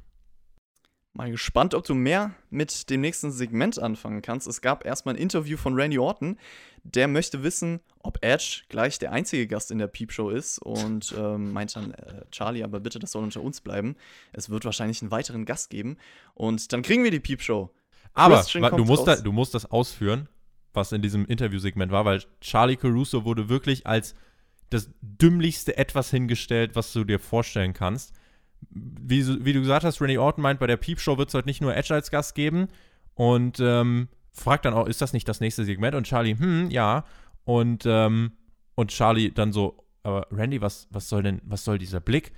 Mal 1.13 1.29
gespannt, 1.29 1.73
ob 1.73 1.85
du 1.85 1.93
mehr 1.93 2.33
mit 2.49 2.89
dem 2.89 3.01
nächsten 3.01 3.31
Segment 3.31 3.77
anfangen 3.77 4.21
kannst. 4.21 4.47
Es 4.47 4.61
gab 4.61 4.85
erstmal 4.85 5.15
ein 5.15 5.21
Interview 5.21 5.57
von 5.57 5.73
Randy 5.75 5.99
Orton. 5.99 6.37
Der 6.83 7.09
möchte 7.09 7.43
wissen, 7.43 7.81
ob 7.99 8.19
Edge 8.23 8.61
gleich 8.69 8.97
der 8.97 9.11
einzige 9.11 9.45
Gast 9.45 9.71
in 9.71 9.77
der 9.77 9.87
Peep-Show 9.87 10.29
ist 10.29 10.59
und 10.59 11.13
ähm, 11.17 11.51
meint 11.51 11.75
dann, 11.75 11.91
äh, 11.91 12.23
Charlie, 12.31 12.63
aber 12.63 12.79
bitte, 12.79 12.97
das 12.97 13.11
soll 13.11 13.23
unter 13.23 13.41
uns 13.41 13.59
bleiben. 13.59 13.97
Es 14.31 14.49
wird 14.49 14.63
wahrscheinlich 14.63 15.01
einen 15.01 15.11
weiteren 15.11 15.43
Gast 15.43 15.69
geben 15.69 15.97
und 16.33 16.71
dann 16.71 16.81
kriegen 16.81 17.03
wir 17.03 17.11
die 17.11 17.19
Peep-Show. 17.19 17.69
Aber 18.13 18.41
du 18.41 18.85
musst, 18.85 19.05
da, 19.05 19.17
du 19.17 19.33
musst 19.33 19.53
das 19.53 19.69
ausführen, 19.69 20.29
was 20.71 20.93
in 20.93 21.01
diesem 21.01 21.25
Interviewsegment 21.25 21.91
war, 21.91 22.05
weil 22.05 22.23
Charlie 22.39 22.77
Caruso 22.77 23.25
wurde 23.25 23.49
wirklich 23.49 23.85
als 23.85 24.15
das 24.69 24.89
dümmlichste 25.01 25.75
Etwas 25.75 26.09
hingestellt, 26.09 26.75
was 26.75 26.93
du 26.93 27.03
dir 27.03 27.19
vorstellen 27.19 27.73
kannst 27.73 28.13
wie, 28.69 29.45
wie 29.45 29.53
du 29.53 29.59
gesagt 29.61 29.83
hast, 29.85 30.01
Randy 30.01 30.17
Orton 30.17 30.41
meint, 30.41 30.59
bei 30.59 30.67
der 30.67 30.77
Peep-Show 30.77 31.17
wird 31.17 31.29
es 31.29 31.33
heute 31.33 31.47
nicht 31.47 31.61
nur 31.61 31.75
Edge 31.75 31.93
als 31.93 32.11
Gast 32.11 32.35
geben 32.35 32.67
und 33.15 33.59
ähm, 33.59 34.07
fragt 34.31 34.65
dann 34.65 34.73
auch, 34.73 34.87
ist 34.87 35.01
das 35.01 35.13
nicht 35.13 35.27
das 35.27 35.39
nächste 35.39 35.65
Segment? 35.65 35.95
Und 35.95 36.05
Charlie, 36.05 36.37
hm, 36.37 36.69
ja. 36.69 37.05
Und, 37.43 37.83
ähm, 37.85 38.33
und 38.75 38.91
Charlie 38.91 39.31
dann 39.31 39.51
so, 39.51 39.83
aber 40.03 40.27
Randy, 40.31 40.61
was, 40.61 40.87
was 40.91 41.09
soll 41.09 41.23
denn, 41.23 41.41
was 41.43 41.63
soll 41.63 41.77
dieser 41.77 41.99
Blick? 41.99 42.31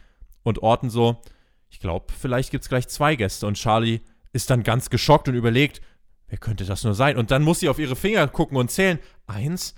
Und 0.43 0.63
Orton 0.63 0.89
so, 0.89 1.21
ich 1.69 1.79
glaube, 1.79 2.12
vielleicht 2.17 2.51
gibt 2.51 2.63
es 2.63 2.69
gleich 2.69 2.88
zwei 2.88 3.15
Gäste. 3.15 3.47
Und 3.47 3.55
Charlie 3.55 4.01
ist 4.31 4.49
dann 4.49 4.63
ganz 4.63 4.89
geschockt 4.89 5.27
und 5.27 5.36
überlegt, 5.36 5.81
wer 6.27 6.38
könnte 6.38 6.65
das 6.65 6.83
nur 6.83 6.93
sein? 6.93 7.17
Und 7.17 7.31
dann 7.31 7.43
muss 7.43 7.59
sie 7.59 7.69
auf 7.69 7.79
ihre 7.79 7.95
Finger 7.95 8.27
gucken 8.27 8.57
und 8.57 8.71
zählen. 8.71 8.99
Eins, 9.27 9.75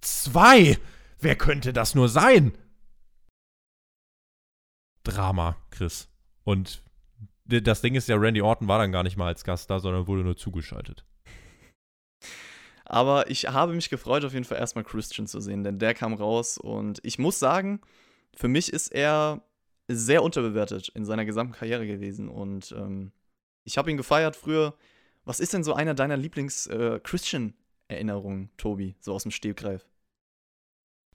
Zwei! 0.00 0.78
Wer 1.20 1.36
könnte 1.36 1.72
das 1.72 1.94
nur 1.94 2.08
sein? 2.08 2.52
Drama, 5.04 5.56
Chris. 5.70 6.08
Und 6.44 6.82
das 7.46 7.80
Ding 7.80 7.94
ist 7.94 8.08
ja, 8.08 8.16
Randy 8.16 8.42
Orton 8.42 8.68
war 8.68 8.78
dann 8.78 8.92
gar 8.92 9.02
nicht 9.02 9.16
mal 9.16 9.26
als 9.26 9.44
Gast 9.44 9.70
da, 9.70 9.80
sondern 9.80 10.06
wurde 10.06 10.22
nur 10.22 10.36
zugeschaltet. 10.36 11.04
Aber 12.84 13.30
ich 13.30 13.46
habe 13.46 13.72
mich 13.72 13.88
gefreut, 13.88 14.24
auf 14.24 14.32
jeden 14.32 14.44
Fall 14.44 14.58
erstmal 14.58 14.84
Christian 14.84 15.28
zu 15.28 15.40
sehen, 15.40 15.62
denn 15.62 15.78
der 15.78 15.94
kam 15.94 16.12
raus 16.12 16.58
und 16.58 16.98
ich 17.04 17.20
muss 17.20 17.38
sagen, 17.38 17.80
für 18.34 18.48
mich 18.48 18.72
ist 18.72 18.88
er 18.88 19.44
sehr 19.86 20.24
unterbewertet 20.24 20.90
in 20.94 21.04
seiner 21.04 21.24
gesamten 21.24 21.52
Karriere 21.52 21.86
gewesen 21.86 22.28
und 22.28 22.72
ähm, 22.72 23.12
ich 23.64 23.78
habe 23.78 23.90
ihn 23.90 23.96
gefeiert 23.96 24.36
früher. 24.36 24.74
Was 25.24 25.38
ist 25.38 25.52
denn 25.52 25.62
so 25.62 25.74
einer 25.74 25.92
deiner 25.94 26.16
Lieblings-Christian-Erinnerungen, 26.16 28.44
äh, 28.44 28.48
Tobi, 28.56 28.96
so 29.00 29.12
aus 29.14 29.22
dem 29.22 29.32
Stegreif? 29.32 29.86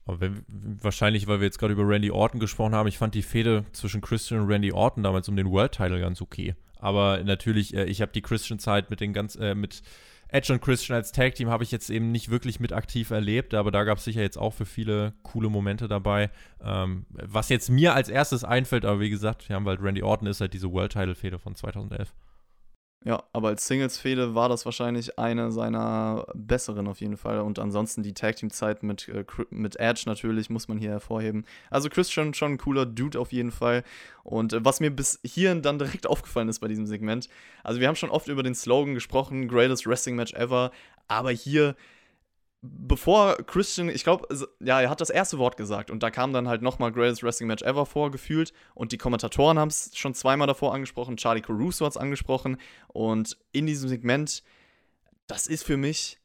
Wenn, 0.06 0.44
wahrscheinlich, 0.48 1.26
weil 1.26 1.40
wir 1.40 1.46
jetzt 1.46 1.58
gerade 1.58 1.72
über 1.72 1.86
Randy 1.86 2.10
Orton 2.10 2.38
gesprochen 2.38 2.74
haben. 2.74 2.86
Ich 2.86 2.98
fand 2.98 3.14
die 3.14 3.22
Fehde 3.22 3.64
zwischen 3.72 4.00
Christian 4.00 4.40
und 4.40 4.48
Randy 4.48 4.72
Orton 4.72 5.02
damals 5.02 5.28
um 5.28 5.36
den 5.36 5.50
World 5.50 5.72
Title 5.72 6.00
ganz 6.00 6.22
okay. 6.22 6.54
Aber 6.78 7.22
natürlich, 7.24 7.74
äh, 7.74 7.84
ich 7.86 8.00
habe 8.02 8.12
die 8.12 8.22
Christian-Zeit 8.22 8.90
mit 8.90 9.00
den 9.00 9.12
ganz, 9.12 9.34
äh, 9.36 9.54
mit 9.54 9.82
Edge 10.28 10.52
und 10.52 10.60
Christian 10.60 10.96
als 10.96 11.12
Tag 11.12 11.34
Team 11.34 11.48
habe 11.48 11.62
ich 11.62 11.70
jetzt 11.70 11.88
eben 11.88 12.10
nicht 12.10 12.30
wirklich 12.30 12.58
mit 12.58 12.72
aktiv 12.72 13.10
erlebt, 13.10 13.54
aber 13.54 13.70
da 13.70 13.84
gab 13.84 13.98
es 13.98 14.04
sicher 14.04 14.22
jetzt 14.22 14.36
auch 14.36 14.52
für 14.52 14.66
viele 14.66 15.14
coole 15.22 15.48
Momente 15.48 15.86
dabei. 15.86 16.30
Ähm, 16.60 17.06
was 17.10 17.48
jetzt 17.48 17.70
mir 17.70 17.94
als 17.94 18.08
erstes 18.08 18.42
einfällt, 18.42 18.84
aber 18.84 19.00
wie 19.00 19.10
gesagt, 19.10 19.48
wir 19.48 19.56
haben 19.56 19.66
halt 19.66 19.80
Randy 19.80 20.02
Orton 20.02 20.28
ist 20.28 20.40
halt 20.40 20.52
diese 20.52 20.70
World 20.72 20.92
Title 20.92 21.14
Fehde 21.14 21.38
von 21.38 21.54
2011. 21.54 22.12
Ja, 23.06 23.22
aber 23.32 23.50
als 23.50 23.68
Singles-Fehde 23.68 24.34
war 24.34 24.48
das 24.48 24.64
wahrscheinlich 24.64 25.16
eine 25.16 25.52
seiner 25.52 26.26
besseren 26.34 26.88
auf 26.88 27.00
jeden 27.00 27.16
Fall. 27.16 27.38
Und 27.38 27.60
ansonsten 27.60 28.02
die 28.02 28.14
Tag-Team-Zeit 28.14 28.82
mit, 28.82 29.06
äh, 29.06 29.24
mit 29.50 29.76
Edge 29.76 30.02
natürlich 30.06 30.50
muss 30.50 30.66
man 30.66 30.76
hier 30.76 30.90
hervorheben. 30.90 31.44
Also 31.70 31.88
Christian 31.88 32.34
schon 32.34 32.54
ein 32.54 32.58
cooler 32.58 32.84
Dude 32.84 33.20
auf 33.20 33.30
jeden 33.30 33.52
Fall. 33.52 33.84
Und 34.24 34.54
äh, 34.54 34.64
was 34.64 34.80
mir 34.80 34.90
bis 34.90 35.20
hierhin 35.22 35.62
dann 35.62 35.78
direkt 35.78 36.06
aufgefallen 36.08 36.48
ist 36.48 36.58
bei 36.58 36.66
diesem 36.66 36.88
Segment, 36.88 37.28
also 37.62 37.78
wir 37.78 37.86
haben 37.86 37.94
schon 37.94 38.10
oft 38.10 38.26
über 38.26 38.42
den 38.42 38.56
Slogan 38.56 38.94
gesprochen, 38.94 39.46
Greatest 39.46 39.86
Wrestling 39.86 40.16
Match 40.16 40.34
Ever, 40.34 40.72
aber 41.06 41.30
hier 41.30 41.76
bevor 42.62 43.36
Christian, 43.44 43.88
ich 43.88 44.04
glaube, 44.04 44.26
ja, 44.60 44.80
er 44.80 44.90
hat 44.90 45.00
das 45.00 45.10
erste 45.10 45.38
Wort 45.38 45.56
gesagt 45.56 45.90
und 45.90 46.02
da 46.02 46.10
kam 46.10 46.32
dann 46.32 46.48
halt 46.48 46.62
nochmal 46.62 46.92
Greatest 46.92 47.22
Wrestling 47.22 47.48
Match 47.48 47.62
Ever 47.62 47.86
vorgefühlt 47.86 48.52
und 48.74 48.92
die 48.92 48.98
Kommentatoren 48.98 49.58
haben 49.58 49.68
es 49.68 49.90
schon 49.94 50.14
zweimal 50.14 50.46
davor 50.46 50.74
angesprochen, 50.74 51.16
Charlie 51.16 51.42
Caruso 51.42 51.84
hat 51.84 51.92
es 51.92 51.96
angesprochen 51.96 52.58
und 52.88 53.36
in 53.52 53.66
diesem 53.66 53.88
Segment, 53.88 54.42
das 55.26 55.46
ist 55.46 55.64
für 55.64 55.76
mich 55.76 56.18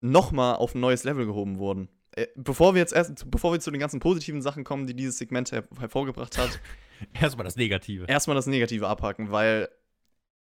nochmal 0.00 0.56
auf 0.56 0.74
ein 0.74 0.80
neues 0.80 1.04
Level 1.04 1.26
gehoben 1.26 1.58
worden. 1.58 1.88
Äh, 2.12 2.26
bevor 2.36 2.74
wir 2.74 2.80
jetzt 2.80 2.92
erst, 2.92 3.30
bevor 3.30 3.52
wir 3.52 3.60
zu 3.60 3.70
den 3.70 3.80
ganzen 3.80 4.00
positiven 4.00 4.42
Sachen 4.42 4.64
kommen, 4.64 4.86
die 4.86 4.94
dieses 4.94 5.18
Segment 5.18 5.52
her 5.52 5.64
hervorgebracht 5.78 6.38
hat. 6.38 6.60
erstmal 7.20 7.44
das 7.44 7.56
Negative. 7.56 8.06
Erstmal 8.06 8.36
das 8.36 8.46
Negative 8.46 8.88
abhaken, 8.88 9.30
weil 9.30 9.68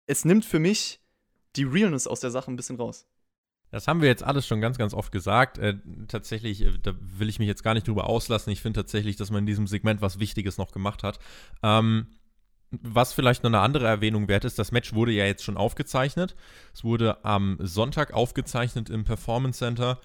es 0.07 0.25
nimmt 0.25 0.45
für 0.45 0.59
mich 0.59 1.01
die 1.57 1.65
Realness 1.65 2.07
aus 2.07 2.21
der 2.21 2.31
Sache 2.31 2.51
ein 2.51 2.57
bisschen 2.57 2.77
raus. 2.77 3.07
Das 3.73 3.89
haben 3.89 4.03
wir 4.03 4.09
jetzt 4.09 4.23
alles 4.23 4.47
schon 4.47 4.61
ganz, 4.61 4.77
ganz 4.77 4.93
oft 4.93 5.11
gesagt. 5.11 5.59
Äh, 5.59 5.79
tatsächlich, 6.07 6.61
äh, 6.61 6.79
da 6.81 6.93
will 7.01 7.31
ich 7.31 7.39
mich 7.39 7.49
jetzt 7.49 7.65
gar 7.65 7.73
nicht 7.73 7.89
drüber 7.89 8.07
auslassen. 8.07 8.53
Ich 8.53 8.61
finde 8.61 8.81
tatsächlich, 8.81 9.17
dass 9.17 9.31
man 9.31 9.41
in 9.41 9.47
diesem 9.47 9.67
Segment 9.67 10.03
was 10.03 10.21
Wichtiges 10.21 10.59
noch 10.59 10.73
gemacht 10.73 11.03
hat. 11.03 11.19
Ähm, 11.63 12.07
was 12.71 13.15
vielleicht 13.15 13.43
noch 13.43 13.51
eine 13.51 13.61
andere 13.61 13.87
Erwähnung 13.87 14.29
wert 14.29 14.45
ist, 14.45 14.59
das 14.59 14.73
Match 14.73 14.93
wurde 14.93 15.13
ja 15.13 15.25
jetzt 15.25 15.43
schon 15.43 15.57
aufgezeichnet. 15.57 16.37
Es 16.75 16.85
wurde 16.85 17.25
am 17.25 17.57
Sonntag 17.61 18.13
aufgezeichnet 18.13 18.91
im 18.91 19.05
Performance 19.05 19.59
Center. 19.59 20.01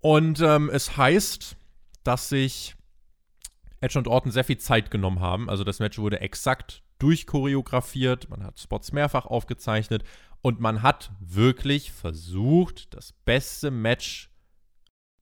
Und 0.00 0.40
ähm, 0.40 0.68
es 0.72 0.96
heißt, 0.96 1.56
dass 2.02 2.28
sich 2.28 2.74
Edge 3.80 3.98
und 3.98 4.08
Orton 4.08 4.32
sehr 4.32 4.44
viel 4.44 4.58
Zeit 4.58 4.90
genommen 4.90 5.20
haben. 5.20 5.48
Also 5.48 5.62
das 5.62 5.78
Match 5.78 5.98
wurde 5.98 6.20
exakt 6.20 6.82
durchchoreografiert, 6.98 8.30
man 8.30 8.42
hat 8.42 8.58
Spots 8.58 8.90
mehrfach 8.92 9.26
aufgezeichnet 9.26 10.02
und 10.46 10.60
man 10.60 10.80
hat 10.82 11.10
wirklich 11.18 11.90
versucht, 11.90 12.94
das 12.94 13.12
beste 13.24 13.72
Match 13.72 14.30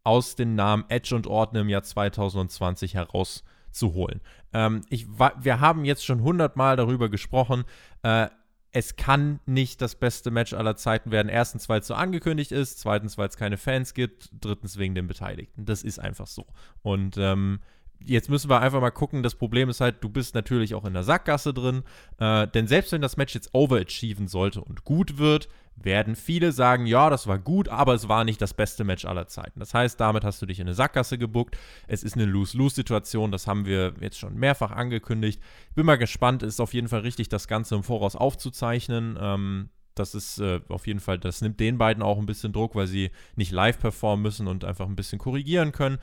aus 0.02 0.36
den 0.36 0.54
Namen 0.54 0.84
Edge 0.90 1.16
und 1.16 1.26
Orton 1.26 1.60
im 1.60 1.70
Jahr 1.70 1.82
2020 1.82 2.92
herauszuholen. 2.92 4.20
Ähm, 4.52 4.82
ich, 4.90 5.08
wir 5.08 5.60
haben 5.60 5.86
jetzt 5.86 6.04
schon 6.04 6.22
hundertmal 6.22 6.76
darüber 6.76 7.08
gesprochen. 7.08 7.64
Äh, 8.02 8.28
es 8.70 8.96
kann 8.96 9.40
nicht 9.46 9.80
das 9.80 9.94
beste 9.94 10.30
Match 10.30 10.52
aller 10.52 10.76
Zeiten 10.76 11.10
werden. 11.10 11.30
Erstens, 11.30 11.70
weil 11.70 11.80
es 11.80 11.86
so 11.86 11.94
angekündigt 11.94 12.52
ist. 12.52 12.80
Zweitens, 12.80 13.16
weil 13.16 13.28
es 13.28 13.38
keine 13.38 13.56
Fans 13.56 13.94
gibt. 13.94 14.28
Drittens, 14.42 14.76
wegen 14.76 14.94
den 14.94 15.06
Beteiligten. 15.06 15.64
Das 15.64 15.82
ist 15.82 16.00
einfach 16.00 16.26
so. 16.26 16.44
Und 16.82 17.16
ähm, 17.16 17.60
jetzt 18.00 18.30
müssen 18.30 18.50
wir 18.50 18.60
einfach 18.60 18.80
mal 18.80 18.90
gucken. 18.90 19.22
Das 19.22 19.34
Problem 19.34 19.68
ist 19.68 19.80
halt, 19.80 20.02
du 20.02 20.08
bist 20.08 20.34
natürlich 20.34 20.74
auch 20.74 20.84
in 20.84 20.94
der 20.94 21.02
Sackgasse 21.02 21.54
drin. 21.54 21.82
Äh, 22.18 22.48
denn 22.48 22.66
selbst 22.66 22.92
wenn 22.92 23.02
das 23.02 23.16
Match 23.16 23.34
jetzt 23.34 23.50
overachieven 23.52 24.28
sollte 24.28 24.60
und 24.60 24.84
gut 24.84 25.18
wird, 25.18 25.48
werden 25.76 26.14
viele 26.14 26.52
sagen, 26.52 26.86
ja, 26.86 27.10
das 27.10 27.26
war 27.26 27.38
gut, 27.38 27.68
aber 27.68 27.94
es 27.94 28.08
war 28.08 28.24
nicht 28.24 28.40
das 28.40 28.54
beste 28.54 28.84
Match 28.84 29.04
aller 29.04 29.26
Zeiten. 29.26 29.58
Das 29.58 29.74
heißt, 29.74 29.98
damit 29.98 30.24
hast 30.24 30.40
du 30.40 30.46
dich 30.46 30.60
in 30.60 30.66
eine 30.66 30.74
Sackgasse 30.74 31.18
gebuckt. 31.18 31.58
Es 31.88 32.04
ist 32.04 32.14
eine 32.14 32.26
Lose-Lose-Situation, 32.26 33.32
das 33.32 33.46
haben 33.46 33.66
wir 33.66 33.94
jetzt 34.00 34.18
schon 34.18 34.36
mehrfach 34.36 34.70
angekündigt. 34.70 35.42
Bin 35.74 35.86
mal 35.86 35.98
gespannt, 35.98 36.42
ist 36.42 36.60
auf 36.60 36.74
jeden 36.74 36.88
Fall 36.88 37.00
richtig, 37.00 37.28
das 37.28 37.48
Ganze 37.48 37.74
im 37.74 37.82
Voraus 37.82 38.14
aufzuzeichnen. 38.14 39.18
Ähm, 39.20 39.70
das 39.94 40.14
ist 40.14 40.38
äh, 40.38 40.60
auf 40.68 40.86
jeden 40.86 41.00
Fall, 41.00 41.18
das 41.18 41.40
nimmt 41.40 41.60
den 41.60 41.78
beiden 41.78 42.02
auch 42.02 42.18
ein 42.18 42.26
bisschen 42.26 42.52
Druck, 42.52 42.74
weil 42.74 42.86
sie 42.86 43.10
nicht 43.36 43.52
live 43.52 43.78
performen 43.78 44.22
müssen 44.22 44.46
und 44.46 44.64
einfach 44.64 44.86
ein 44.86 44.96
bisschen 44.96 45.18
korrigieren 45.18 45.72
können. 45.72 45.98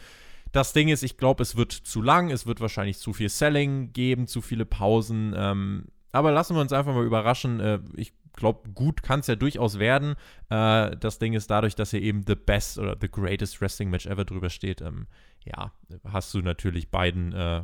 Das 0.52 0.74
Ding 0.74 0.90
ist, 0.90 1.04
ich 1.04 1.18
glaube, 1.18 1.44
es 1.44 1.56
wird 1.56 1.72
zu 1.72 2.02
lang, 2.02 2.30
es 2.30 2.46
wird 2.46 2.60
wahrscheinlich 2.60 2.98
zu 2.98 3.14
viel 3.14 3.30
Selling 3.30 3.94
geben, 3.94 4.28
zu 4.28 4.42
viele 4.42 4.66
Pausen. 4.66 5.34
Ähm, 5.36 5.86
aber 6.12 6.32
lassen 6.32 6.56
wir 6.56 6.62
uns 6.62 6.74
einfach 6.74 6.94
mal 6.94 7.06
überraschen. 7.06 7.60
Äh, 7.60 7.80
ich 7.96 8.14
glaube, 8.34 8.70
gut 8.70 9.04
kann 9.04 9.22
es 9.22 9.28
ja 9.28 9.36
durchaus 9.36 9.80
werden. 9.80 10.16
Äh, 10.50 10.96
das 10.98 11.20
Ding 11.20 11.34
ist 11.34 11.50
dadurch, 11.50 11.76
dass 11.76 11.92
hier 11.92 12.02
eben 12.02 12.24
the 12.28 12.36
best 12.36 12.78
oder 12.78 12.98
the 13.00 13.10
greatest 13.10 13.62
Wrestling 13.62 13.90
Match 13.90 14.06
ever 14.06 14.26
drüber 14.26 14.50
steht. 14.50 14.82
Ähm, 14.82 15.08
ja, 15.46 15.72
hast 16.06 16.34
du 16.34 16.42
natürlich 16.42 16.92
beiden 16.92 17.34
äh, 17.34 17.64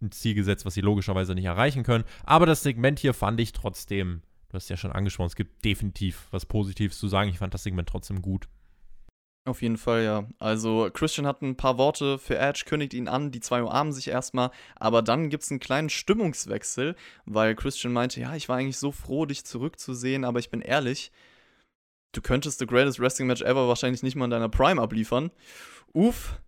ein 0.00 0.10
Ziel 0.10 0.34
gesetzt, 0.34 0.64
was 0.64 0.74
sie 0.74 0.80
logischerweise 0.80 1.34
nicht 1.34 1.44
erreichen 1.44 1.82
können. 1.82 2.04
Aber 2.24 2.46
das 2.46 2.62
Segment 2.62 2.98
hier 2.98 3.14
fand 3.14 3.40
ich 3.40 3.52
trotzdem, 3.52 4.22
du 4.48 4.54
hast 4.54 4.68
ja 4.68 4.76
schon 4.76 4.92
angesprochen, 4.92 5.28
es 5.28 5.36
gibt 5.36 5.64
definitiv 5.64 6.28
was 6.30 6.46
Positives 6.46 6.98
zu 6.98 7.08
sagen. 7.08 7.30
Ich 7.30 7.38
fand 7.38 7.54
das 7.54 7.62
Segment 7.62 7.88
trotzdem 7.88 8.22
gut. 8.22 8.48
Auf 9.44 9.60
jeden 9.60 9.76
Fall, 9.76 10.04
ja. 10.04 10.28
Also 10.38 10.88
Christian 10.92 11.26
hat 11.26 11.42
ein 11.42 11.56
paar 11.56 11.76
Worte 11.76 12.18
für 12.18 12.38
Edge, 12.38 12.62
kündigt 12.64 12.94
ihn 12.94 13.08
an, 13.08 13.32
die 13.32 13.40
zwei 13.40 13.60
umarmen 13.62 13.92
sich 13.92 14.06
erstmal, 14.06 14.52
aber 14.76 15.02
dann 15.02 15.30
gibt 15.30 15.42
es 15.42 15.50
einen 15.50 15.58
kleinen 15.58 15.90
Stimmungswechsel, 15.90 16.94
weil 17.24 17.56
Christian 17.56 17.92
meinte, 17.92 18.20
ja, 18.20 18.36
ich 18.36 18.48
war 18.48 18.58
eigentlich 18.58 18.78
so 18.78 18.92
froh, 18.92 19.26
dich 19.26 19.44
zurückzusehen, 19.44 20.24
aber 20.24 20.38
ich 20.38 20.50
bin 20.50 20.60
ehrlich, 20.60 21.10
du 22.12 22.20
könntest 22.20 22.60
The 22.60 22.66
Greatest 22.66 23.00
Wrestling 23.00 23.26
Match 23.26 23.42
Ever 23.42 23.66
wahrscheinlich 23.66 24.04
nicht 24.04 24.14
mal 24.14 24.26
in 24.26 24.30
deiner 24.30 24.48
Prime 24.48 24.80
abliefern. 24.80 25.32
Uff, 25.92 26.40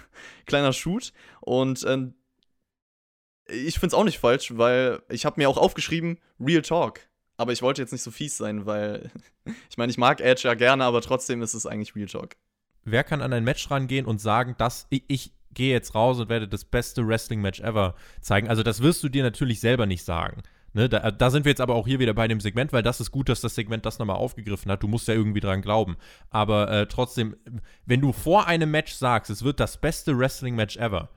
kleiner 0.46 0.74
Shoot. 0.74 1.14
Und 1.40 1.84
äh, 1.84 2.08
ich 3.46 3.74
finde 3.74 3.88
es 3.88 3.94
auch 3.94 4.04
nicht 4.04 4.18
falsch, 4.18 4.56
weil 4.58 5.02
ich 5.08 5.24
habe 5.24 5.40
mir 5.40 5.48
auch 5.48 5.56
aufgeschrieben, 5.58 6.18
Real 6.38 6.62
Talk. 6.62 7.00
Aber 7.36 7.52
ich 7.52 7.62
wollte 7.62 7.82
jetzt 7.82 7.92
nicht 7.92 8.02
so 8.02 8.10
fies 8.10 8.36
sein, 8.36 8.66
weil 8.66 9.10
ich 9.70 9.76
meine, 9.76 9.90
ich 9.90 9.98
mag 9.98 10.20
Edge 10.20 10.42
ja 10.44 10.54
gerne, 10.54 10.84
aber 10.84 11.00
trotzdem 11.00 11.42
ist 11.42 11.54
es 11.54 11.66
eigentlich 11.66 11.94
Real 11.94 12.06
Talk. 12.06 12.36
Wer 12.84 13.04
kann 13.04 13.22
an 13.22 13.32
ein 13.32 13.44
Match 13.44 13.70
rangehen 13.70 14.06
und 14.06 14.20
sagen, 14.20 14.56
dass 14.58 14.86
ich, 14.90 15.04
ich 15.08 15.32
gehe 15.52 15.72
jetzt 15.72 15.94
raus 15.94 16.18
und 16.18 16.28
werde 16.28 16.48
das 16.48 16.64
beste 16.64 17.06
Wrestling-Match 17.06 17.60
ever 17.60 17.94
zeigen? 18.20 18.48
Also, 18.48 18.62
das 18.62 18.82
wirst 18.82 19.02
du 19.04 19.08
dir 19.08 19.22
natürlich 19.22 19.60
selber 19.60 19.86
nicht 19.86 20.04
sagen. 20.04 20.42
Ne, 20.74 20.88
da, 20.88 21.10
da, 21.10 21.30
sind 21.30 21.44
wir 21.44 21.50
jetzt 21.50 21.60
aber 21.60 21.74
auch 21.74 21.86
hier 21.86 21.98
wieder 21.98 22.14
bei 22.14 22.26
dem 22.26 22.40
Segment, 22.40 22.72
weil 22.72 22.82
das 22.82 22.98
ist 22.98 23.10
gut, 23.10 23.28
dass 23.28 23.42
das 23.42 23.54
Segment 23.54 23.84
das 23.84 23.98
nochmal 23.98 24.16
aufgegriffen 24.16 24.72
hat. 24.72 24.82
Du 24.82 24.88
musst 24.88 25.06
ja 25.06 25.12
irgendwie 25.12 25.40
dran 25.40 25.60
glauben. 25.60 25.98
Aber 26.30 26.70
äh, 26.70 26.86
trotzdem, 26.86 27.36
wenn 27.84 28.00
du 28.00 28.12
vor 28.12 28.46
einem 28.46 28.70
Match 28.70 28.94
sagst, 28.94 29.30
es 29.30 29.44
wird 29.44 29.60
das 29.60 29.78
beste 29.78 30.18
Wrestling-Match 30.18 30.78
ever, 30.78 31.10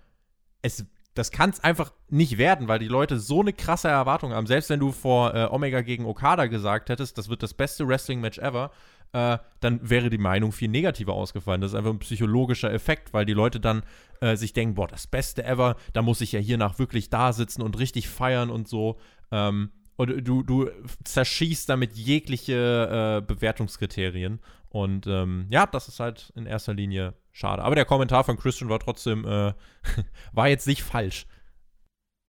es 0.61 0.85
das 1.15 1.31
kann 1.31 1.49
es 1.49 1.63
einfach 1.63 1.91
nicht 2.09 2.37
werden, 2.37 2.67
weil 2.67 2.77
die 2.77 2.87
Leute 2.87 3.19
so 3.19 3.41
eine 3.41 3.53
krasse 3.53 3.87
Erwartung 3.87 4.33
haben. 4.33 4.47
Selbst 4.47 4.69
wenn 4.69 4.81
du 4.81 4.91
vor 4.91 5.33
äh, 5.33 5.47
Omega 5.49 5.81
gegen 5.81 6.05
Okada 6.05 6.45
gesagt 6.45 6.89
hättest, 6.89 7.17
das 7.17 7.29
wird 7.29 7.41
das 7.41 7.53
beste 7.53 7.87
Wrestling-Match 7.87 8.37
ever, 8.37 8.71
äh, 9.13 9.37
dann 9.61 9.89
wäre 9.89 10.09
die 10.09 10.17
Meinung 10.17 10.51
viel 10.51 10.67
negativer 10.67 11.13
ausgefallen. 11.13 11.61
Das 11.61 11.71
ist 11.71 11.75
einfach 11.75 11.91
ein 11.91 11.99
psychologischer 11.99 12.71
Effekt, 12.71 13.13
weil 13.13 13.25
die 13.25 13.33
Leute 13.33 13.61
dann 13.61 13.83
äh, 14.19 14.35
sich 14.35 14.51
denken, 14.51 14.75
boah, 14.75 14.87
das 14.87 15.07
Beste 15.07 15.45
ever, 15.45 15.77
da 15.93 16.01
muss 16.01 16.19
ich 16.19 16.33
ja 16.33 16.39
hiernach 16.39 16.79
wirklich 16.79 17.09
da 17.09 17.31
sitzen 17.31 17.61
und 17.61 17.79
richtig 17.79 18.09
feiern 18.09 18.49
und 18.49 18.67
so. 18.67 18.97
Ähm, 19.31 19.71
und 19.95 20.27
du, 20.27 20.43
du 20.43 20.69
zerschießt 21.05 21.69
damit 21.69 21.95
jegliche 21.95 23.21
äh, 23.21 23.25
Bewertungskriterien. 23.25 24.41
Und 24.67 25.07
ähm, 25.07 25.47
ja, 25.49 25.65
das 25.65 25.87
ist 25.87 26.01
halt 26.01 26.33
in 26.35 26.45
erster 26.45 26.73
Linie 26.73 27.13
schade. 27.35 27.63
Aber 27.63 27.75
der 27.75 27.85
Kommentar 27.85 28.23
von 28.23 28.37
Christian 28.37 28.69
war 28.69 28.79
trotzdem, 28.79 29.25
äh, 29.25 29.53
war 30.33 30.47
jetzt 30.47 30.65
nicht 30.65 30.81
falsch. 30.81 31.27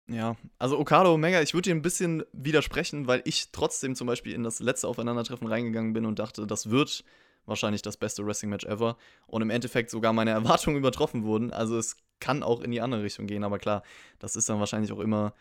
Ja, 0.09 0.37
also 0.59 0.79
Okada 0.79 1.09
Omega, 1.11 1.41
ich 1.41 1.55
würde 1.55 1.71
dir 1.71 1.75
ein 1.75 1.83
bisschen 1.83 2.25
widersprechen, 2.33 3.07
weil 3.07 3.23
ich 3.25 3.53
trotzdem 3.53 3.95
zum 3.95 4.07
Beispiel 4.07 4.35
in 4.35 4.43
das 4.43 4.61
letzte 4.61 4.89
Aufeinandertreffen 4.89 5.47
reingegangen 5.47 5.93
bin 5.93 6.05
und 6.05 6.19
dachte, 6.19 6.47
das 6.47 6.69
wird 6.71 7.05
wahrscheinlich 7.47 7.83
das 7.83 7.97
beste 7.97 8.27
Wrestling-Match 8.27 8.65
ever. 8.65 8.97
Und 9.27 9.43
im 9.43 9.51
Endeffekt 9.51 9.91
sogar 9.91 10.13
meine 10.13 10.31
Erwartungen 10.33 10.77
übertroffen 10.77 11.25
wurden. 11.25 11.53
Also 11.53 11.79
es 11.79 11.97
kann 12.21 12.43
auch 12.43 12.61
in 12.61 12.71
die 12.71 12.81
andere 12.81 13.03
Richtung 13.03 13.27
gehen, 13.27 13.45
aber 13.45 13.59
klar, 13.59 13.83
das 14.19 14.37
ist 14.37 14.49
dann 14.49 14.61
wahrscheinlich 14.61 14.93
auch 14.93 15.01
immer 15.01 15.35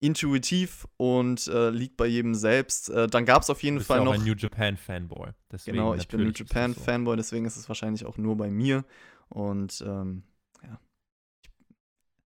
intuitiv 0.00 0.86
und 0.96 1.46
äh, 1.46 1.70
liegt 1.70 1.96
bei 1.96 2.06
jedem 2.06 2.34
selbst. 2.34 2.90
Äh, 2.90 3.06
dann 3.06 3.24
gab 3.24 3.42
es 3.42 3.50
auf 3.50 3.62
jeden 3.62 3.76
Du 3.76 3.80
bist 3.80 3.88
Fall 3.88 3.98
ja 3.98 4.02
auch 4.02 4.06
noch. 4.06 4.14
ein 4.14 4.24
New 4.24 4.34
Japan 4.34 4.76
Fanboy. 4.76 5.30
Deswegen 5.50 5.76
Genau, 5.76 5.94
ich 5.94 6.08
bin 6.08 6.22
New 6.22 6.32
Japan 6.34 6.74
so. 6.74 6.80
Fanboy, 6.80 7.16
deswegen 7.16 7.44
ist 7.46 7.56
es 7.56 7.68
wahrscheinlich 7.68 8.04
auch 8.04 8.18
nur 8.18 8.36
bei 8.36 8.50
mir. 8.50 8.84
Und 9.28 9.82
ähm, 9.86 10.22
ja. 10.62 10.78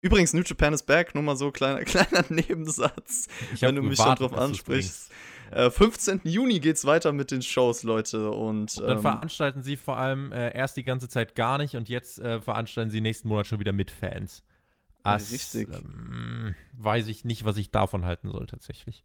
Übrigens, 0.01 0.33
New 0.33 0.42
Japan 0.42 0.73
is 0.73 0.83
back, 0.83 1.14
nur 1.14 1.25
mal 1.25 1.37
so 1.37 1.51
kleiner, 1.51 1.81
kleiner 1.85 2.25
Nebensatz, 2.29 3.27
Ich 3.53 3.62
wenn 3.62 3.75
du 3.75 3.83
mich 3.83 3.99
schon 3.99 4.14
drauf 4.14 4.33
ansprichst. 4.35 5.11
Äh, 5.51 5.71
15. 5.71 6.23
Juni 6.25 6.59
geht's 6.61 6.85
weiter 6.85 7.12
mit 7.12 7.31
den 7.31 7.42
Shows, 7.42 7.83
Leute. 7.85 8.31
Und 8.31 8.79
Dann 8.81 8.97
ähm, 8.97 9.01
veranstalten 9.01 9.62
sie 9.62 9.77
vor 9.77 9.97
allem 9.97 10.33
äh, 10.33 10.53
erst 10.57 10.77
die 10.77 10.85
ganze 10.85 11.09
Zeit 11.09 11.35
gar 11.35 11.59
nicht 11.59 11.77
und 11.77 11.88
jetzt 11.88 12.19
äh, 12.19 12.40
veranstalten 12.40 12.90
sie 12.90 13.01
nächsten 13.01 13.29
Monat 13.29 13.47
schon 13.47 13.61
wieder 13.61 13.73
mit 13.73 13.90
Fans. 13.90 14.42
Das, 15.07 15.33
richtig. 15.33 15.69
Ähm, 15.73 16.55
weiß 16.73 17.09
ich 17.09 17.25
nicht, 17.25 17.45
was 17.45 17.57
ich 17.57 17.71
davon 17.71 18.05
halten 18.05 18.31
soll 18.31 18.47
tatsächlich. 18.47 19.05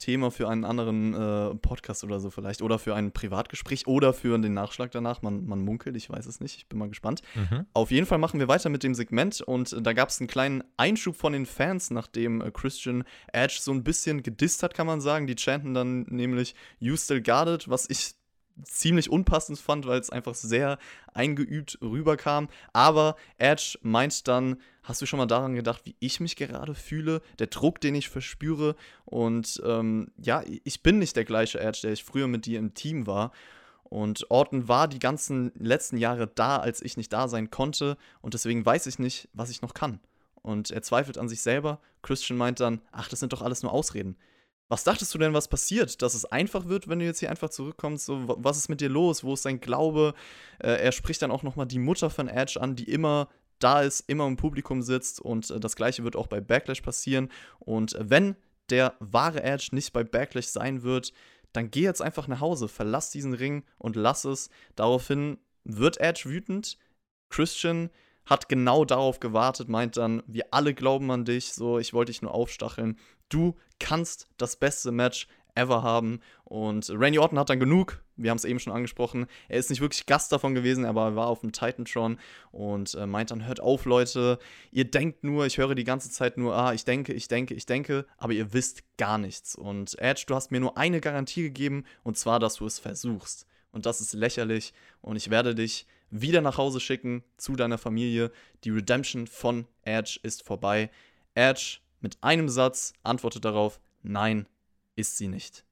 Thema 0.00 0.30
für 0.30 0.48
einen 0.48 0.64
anderen 0.64 1.14
äh, 1.14 1.54
Podcast 1.56 2.02
oder 2.02 2.18
so 2.18 2.30
vielleicht. 2.30 2.62
Oder 2.62 2.78
für 2.78 2.94
ein 2.96 3.12
Privatgespräch 3.12 3.86
oder 3.86 4.12
für 4.12 4.36
den 4.38 4.54
Nachschlag 4.54 4.90
danach. 4.90 5.22
Man, 5.22 5.46
man 5.46 5.60
munkelt, 5.60 5.94
ich 5.94 6.10
weiß 6.10 6.26
es 6.26 6.40
nicht. 6.40 6.56
Ich 6.56 6.66
bin 6.66 6.78
mal 6.78 6.88
gespannt. 6.88 7.22
Mhm. 7.34 7.66
Auf 7.74 7.90
jeden 7.90 8.06
Fall 8.06 8.18
machen 8.18 8.40
wir 8.40 8.48
weiter 8.48 8.70
mit 8.70 8.82
dem 8.82 8.94
Segment 8.94 9.40
und 9.42 9.72
äh, 9.72 9.82
da 9.82 9.92
gab 9.92 10.08
es 10.08 10.18
einen 10.18 10.26
kleinen 10.26 10.64
Einschub 10.76 11.14
von 11.14 11.32
den 11.32 11.46
Fans, 11.46 11.90
nachdem 11.90 12.40
äh, 12.40 12.50
Christian 12.50 13.04
Edge 13.32 13.58
so 13.60 13.72
ein 13.72 13.84
bisschen 13.84 14.22
gedisst 14.22 14.62
hat, 14.62 14.74
kann 14.74 14.86
man 14.86 15.00
sagen. 15.00 15.26
Die 15.26 15.36
chanten 15.36 15.74
dann 15.74 16.02
nämlich 16.08 16.54
You 16.78 16.96
Still 16.96 17.18
It, 17.18 17.68
was 17.68 17.88
ich 17.88 18.14
ziemlich 18.64 19.10
unpassend 19.10 19.58
fand, 19.58 19.86
weil 19.86 20.00
es 20.00 20.10
einfach 20.10 20.34
sehr 20.34 20.78
eingeübt 21.14 21.78
rüberkam. 21.82 22.48
Aber 22.72 23.16
Edge 23.38 23.78
meint 23.82 24.28
dann, 24.28 24.56
hast 24.82 25.02
du 25.02 25.06
schon 25.06 25.18
mal 25.18 25.26
daran 25.26 25.54
gedacht, 25.54 25.82
wie 25.84 25.96
ich 26.00 26.20
mich 26.20 26.36
gerade 26.36 26.74
fühle, 26.74 27.22
der 27.38 27.48
Druck, 27.48 27.80
den 27.80 27.94
ich 27.94 28.08
verspüre 28.08 28.76
und 29.04 29.62
ähm, 29.64 30.10
ja, 30.16 30.42
ich 30.64 30.82
bin 30.82 30.98
nicht 30.98 31.16
der 31.16 31.24
gleiche 31.24 31.60
Edge, 31.60 31.80
der 31.82 31.92
ich 31.92 32.04
früher 32.04 32.28
mit 32.28 32.46
dir 32.46 32.58
im 32.58 32.74
Team 32.74 33.06
war. 33.06 33.32
Und 33.84 34.30
Orton 34.30 34.68
war 34.68 34.86
die 34.86 35.00
ganzen 35.00 35.50
letzten 35.58 35.96
Jahre 35.96 36.28
da, 36.28 36.58
als 36.58 36.80
ich 36.80 36.96
nicht 36.96 37.12
da 37.12 37.26
sein 37.26 37.50
konnte. 37.50 37.96
Und 38.20 38.34
deswegen 38.34 38.64
weiß 38.64 38.86
ich 38.86 39.00
nicht, 39.00 39.28
was 39.32 39.50
ich 39.50 39.62
noch 39.62 39.74
kann. 39.74 39.98
Und 40.42 40.70
er 40.70 40.82
zweifelt 40.82 41.18
an 41.18 41.28
sich 41.28 41.42
selber. 41.42 41.80
Christian 42.02 42.38
meint 42.38 42.60
dann, 42.60 42.80
ach, 42.92 43.08
das 43.08 43.18
sind 43.18 43.32
doch 43.32 43.42
alles 43.42 43.64
nur 43.64 43.72
Ausreden. 43.72 44.16
Was 44.70 44.84
dachtest 44.84 45.12
du 45.12 45.18
denn, 45.18 45.34
was 45.34 45.48
passiert? 45.48 46.00
Dass 46.00 46.14
es 46.14 46.24
einfach 46.24 46.66
wird, 46.68 46.88
wenn 46.88 47.00
du 47.00 47.04
jetzt 47.04 47.18
hier 47.18 47.28
einfach 47.28 47.50
zurückkommst? 47.50 48.06
So, 48.06 48.28
wa- 48.28 48.36
was 48.38 48.56
ist 48.56 48.68
mit 48.68 48.80
dir 48.80 48.88
los? 48.88 49.24
Wo 49.24 49.34
ist 49.34 49.44
dein 49.44 49.60
Glaube? 49.60 50.14
Äh, 50.60 50.82
er 50.82 50.92
spricht 50.92 51.20
dann 51.22 51.32
auch 51.32 51.42
nochmal 51.42 51.66
die 51.66 51.80
Mutter 51.80 52.08
von 52.08 52.28
Edge 52.28 52.60
an, 52.60 52.76
die 52.76 52.84
immer 52.84 53.28
da 53.58 53.82
ist, 53.82 54.04
immer 54.08 54.26
im 54.26 54.36
Publikum 54.36 54.80
sitzt. 54.80 55.20
Und 55.20 55.50
äh, 55.50 55.58
das 55.60 55.74
gleiche 55.74 56.04
wird 56.04 56.14
auch 56.14 56.28
bei 56.28 56.40
Backlash 56.40 56.80
passieren. 56.82 57.30
Und 57.58 57.96
wenn 57.98 58.36
der 58.70 58.94
wahre 59.00 59.42
Edge 59.42 59.70
nicht 59.72 59.92
bei 59.92 60.04
Backlash 60.04 60.46
sein 60.46 60.84
wird, 60.84 61.12
dann 61.52 61.72
geh 61.72 61.82
jetzt 61.82 62.00
einfach 62.00 62.28
nach 62.28 62.40
Hause, 62.40 62.68
verlass 62.68 63.10
diesen 63.10 63.34
Ring 63.34 63.64
und 63.78 63.96
lass 63.96 64.24
es. 64.24 64.50
Daraufhin 64.76 65.38
wird 65.64 65.98
Edge 66.00 66.22
wütend. 66.26 66.78
Christian 67.28 67.90
hat 68.26 68.48
genau 68.48 68.84
darauf 68.84 69.20
gewartet, 69.20 69.68
meint 69.68 69.96
dann, 69.96 70.22
wir 70.26 70.46
alle 70.50 70.74
glauben 70.74 71.10
an 71.10 71.24
dich, 71.24 71.52
so, 71.52 71.78
ich 71.78 71.92
wollte 71.92 72.12
dich 72.12 72.22
nur 72.22 72.32
aufstacheln. 72.32 72.98
Du 73.28 73.56
kannst 73.78 74.28
das 74.36 74.56
beste 74.56 74.92
Match 74.92 75.26
ever 75.54 75.82
haben. 75.82 76.20
Und 76.44 76.90
Randy 76.90 77.18
Orton 77.18 77.38
hat 77.38 77.50
dann 77.50 77.60
genug. 77.60 78.02
Wir 78.16 78.30
haben 78.30 78.36
es 78.36 78.44
eben 78.44 78.58
schon 78.58 78.72
angesprochen. 78.72 79.26
Er 79.48 79.58
ist 79.58 79.70
nicht 79.70 79.80
wirklich 79.80 80.06
Gast 80.06 80.32
davon 80.32 80.54
gewesen, 80.54 80.84
aber 80.84 81.04
er 81.04 81.16
war 81.16 81.26
auf 81.28 81.40
dem 81.40 81.52
Titantron 81.52 82.18
und 82.50 82.94
äh, 82.94 83.06
meint 83.06 83.30
dann: 83.30 83.46
Hört 83.46 83.60
auf, 83.60 83.84
Leute. 83.84 84.38
Ihr 84.70 84.84
denkt 84.84 85.24
nur, 85.24 85.46
ich 85.46 85.58
höre 85.58 85.74
die 85.74 85.84
ganze 85.84 86.10
Zeit 86.10 86.36
nur, 86.36 86.54
ah, 86.54 86.72
ich 86.74 86.84
denke, 86.84 87.12
ich 87.12 87.28
denke, 87.28 87.54
ich 87.54 87.66
denke, 87.66 88.06
aber 88.18 88.32
ihr 88.32 88.52
wisst 88.52 88.82
gar 88.96 89.18
nichts. 89.18 89.54
Und 89.54 89.98
Edge, 89.98 90.24
du 90.26 90.34
hast 90.34 90.50
mir 90.50 90.60
nur 90.60 90.76
eine 90.76 91.00
Garantie 91.00 91.42
gegeben, 91.42 91.84
und 92.02 92.18
zwar, 92.18 92.38
dass 92.38 92.56
du 92.56 92.66
es 92.66 92.78
versuchst. 92.78 93.46
Und 93.72 93.86
das 93.86 94.00
ist 94.00 94.12
lächerlich. 94.14 94.72
Und 95.00 95.16
ich 95.16 95.30
werde 95.30 95.54
dich 95.54 95.86
wieder 96.10 96.40
nach 96.40 96.58
Hause 96.58 96.80
schicken 96.80 97.22
zu 97.36 97.56
deiner 97.56 97.78
Familie. 97.78 98.30
Die 98.64 98.70
Redemption 98.70 99.26
von 99.26 99.66
Edge 99.82 100.18
ist 100.22 100.42
vorbei. 100.42 100.90
Edge 101.34 101.78
mit 102.00 102.18
einem 102.22 102.48
Satz 102.48 102.92
antwortet 103.02 103.44
darauf: 103.44 103.80
Nein, 104.02 104.46
ist 104.96 105.16
sie 105.16 105.28
nicht. 105.28 105.64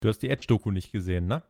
Du 0.00 0.08
hast 0.08 0.18
die 0.18 0.28
Edge-Doku 0.28 0.70
nicht 0.70 0.92
gesehen, 0.92 1.26
ne? 1.26 1.42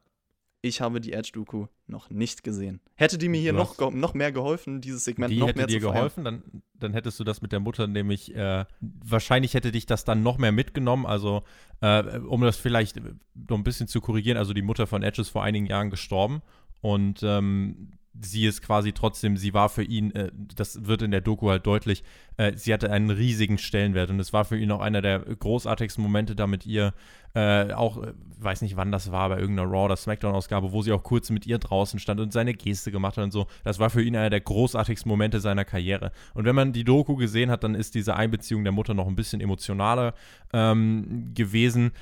Ich 0.62 0.80
habe 0.80 0.98
die 0.98 1.12
Edge-Doku 1.12 1.66
noch 1.88 2.08
nicht 2.08 2.42
gesehen. 2.42 2.80
Hätte 2.94 3.18
die 3.18 3.28
mir 3.28 3.38
hier 3.38 3.52
noch, 3.52 3.78
noch 3.92 4.14
mehr 4.14 4.32
geholfen, 4.32 4.80
dieses 4.80 5.04
Segment 5.04 5.30
Die 5.30 5.38
noch 5.38 5.48
hätte 5.48 5.58
mehr 5.58 5.66
dir 5.66 5.80
zu 5.80 5.86
feiern? 5.88 5.94
geholfen, 5.94 6.24
dann, 6.24 6.62
dann 6.72 6.92
hättest 6.94 7.20
du 7.20 7.24
das 7.24 7.42
mit 7.42 7.52
der 7.52 7.60
Mutter 7.60 7.86
nämlich, 7.86 8.34
äh, 8.34 8.64
wahrscheinlich 8.80 9.52
hätte 9.52 9.72
dich 9.72 9.84
das 9.84 10.04
dann 10.04 10.22
noch 10.22 10.38
mehr 10.38 10.52
mitgenommen. 10.52 11.04
Also, 11.04 11.42
äh, 11.82 12.18
um 12.20 12.40
das 12.40 12.56
vielleicht 12.56 12.98
noch 13.34 13.58
ein 13.58 13.64
bisschen 13.64 13.88
zu 13.88 14.00
korrigieren, 14.00 14.38
also 14.38 14.54
die 14.54 14.62
Mutter 14.62 14.86
von 14.86 15.02
Edge 15.02 15.20
ist 15.20 15.28
vor 15.28 15.42
einigen 15.42 15.66
Jahren 15.66 15.90
gestorben 15.90 16.40
und 16.84 17.22
ähm, 17.22 17.92
sie 18.20 18.44
ist 18.44 18.60
quasi 18.60 18.92
trotzdem, 18.92 19.38
sie 19.38 19.54
war 19.54 19.70
für 19.70 19.82
ihn, 19.82 20.14
äh, 20.14 20.30
das 20.54 20.84
wird 20.84 21.00
in 21.00 21.10
der 21.10 21.22
Doku 21.22 21.48
halt 21.48 21.66
deutlich, 21.66 22.04
äh, 22.36 22.52
sie 22.56 22.74
hatte 22.74 22.92
einen 22.92 23.08
riesigen 23.08 23.56
Stellenwert 23.56 24.10
und 24.10 24.20
es 24.20 24.34
war 24.34 24.44
für 24.44 24.58
ihn 24.58 24.70
auch 24.70 24.80
einer 24.80 25.00
der 25.00 25.20
großartigsten 25.20 26.02
Momente 26.02 26.36
da 26.36 26.46
mit 26.46 26.66
ihr, 26.66 26.92
äh, 27.32 27.72
auch, 27.72 28.02
äh, 28.02 28.12
weiß 28.38 28.60
nicht 28.60 28.76
wann 28.76 28.92
das 28.92 29.10
war, 29.10 29.30
bei 29.30 29.38
irgendeiner 29.38 29.70
Raw- 29.70 29.86
oder 29.86 29.96
Smackdown-Ausgabe, 29.96 30.72
wo 30.72 30.82
sie 30.82 30.92
auch 30.92 31.02
kurz 31.02 31.30
mit 31.30 31.46
ihr 31.46 31.56
draußen 31.56 31.98
stand 31.98 32.20
und 32.20 32.34
seine 32.34 32.52
Geste 32.52 32.92
gemacht 32.92 33.16
hat 33.16 33.24
und 33.24 33.32
so. 33.32 33.46
Das 33.64 33.78
war 33.78 33.88
für 33.88 34.02
ihn 34.02 34.14
einer 34.14 34.28
der 34.28 34.42
großartigsten 34.42 35.08
Momente 35.08 35.40
seiner 35.40 35.64
Karriere. 35.64 36.12
Und 36.34 36.44
wenn 36.44 36.54
man 36.54 36.74
die 36.74 36.84
Doku 36.84 37.16
gesehen 37.16 37.50
hat, 37.50 37.64
dann 37.64 37.74
ist 37.74 37.94
diese 37.94 38.14
Einbeziehung 38.14 38.62
der 38.62 38.74
Mutter 38.74 38.92
noch 38.92 39.08
ein 39.08 39.16
bisschen 39.16 39.40
emotionaler 39.40 40.12
ähm, 40.52 41.32
gewesen. 41.34 41.92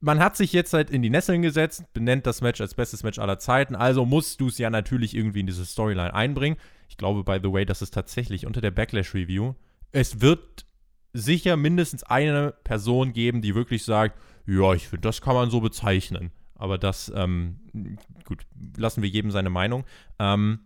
Man 0.00 0.20
hat 0.20 0.36
sich 0.36 0.52
jetzt 0.52 0.72
halt 0.72 0.90
in 0.90 1.02
die 1.02 1.10
Nesseln 1.10 1.42
gesetzt, 1.42 1.84
benennt 1.92 2.26
das 2.26 2.40
Match 2.40 2.60
als 2.60 2.74
bestes 2.74 3.02
Match 3.02 3.18
aller 3.18 3.38
Zeiten, 3.38 3.74
also 3.74 4.04
musst 4.04 4.40
du 4.40 4.46
es 4.46 4.58
ja 4.58 4.70
natürlich 4.70 5.14
irgendwie 5.14 5.40
in 5.40 5.46
diese 5.46 5.66
Storyline 5.66 6.14
einbringen. 6.14 6.56
Ich 6.88 6.96
glaube, 6.96 7.24
by 7.24 7.40
the 7.42 7.52
way, 7.52 7.64
das 7.64 7.82
ist 7.82 7.94
tatsächlich 7.94 8.46
unter 8.46 8.60
der 8.60 8.70
Backlash-Review. 8.70 9.54
Es 9.90 10.20
wird 10.20 10.66
sicher 11.12 11.56
mindestens 11.56 12.04
eine 12.04 12.54
Person 12.64 13.12
geben, 13.12 13.42
die 13.42 13.54
wirklich 13.54 13.84
sagt, 13.84 14.18
ja, 14.46 14.72
ich 14.72 14.88
finde, 14.88 15.02
das 15.02 15.20
kann 15.20 15.34
man 15.34 15.50
so 15.50 15.60
bezeichnen. 15.60 16.30
Aber 16.54 16.78
das, 16.78 17.12
ähm, 17.14 17.98
gut, 18.24 18.46
lassen 18.76 19.02
wir 19.02 19.08
jedem 19.08 19.30
seine 19.30 19.50
Meinung. 19.50 19.84
Ähm, 20.18 20.60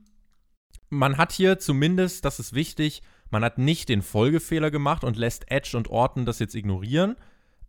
man 0.88 1.16
hat 1.16 1.32
hier 1.32 1.58
zumindest, 1.58 2.24
das 2.24 2.38
ist 2.38 2.54
wichtig, 2.54 3.02
man 3.30 3.44
hat 3.44 3.58
nicht 3.58 3.88
den 3.88 4.02
Folgefehler 4.02 4.70
gemacht 4.70 5.04
und 5.04 5.16
lässt 5.16 5.50
Edge 5.50 5.76
und 5.76 5.88
Orton 5.88 6.26
das 6.26 6.38
jetzt 6.38 6.54
ignorieren, 6.54 7.16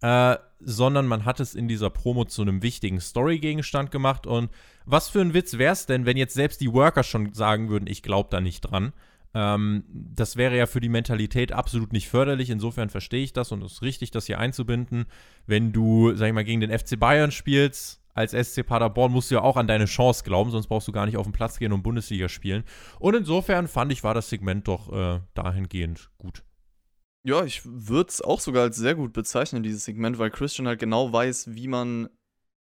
äh, 0.03 0.37
sondern 0.59 1.07
man 1.07 1.23
hat 1.23 1.39
es 1.39 1.55
in 1.55 1.69
dieser 1.69 1.89
Promo 1.89 2.25
zu 2.25 2.41
einem 2.41 2.61
wichtigen 2.61 2.99
Story-Gegenstand 2.99 3.89
gemacht. 3.89 4.27
Und 4.27 4.51
was 4.85 5.07
für 5.07 5.21
ein 5.21 5.33
Witz 5.33 5.57
wäre 5.57 5.71
es 5.71 5.85
denn, 5.85 6.05
wenn 6.05 6.17
jetzt 6.17 6.33
selbst 6.33 6.59
die 6.59 6.73
Worker 6.73 7.03
schon 7.03 7.33
sagen 7.33 7.69
würden, 7.69 7.87
ich 7.87 8.03
glaube 8.03 8.27
da 8.29 8.41
nicht 8.41 8.61
dran. 8.61 8.91
Ähm, 9.33 9.85
das 9.89 10.35
wäre 10.35 10.57
ja 10.57 10.65
für 10.65 10.81
die 10.81 10.89
Mentalität 10.89 11.53
absolut 11.53 11.93
nicht 11.93 12.09
förderlich. 12.09 12.49
Insofern 12.49 12.89
verstehe 12.89 13.23
ich 13.23 13.31
das 13.31 13.53
und 13.53 13.63
es 13.63 13.73
ist 13.73 13.81
richtig, 13.81 14.11
das 14.11 14.25
hier 14.25 14.39
einzubinden. 14.39 15.05
Wenn 15.47 15.71
du, 15.71 16.13
sag 16.15 16.27
ich 16.27 16.33
mal, 16.33 16.43
gegen 16.43 16.59
den 16.59 16.77
FC 16.77 16.99
Bayern 16.99 17.31
spielst, 17.31 18.01
als 18.13 18.31
SC 18.31 18.65
Paderborn 18.65 19.13
musst 19.13 19.31
du 19.31 19.35
ja 19.35 19.41
auch 19.41 19.55
an 19.55 19.67
deine 19.67 19.85
Chance 19.85 20.25
glauben, 20.25 20.51
sonst 20.51 20.67
brauchst 20.67 20.87
du 20.89 20.91
gar 20.91 21.05
nicht 21.05 21.15
auf 21.15 21.25
den 21.25 21.31
Platz 21.31 21.59
gehen 21.59 21.71
und 21.71 21.81
Bundesliga 21.81 22.27
spielen. 22.27 22.65
Und 22.99 23.15
insofern 23.15 23.69
fand 23.69 23.93
ich, 23.93 24.03
war 24.03 24.13
das 24.13 24.29
Segment 24.29 24.67
doch 24.67 24.91
äh, 24.91 25.21
dahingehend 25.33 26.09
gut. 26.17 26.43
Ja, 27.25 27.45
ich 27.45 27.61
würde 27.63 28.09
es 28.09 28.21
auch 28.21 28.41
sogar 28.41 28.63
als 28.63 28.75
sehr 28.75 28.95
gut 28.95 29.13
bezeichnen, 29.13 29.63
dieses 29.63 29.85
Segment, 29.85 30.17
weil 30.17 30.29
Christian 30.29 30.67
halt 30.67 30.79
genau 30.79 31.13
weiß, 31.13 31.53
wie 31.55 31.69
man 31.69 32.09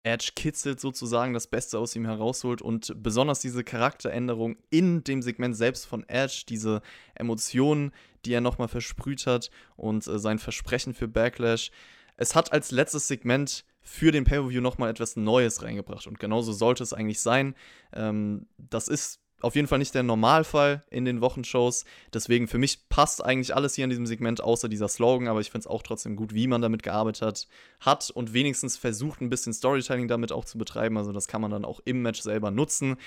Edge 0.04 0.32
kitzelt 0.36 0.80
sozusagen, 0.82 1.34
das 1.34 1.48
Beste 1.48 1.80
aus 1.80 1.96
ihm 1.96 2.06
herausholt 2.06 2.62
und 2.62 2.94
besonders 3.02 3.40
diese 3.40 3.64
Charakteränderung 3.64 4.58
in 4.70 5.04
dem 5.04 5.22
Segment 5.22 5.56
selbst 5.56 5.86
von 5.86 6.08
Edge, 6.10 6.44
diese 6.48 6.82
Emotionen, 7.16 7.92
die 8.26 8.34
er 8.34 8.42
nochmal 8.42 8.68
versprüht 8.68 9.28
hat 9.28 9.50
und 9.78 10.06
äh, 10.08 10.20
sein 10.20 10.40
Versprechen 10.40 10.94
für 10.94 11.08
Backlash. 11.08 11.72
Es 12.18 12.36
hat 12.36 12.52
als 12.52 12.72
letztes 12.72 13.08
Segment 13.08 13.66
für 13.82 14.12
den 14.12 14.26
Pay-Per-View 14.26 14.62
nochmal 14.62 14.90
etwas 14.90 15.16
Neues 15.16 15.64
reingebracht 15.64 16.06
und 16.06 16.20
genauso 16.20 16.52
sollte 16.52 16.84
es 16.84 16.92
eigentlich 16.94 17.22
sein. 17.22 17.56
Ähm, 17.94 18.48
das 18.58 18.90
ist 18.90 19.19
auf 19.42 19.56
jeden 19.56 19.68
Fall 19.68 19.80
nicht 19.80 19.96
der 19.96 20.04
Normalfall 20.04 20.84
in 20.90 21.06
den 21.06 21.22
Wochenshows. 21.22 21.86
Deswegen 22.14 22.48
für 22.48 22.58
mich 22.58 22.90
passt 22.90 23.24
eigentlich 23.24 23.56
alles 23.56 23.76
hier 23.76 23.84
in 23.84 23.90
diesem 23.90 24.06
Segment, 24.06 24.42
außer 24.42 24.70
dieser 24.70 24.88
Slogan, 24.88 25.28
aber 25.28 25.42
ich 25.42 25.52
finde 25.52 25.62
es 25.62 25.68
auch 25.68 25.84
trotzdem 25.84 26.16
gut, 26.16 26.34
wie 26.34 26.48
man 26.48 26.62
damit 26.62 26.84
gearbeitet 26.84 27.22
hat, 27.22 27.48
hat 27.80 28.10
und 28.10 28.34
wenigstens 28.34 28.78
versucht, 28.78 29.22
ein 29.22 29.30
bisschen 29.30 29.54
Storytelling 29.54 30.08
damit 30.08 30.32
auch 30.32 30.46
zu 30.46 30.58
betreiben. 30.58 30.98
Also 30.98 31.12
das 31.12 31.28
kann 31.28 31.42
man 31.42 31.52
dann 31.52 31.66
auch 31.66 31.80
im 31.86 32.02
Match 32.02 32.22
selber 32.22 32.52
nutzen. 32.52 32.98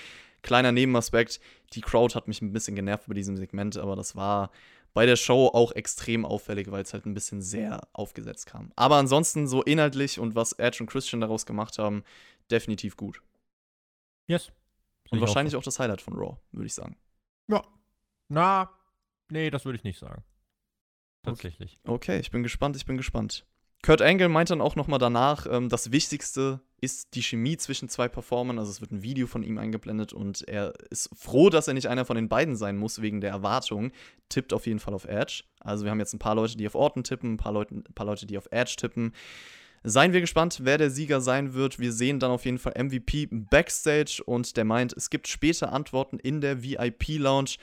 Kleiner 0.41 0.71
Nebenaspekt, 0.71 1.39
die 1.73 1.81
Crowd 1.81 2.15
hat 2.15 2.27
mich 2.27 2.41
ein 2.41 2.51
bisschen 2.51 2.75
genervt 2.75 3.07
bei 3.07 3.13
diesem 3.13 3.37
Segment, 3.37 3.77
aber 3.77 3.95
das 3.95 4.15
war 4.15 4.51
bei 4.93 5.05
der 5.05 5.15
Show 5.15 5.47
auch 5.47 5.71
extrem 5.71 6.25
auffällig, 6.25 6.69
weil 6.69 6.83
es 6.83 6.93
halt 6.93 7.05
ein 7.05 7.13
bisschen 7.13 7.41
sehr 7.41 7.81
aufgesetzt 7.93 8.45
kam. 8.45 8.71
Aber 8.75 8.97
ansonsten 8.97 9.47
so 9.47 9.63
inhaltlich 9.63 10.19
und 10.19 10.35
was 10.35 10.53
Edge 10.53 10.77
und 10.81 10.87
Christian 10.87 11.21
daraus 11.21 11.45
gemacht 11.45 11.79
haben, 11.79 12.03
definitiv 12.51 12.95
gut. 12.95 13.21
Yes. 14.27 14.51
Und 15.11 15.21
wahrscheinlich 15.21 15.55
auch, 15.55 15.59
auch 15.59 15.63
das 15.63 15.79
Highlight 15.79 16.01
von 16.01 16.15
Raw, 16.15 16.37
würde 16.51 16.65
ich 16.65 16.73
sagen. 16.73 16.97
Ja. 17.47 17.61
Na, 18.29 18.69
nee, 19.29 19.49
das 19.49 19.65
würde 19.65 19.77
ich 19.77 19.83
nicht 19.83 19.99
sagen. 19.99 20.23
Tatsächlich. 21.23 21.79
Okay. 21.83 21.93
okay, 21.93 22.19
ich 22.19 22.31
bin 22.31 22.43
gespannt, 22.43 22.75
ich 22.75 22.85
bin 22.85 22.97
gespannt. 22.97 23.45
Kurt 23.83 24.01
Angle 24.01 24.29
meint 24.29 24.49
dann 24.49 24.61
auch 24.61 24.75
nochmal 24.75 24.99
danach, 24.99 25.45
ähm, 25.49 25.67
das 25.67 25.91
Wichtigste 25.91 26.61
ist 26.79 27.15
die 27.15 27.21
Chemie 27.21 27.57
zwischen 27.57 27.87
zwei 27.87 28.09
Performern. 28.09 28.59
Also 28.59 28.71
es 28.71 28.81
wird 28.81 28.91
ein 28.91 29.03
Video 29.03 29.27
von 29.27 29.43
ihm 29.43 29.57
eingeblendet 29.57 30.11
und 30.11 30.45
er 30.47 30.73
ist 30.89 31.09
froh, 31.15 31.49
dass 31.49 31.67
er 31.67 31.73
nicht 31.73 31.87
einer 31.87 32.03
von 32.03 32.17
den 32.17 32.27
beiden 32.27 32.57
sein 32.57 32.77
muss 32.77 33.01
wegen 33.01 33.21
der 33.21 33.31
Erwartung. 33.31 33.91
Tippt 34.27 34.51
auf 34.51 34.67
jeden 34.67 34.79
Fall 34.79 34.93
auf 34.93 35.05
Edge. 35.05 35.43
Also 35.61 35.85
wir 35.85 35.91
haben 35.91 35.99
jetzt 35.99 36.13
ein 36.13 36.19
paar 36.19 36.35
Leute, 36.35 36.57
die 36.57 36.67
auf 36.67 36.75
Orton 36.75 37.05
tippen, 37.05 37.33
ein 37.33 37.37
paar 37.37 37.53
Leute, 37.53 37.75
ein 37.75 37.83
paar 37.95 38.05
Leute 38.05 38.25
die 38.25 38.37
auf 38.37 38.47
Edge 38.51 38.75
tippen. 38.77 39.13
Seien 39.83 40.13
wir 40.13 40.21
gespannt, 40.21 40.59
wer 40.63 40.77
der 40.77 40.89
Sieger 40.89 41.19
sein 41.19 41.53
wird. 41.53 41.77
Wir 41.77 41.91
sehen 41.91 42.19
dann 42.19 42.31
auf 42.31 42.45
jeden 42.45 42.57
Fall 42.57 42.73
MVP 42.81 43.27
backstage 43.31 44.21
und 44.25 44.55
der 44.55 44.63
meint, 44.63 44.93
es 44.93 45.09
gibt 45.09 45.27
später 45.27 45.73
Antworten 45.73 46.19
in 46.19 46.39
der 46.39 46.63
VIP-Lounge. 46.63 47.55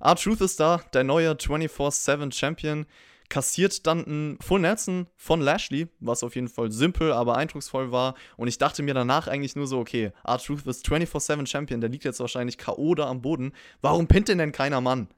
R-Truth 0.00 0.40
ist 0.40 0.58
da, 0.58 0.80
der 0.94 1.04
neue 1.04 1.32
24-7 1.32 2.32
Champion 2.32 2.86
kassiert 3.28 3.86
dann 3.86 4.00
ein 4.06 4.38
Full 4.40 4.60
Nelson 4.60 5.06
von 5.16 5.40
Lashley, 5.40 5.88
was 6.00 6.22
auf 6.22 6.34
jeden 6.34 6.48
Fall 6.48 6.70
simpel, 6.70 7.12
aber 7.12 7.36
eindrucksvoll 7.36 7.92
war. 7.92 8.14
Und 8.36 8.48
ich 8.48 8.58
dachte 8.58 8.82
mir 8.82 8.94
danach 8.94 9.28
eigentlich 9.28 9.56
nur 9.56 9.66
so, 9.66 9.78
okay, 9.78 10.12
R-Truth 10.24 10.66
ist 10.66 10.86
24-7 10.86 11.46
Champion, 11.46 11.80
der 11.80 11.90
liegt 11.90 12.04
jetzt 12.04 12.20
wahrscheinlich 12.20 12.56
K.O. 12.56 12.94
da 12.94 13.06
am 13.08 13.22
Boden. 13.22 13.52
Warum 13.80 14.06
pinnt 14.06 14.28
denn 14.28 14.38
denn 14.38 14.52
keiner 14.52 14.80
Mann? 14.80 15.08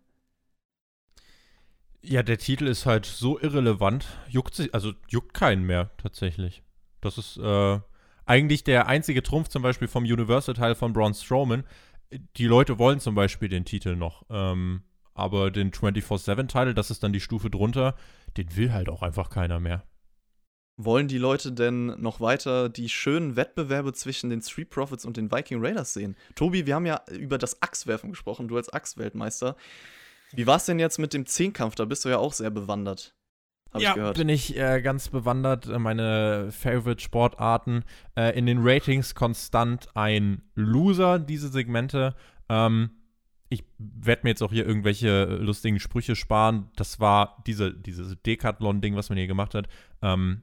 Ja, 2.08 2.22
der 2.22 2.38
Titel 2.38 2.66
ist 2.66 2.86
halt 2.86 3.04
so 3.04 3.38
irrelevant, 3.38 4.06
juckt 4.30 4.54
sich, 4.54 4.72
also 4.72 4.94
juckt 5.08 5.34
keinen 5.34 5.64
mehr 5.64 5.90
tatsächlich. 5.98 6.62
Das 7.02 7.18
ist 7.18 7.36
äh, 7.36 7.80
eigentlich 8.24 8.64
der 8.64 8.86
einzige 8.86 9.22
Trumpf 9.22 9.48
zum 9.48 9.62
Beispiel 9.62 9.88
vom 9.88 10.04
Universal-Teil 10.04 10.74
von 10.74 10.94
Braun 10.94 11.12
Strowman. 11.12 11.64
Die 12.38 12.46
Leute 12.46 12.78
wollen 12.78 12.98
zum 12.98 13.14
Beispiel 13.14 13.50
den 13.50 13.66
Titel 13.66 13.94
noch. 13.94 14.24
Ähm, 14.30 14.84
aber 15.12 15.50
den 15.50 15.70
24-7-Titel, 15.70 16.72
das 16.72 16.90
ist 16.90 17.02
dann 17.02 17.12
die 17.12 17.20
Stufe 17.20 17.50
drunter, 17.50 17.94
den 18.38 18.56
will 18.56 18.72
halt 18.72 18.88
auch 18.88 19.02
einfach 19.02 19.28
keiner 19.28 19.60
mehr. 19.60 19.84
Wollen 20.78 21.08
die 21.08 21.18
Leute 21.18 21.52
denn 21.52 22.00
noch 22.00 22.22
weiter 22.22 22.70
die 22.70 22.88
schönen 22.88 23.36
Wettbewerbe 23.36 23.92
zwischen 23.92 24.30
den 24.30 24.40
Street 24.40 24.70
Profits 24.70 25.04
und 25.04 25.18
den 25.18 25.30
Viking 25.30 25.62
Raiders 25.62 25.92
sehen? 25.92 26.16
Tobi, 26.36 26.64
wir 26.64 26.74
haben 26.74 26.86
ja 26.86 27.02
über 27.10 27.36
das 27.36 27.60
Achswerfen 27.60 28.08
gesprochen, 28.10 28.48
du 28.48 28.56
als 28.56 28.72
Achsweltmeister. 28.72 29.56
Wie 30.32 30.46
war 30.46 30.56
es 30.56 30.66
denn 30.66 30.78
jetzt 30.78 30.98
mit 30.98 31.14
dem 31.14 31.26
Zehnkampf? 31.26 31.74
Da 31.74 31.84
bist 31.84 32.04
du 32.04 32.08
ja 32.08 32.18
auch 32.18 32.32
sehr 32.32 32.50
bewandert. 32.50 33.14
Hab 33.72 33.82
ja, 33.82 33.90
ich 33.90 33.94
gehört. 33.96 34.16
bin 34.16 34.28
ich 34.28 34.56
äh, 34.56 34.80
ganz 34.80 35.08
bewandert. 35.08 35.66
Meine 35.66 36.50
Favorite-Sportarten. 36.52 37.84
Äh, 38.16 38.38
in 38.38 38.46
den 38.46 38.58
Ratings 38.60 39.14
konstant 39.14 39.88
ein 39.94 40.42
Loser, 40.54 41.18
diese 41.18 41.48
Segmente. 41.48 42.14
Ähm, 42.48 42.90
ich 43.50 43.64
werde 43.78 44.22
mir 44.24 44.30
jetzt 44.30 44.42
auch 44.42 44.52
hier 44.52 44.66
irgendwelche 44.66 45.24
lustigen 45.24 45.80
Sprüche 45.80 46.16
sparen. 46.16 46.70
Das 46.76 47.00
war 47.00 47.42
diese, 47.46 47.72
dieses 47.72 48.16
Decathlon-Ding, 48.22 48.96
was 48.96 49.08
man 49.08 49.18
hier 49.18 49.26
gemacht 49.26 49.54
hat. 49.54 49.68
Ähm, 50.02 50.42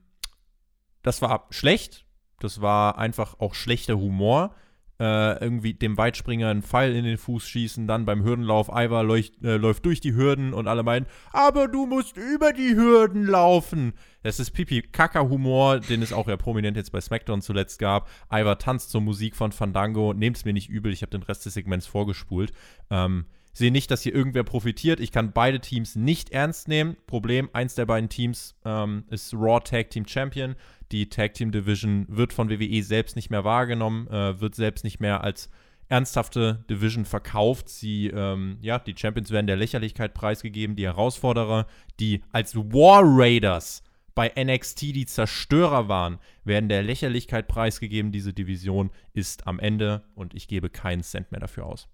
das 1.02 1.22
war 1.22 1.48
schlecht. 1.52 2.06
Das 2.40 2.62
war 2.62 2.98
einfach 2.98 3.40
auch 3.40 3.54
schlechter 3.54 3.98
Humor 3.98 4.56
äh, 5.00 5.44
irgendwie 5.44 5.74
dem 5.74 5.98
Weitspringer 5.98 6.50
einen 6.50 6.64
Pfeil 6.64 6.96
in 6.96 7.04
den 7.04 7.18
Fuß 7.18 7.48
schießen, 7.48 7.88
dann 7.88 8.06
beim 8.06 8.24
Hürdenlauf 8.24 8.70
Ivar 8.70 9.04
äh, 9.04 9.58
läuft 9.58 9.86
durch 9.86 10.00
die 10.02 10.14
Hürden 10.14 10.54
und 10.54 10.68
alle 10.68 10.84
meinen, 10.84 11.06
aber 11.32 11.68
du 11.68 11.86
musst 11.86 12.18
über 12.18 12.54
die 12.54 12.76
Hürden 12.76 13.26
laufen. 13.26 13.94
Das 14.24 14.40
ist 14.40 14.52
Pipi-Kaka-Humor, 14.52 15.82
den 15.82 16.02
es 16.02 16.12
auch 16.12 16.28
ja 16.28 16.38
prominent 16.38 16.78
jetzt 16.78 16.92
bei 16.92 17.00
SmackDown 17.00 17.42
zuletzt 17.42 17.78
gab. 17.78 18.10
Ivar 18.32 18.58
tanzt 18.58 18.90
zur 18.90 19.02
Musik 19.02 19.36
von 19.36 19.52
Fandango. 19.52 20.14
Nehmt 20.14 20.38
es 20.38 20.46
mir 20.46 20.54
nicht 20.54 20.70
übel, 20.70 20.92
ich 20.92 21.04
habe 21.04 21.12
den 21.12 21.22
Rest 21.22 21.46
des 21.46 21.54
Segments 21.54 21.86
vorgespult. 21.86 22.52
Ähm, 22.90 23.26
sehe 23.56 23.72
nicht, 23.72 23.90
dass 23.90 24.02
hier 24.02 24.14
irgendwer 24.14 24.44
profitiert. 24.44 25.00
Ich 25.00 25.12
kann 25.12 25.32
beide 25.32 25.60
Teams 25.60 25.96
nicht 25.96 26.30
ernst 26.30 26.68
nehmen. 26.68 26.98
Problem, 27.08 27.50
eins 27.54 27.74
der 27.74 27.86
beiden 27.86 28.10
Teams 28.10 28.54
ähm, 28.66 29.06
ist 29.10 29.34
Raw 29.34 29.62
Tag 29.62 29.90
Team 29.90 30.06
Champion. 30.06 30.56
Die 30.92 31.10
Tag 31.10 31.34
Team 31.34 31.52
Division 31.52 32.06
wird 32.10 32.34
von 32.34 32.50
WWE 32.50 32.84
selbst 32.84 33.16
nicht 33.16 33.30
mehr 33.30 33.46
wahrgenommen, 33.46 34.08
äh, 34.08 34.40
wird 34.40 34.56
selbst 34.56 34.84
nicht 34.84 35.00
mehr 35.00 35.24
als 35.24 35.50
ernsthafte 35.88 36.66
Division 36.70 37.06
verkauft. 37.06 37.70
Sie, 37.70 38.08
ähm, 38.08 38.58
ja, 38.62 38.78
die 38.78 38.96
Champions 38.96 39.32
werden 39.32 39.48
der 39.48 39.56
Lächerlichkeit 39.56 40.14
preisgegeben, 40.14 40.76
die 40.76 40.86
Herausforderer, 40.86 41.66
die 42.00 42.24
als 42.34 42.56
War 42.56 43.04
Raiders 43.06 43.84
bei 44.16 44.32
NXT 44.36 44.82
die 44.82 45.06
Zerstörer 45.06 45.88
waren, 45.88 46.20
werden 46.44 46.68
der 46.68 46.84
Lächerlichkeit 46.84 47.48
preisgegeben. 47.48 48.12
Diese 48.12 48.34
Division 48.34 48.92
ist 49.14 49.48
am 49.48 49.60
Ende 49.60 50.04
und 50.14 50.34
ich 50.34 50.48
gebe 50.48 50.70
keinen 50.70 51.04
Cent 51.04 51.32
mehr 51.32 51.42
dafür 51.42 51.66
aus. 51.66 51.88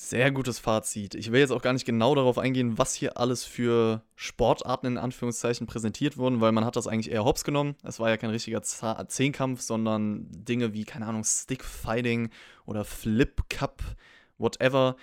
Sehr 0.00 0.30
gutes 0.30 0.60
Fazit. 0.60 1.16
Ich 1.16 1.32
will 1.32 1.40
jetzt 1.40 1.50
auch 1.50 1.60
gar 1.60 1.72
nicht 1.72 1.84
genau 1.84 2.14
darauf 2.14 2.38
eingehen, 2.38 2.78
was 2.78 2.94
hier 2.94 3.18
alles 3.18 3.44
für 3.44 4.00
Sportarten 4.14 4.86
in 4.86 4.96
Anführungszeichen 4.96 5.66
präsentiert 5.66 6.16
wurden, 6.16 6.40
weil 6.40 6.52
man 6.52 6.64
hat 6.64 6.76
das 6.76 6.86
eigentlich 6.86 7.10
eher 7.10 7.24
hops 7.24 7.42
genommen. 7.42 7.74
Es 7.82 7.98
war 7.98 8.08
ja 8.08 8.16
kein 8.16 8.30
richtiger 8.30 8.62
Zehnkampf, 8.62 9.60
sondern 9.60 10.28
Dinge 10.30 10.72
wie, 10.72 10.84
keine 10.84 11.04
Ahnung, 11.04 11.24
Stickfighting 11.24 12.30
oder 12.64 12.84
Flip 12.84 13.42
Cup, 13.50 13.82
whatever. 14.38 14.96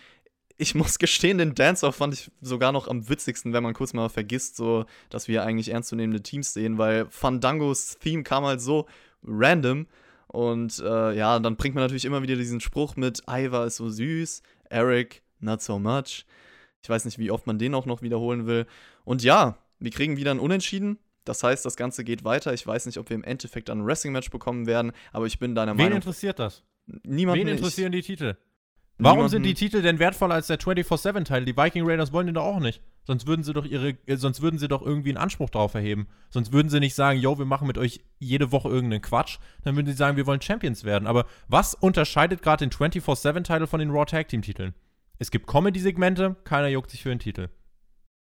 Ich 0.58 0.74
muss 0.76 0.98
gestehen, 0.98 1.40
den 1.40 1.56
Dance-Off 1.56 1.98
fand 1.98 2.14
ich 2.14 2.32
sogar 2.40 2.72
noch 2.72 2.88
am 2.88 3.08
witzigsten, 3.10 3.52
wenn 3.52 3.64
man 3.64 3.74
kurz 3.74 3.94
mal 3.94 4.10
vergisst, 4.10 4.56
so, 4.56 4.86
dass 5.10 5.28
wir 5.28 5.44
eigentlich 5.44 5.70
ernstzunehmende 5.70 6.24
Teams 6.24 6.54
sehen, 6.54 6.78
weil 6.78 7.06
Fandangos 7.10 7.98
Theme 8.00 8.24
kam 8.24 8.46
halt 8.46 8.62
so 8.62 8.88
random. 9.24 9.88
Und 10.28 10.80
äh, 10.80 11.16
ja, 11.16 11.38
dann 11.40 11.58
bringt 11.58 11.76
man 11.76 11.84
natürlich 11.84 12.06
immer 12.06 12.22
wieder 12.22 12.36
diesen 12.36 12.60
Spruch 12.60 12.96
mit, 12.96 13.24
Iva 13.30 13.66
ist 13.66 13.76
so 13.76 13.90
süß, 13.90 14.42
Eric, 14.70 15.24
not 15.40 15.62
so 15.62 15.80
much. 15.80 16.26
Ich 16.84 16.90
weiß 16.90 17.06
nicht, 17.06 17.18
wie 17.18 17.32
oft 17.32 17.48
man 17.48 17.58
den 17.58 17.74
auch 17.74 17.86
noch 17.86 18.02
wiederholen 18.02 18.46
will. 18.46 18.66
Und 19.04 19.24
ja, 19.24 19.58
wir 19.80 19.92
kriegen 19.92 20.18
wieder 20.18 20.32
ein 20.32 20.40
Unentschieden. 20.40 21.00
Das 21.24 21.44
heißt, 21.44 21.66
das 21.66 21.76
Ganze 21.76 22.04
geht 22.04 22.24
weiter. 22.24 22.54
Ich 22.54 22.66
weiß 22.66 22.86
nicht, 22.86 23.00
ob 23.00 23.10
wir 23.10 23.16
im 23.16 23.24
Endeffekt 23.24 23.70
ein 23.70 23.86
Wrestling-Match 23.86 24.30
bekommen 24.30 24.68
werden, 24.68 24.92
aber 25.12 25.26
ich 25.26 25.40
bin 25.40 25.56
deiner 25.56 25.72
Wen 25.72 25.78
Meinung. 25.78 25.92
Wen 25.92 25.96
interessiert 25.98 26.38
das? 26.38 26.64
Niemand 27.04 27.40
Wen 27.40 27.48
interessieren 27.48 27.92
die 27.92 28.04
Titel? 28.04 28.38
Warum 28.98 29.18
Niemanden. 29.18 29.32
sind 29.32 29.44
die 29.44 29.54
Titel 29.56 29.82
denn 29.82 30.00
wertvoller 30.00 30.36
als 30.36 30.48
der 30.48 30.60
24-7-Teil? 30.60 31.44
Die 31.46 31.58
Viking 31.58 31.84
Raiders 31.86 32.14
wollen 32.14 32.28
den 32.28 32.36
doch 32.36 32.46
auch 32.46 32.60
nicht. 32.60 32.82
Sonst 33.06 33.28
würden 33.28 33.44
sie 33.44 33.54
doch 33.54 33.66
ihre, 33.66 33.98
äh, 34.08 34.18
sonst 34.18 34.42
würden 34.42 34.60
sie 34.60 34.68
doch 34.68 34.82
irgendwie 34.82 35.10
einen 35.10 35.18
Anspruch 35.18 35.50
darauf 35.50 35.74
erheben. 35.74 36.08
Sonst 36.30 36.52
würden 36.52 36.70
sie 36.70 36.80
nicht 36.80 36.96
sagen, 36.96 37.20
yo, 37.20 37.38
wir 37.38 37.46
machen 37.46 37.68
mit 37.68 37.78
euch 37.78 38.02
jede 38.20 38.52
Woche 38.52 38.70
irgendeinen 38.70 39.02
Quatsch. 39.02 39.38
Dann 39.64 39.76
würden 39.76 39.88
sie 39.88 39.94
sagen, 39.94 40.18
wir 40.18 40.26
wollen 40.26 40.42
Champions 40.42 40.84
werden. 40.84 41.08
Aber 41.08 41.26
was 41.48 41.76
unterscheidet 41.76 42.42
gerade 42.42 42.68
den 42.68 42.72
24-7-Titel 42.72 43.68
von 43.68 43.80
den 43.80 43.92
Raw 43.92 44.06
Tag 44.06 44.28
Team-Titeln? 44.28 44.74
Es 45.20 45.32
gibt 45.32 45.48
Comedy-Segmente, 45.48 46.36
keiner 46.44 46.68
juckt 46.68 46.92
sich 46.92 47.04
für 47.04 47.10
den 47.10 47.20
Titel. 47.20 47.50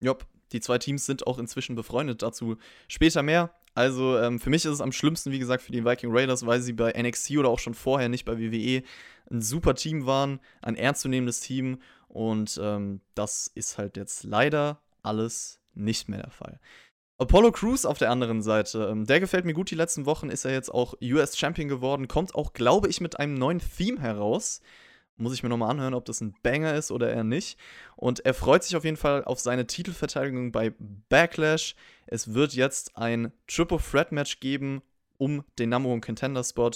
Jopp, 0.02 0.28
die 0.52 0.60
zwei 0.60 0.78
Teams 0.78 1.06
sind 1.06 1.26
auch 1.26 1.40
inzwischen 1.40 1.76
befreundet, 1.76 2.22
dazu 2.22 2.58
später 2.88 3.24
mehr. 3.24 3.52
Also 3.74 4.18
ähm, 4.18 4.40
für 4.40 4.50
mich 4.50 4.66
ist 4.66 4.72
es 4.72 4.82
am 4.82 4.92
schlimmsten, 4.92 5.32
wie 5.32 5.40
gesagt, 5.40 5.62
für 5.62 5.72
die 5.72 5.86
Viking 5.86 6.10
Raiders, 6.12 6.46
weil 6.46 6.62
sie 6.62 6.74
bei 6.74 6.92
NXT 7.00 7.38
oder 7.38 7.50
auch 7.50 7.60
schon 7.60 7.76
vorher 7.76 8.10
nicht 8.10 8.26
bei 8.26 8.40
WWE 8.40 8.84
ein 9.30 9.42
super 9.42 9.76
Team 9.76 10.06
waren, 10.06 10.40
ein 10.62 10.76
ernstzunehmendes 10.76 11.42
Team. 11.42 11.80
Und 12.08 12.60
ähm, 12.62 13.02
das 13.16 13.48
ist 13.54 13.78
halt 13.78 13.98
jetzt 13.98 14.24
leider 14.24 14.82
alles 15.04 15.60
nicht 15.74 16.10
mehr 16.10 16.22
der 16.22 16.32
Fall. 16.32 16.60
Apollo 17.20 17.52
Crews 17.52 17.86
auf 17.86 17.98
der 17.98 18.12
anderen 18.12 18.44
Seite, 18.44 18.90
ähm, 18.92 19.06
der 19.06 19.20
gefällt 19.20 19.46
mir 19.46 19.54
gut 19.54 19.72
die 19.72 19.76
letzten 19.76 20.06
Wochen, 20.06 20.30
ist 20.30 20.46
er 20.46 20.52
jetzt 20.52 20.72
auch 20.72 20.94
US 21.02 21.38
Champion 21.38 21.68
geworden, 21.68 22.08
kommt 22.08 22.36
auch, 22.36 22.54
glaube 22.54 22.90
ich, 22.90 23.02
mit 23.02 23.20
einem 23.20 23.34
neuen 23.34 23.60
Theme 23.60 24.00
heraus. 24.00 24.62
Muss 25.20 25.34
ich 25.34 25.42
mir 25.42 25.50
nochmal 25.50 25.72
anhören, 25.72 25.96
ob 25.96 26.06
das 26.06 26.22
ein 26.22 26.36
Banger 26.44 26.76
ist 26.76 26.92
oder 26.92 27.12
eher 27.12 27.24
nicht. 27.24 27.58
Und 27.96 28.24
er 28.24 28.36
freut 28.36 28.64
sich 28.64 28.76
auf 28.76 28.84
jeden 28.84 28.98
Fall 28.98 29.24
auf 29.24 29.40
seine 29.40 29.66
Titelverteidigung 29.66 30.52
bei 30.52 30.74
Backlash. 31.10 31.74
Es 32.06 32.36
wird 32.36 32.54
jetzt 32.54 32.96
ein 32.96 33.34
Triple 33.48 33.80
Threat 33.80 34.12
Match 34.12 34.40
geben 34.40 34.84
um 35.18 35.44
den 35.58 35.70
Number 35.70 35.90
One 35.90 36.02
Contender 36.02 36.44
Spot. 36.44 36.70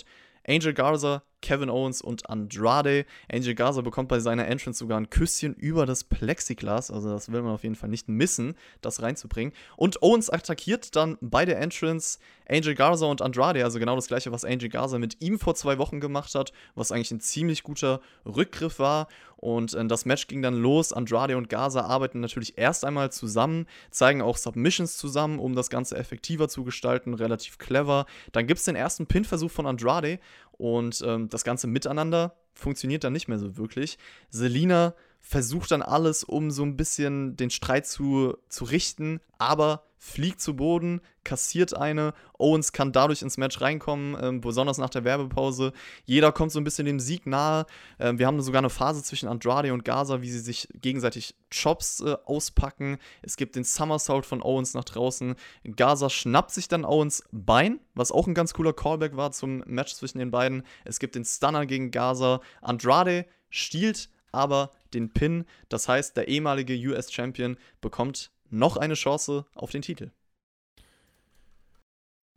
Angel 0.47 0.73
Garza 0.73 1.21
Kevin 1.41 1.69
Owens 1.69 2.01
und 2.01 2.29
Andrade. 2.29 3.05
Angel 3.31 3.55
Garza 3.55 3.81
bekommt 3.81 4.09
bei 4.09 4.19
seiner 4.19 4.47
Entrance 4.47 4.79
sogar 4.79 4.99
ein 4.99 5.09
Küsschen 5.09 5.55
über 5.55 5.85
das 5.85 6.03
Plexiglas. 6.03 6.91
Also 6.91 7.09
das 7.09 7.31
will 7.31 7.41
man 7.41 7.53
auf 7.53 7.63
jeden 7.63 7.75
Fall 7.75 7.89
nicht 7.89 8.07
missen, 8.07 8.55
das 8.81 9.01
reinzubringen. 9.01 9.53
Und 9.75 10.01
Owens 10.01 10.29
attackiert 10.29 10.95
dann 10.95 11.17
bei 11.21 11.45
der 11.45 11.59
Entrance 11.59 12.19
Angel 12.47 12.75
Garza 12.75 13.05
und 13.05 13.21
Andrade. 13.21 13.63
Also 13.63 13.79
genau 13.79 13.95
das 13.95 14.07
gleiche, 14.07 14.31
was 14.31 14.45
Angel 14.45 14.69
Garza 14.69 14.99
mit 14.99 15.21
ihm 15.21 15.39
vor 15.39 15.55
zwei 15.55 15.77
Wochen 15.77 15.99
gemacht 15.99 16.35
hat, 16.35 16.51
was 16.75 16.91
eigentlich 16.91 17.11
ein 17.11 17.21
ziemlich 17.21 17.63
guter 17.63 18.01
Rückgriff 18.25 18.79
war. 18.79 19.07
Und 19.41 19.73
äh, 19.73 19.85
das 19.85 20.05
Match 20.05 20.27
ging 20.27 20.41
dann 20.41 20.53
los. 20.53 20.93
Andrade 20.93 21.35
und 21.35 21.49
Garza 21.49 21.81
arbeiten 21.81 22.21
natürlich 22.21 22.57
erst 22.57 22.85
einmal 22.85 23.11
zusammen, 23.11 23.65
zeigen 23.89 24.21
auch 24.21 24.37
Submissions 24.37 24.97
zusammen, 24.97 25.39
um 25.39 25.55
das 25.55 25.69
Ganze 25.69 25.97
effektiver 25.97 26.47
zu 26.47 26.63
gestalten. 26.63 27.13
Relativ 27.13 27.57
clever. 27.57 28.05
Dann 28.31 28.47
gibt 28.47 28.59
es 28.59 28.65
den 28.65 28.75
ersten 28.75 29.07
Pin-Versuch 29.07 29.51
von 29.51 29.65
Andrade 29.65 30.19
und 30.53 31.03
ähm, 31.05 31.27
das 31.27 31.43
ganze 31.43 31.67
Miteinander 31.67 32.35
funktioniert 32.53 33.03
dann 33.03 33.13
nicht 33.13 33.27
mehr 33.27 33.39
so 33.39 33.57
wirklich. 33.57 33.97
Selina 34.29 34.93
versucht 35.19 35.71
dann 35.71 35.81
alles, 35.81 36.23
um 36.23 36.51
so 36.51 36.63
ein 36.63 36.77
bisschen 36.77 37.35
den 37.35 37.49
Streit 37.49 37.87
zu, 37.87 38.37
zu 38.47 38.65
richten, 38.65 39.21
aber 39.37 39.83
fliegt 40.03 40.41
zu 40.41 40.55
Boden, 40.55 40.99
kassiert 41.23 41.77
eine. 41.77 42.15
Owens 42.39 42.73
kann 42.73 42.91
dadurch 42.91 43.21
ins 43.21 43.37
Match 43.37 43.61
reinkommen, 43.61 44.15
äh, 44.15 44.39
besonders 44.39 44.79
nach 44.79 44.89
der 44.89 45.03
Werbepause. 45.03 45.73
Jeder 46.05 46.31
kommt 46.31 46.51
so 46.51 46.59
ein 46.59 46.63
bisschen 46.63 46.87
dem 46.87 46.99
Sieg 46.99 47.27
nahe. 47.27 47.67
Äh, 47.99 48.13
wir 48.15 48.25
haben 48.25 48.41
sogar 48.41 48.59
eine 48.59 48.71
Phase 48.71 49.03
zwischen 49.03 49.29
Andrade 49.29 49.71
und 49.71 49.85
Gaza, 49.85 50.23
wie 50.23 50.31
sie 50.31 50.39
sich 50.39 50.67
gegenseitig 50.73 51.35
Chops 51.51 51.99
äh, 52.01 52.15
auspacken. 52.25 52.97
Es 53.21 53.37
gibt 53.37 53.55
den 53.55 53.63
Somersault 53.63 54.25
von 54.25 54.41
Owens 54.41 54.73
nach 54.73 54.85
draußen. 54.85 55.35
Gaza 55.75 56.09
schnappt 56.09 56.49
sich 56.49 56.67
dann 56.67 56.83
Owens 56.83 57.23
Bein, 57.31 57.79
was 57.93 58.11
auch 58.11 58.25
ein 58.25 58.33
ganz 58.33 58.55
cooler 58.55 58.73
Callback 58.73 59.15
war 59.15 59.31
zum 59.31 59.59
Match 59.67 59.93
zwischen 59.93 60.17
den 60.17 60.31
beiden. 60.31 60.63
Es 60.83 60.97
gibt 60.97 61.13
den 61.13 61.25
Stunner 61.25 61.67
gegen 61.67 61.91
Gaza. 61.91 62.41
Andrade 62.63 63.27
stiehlt 63.51 64.09
aber 64.31 64.71
den 64.95 65.13
Pin. 65.13 65.45
Das 65.69 65.87
heißt, 65.87 66.17
der 66.17 66.27
ehemalige 66.27 66.73
US-Champion 66.73 67.57
bekommt 67.81 68.31
noch 68.51 68.77
eine 68.77 68.93
Chance 68.93 69.45
auf 69.55 69.71
den 69.71 69.81
Titel. 69.81 70.11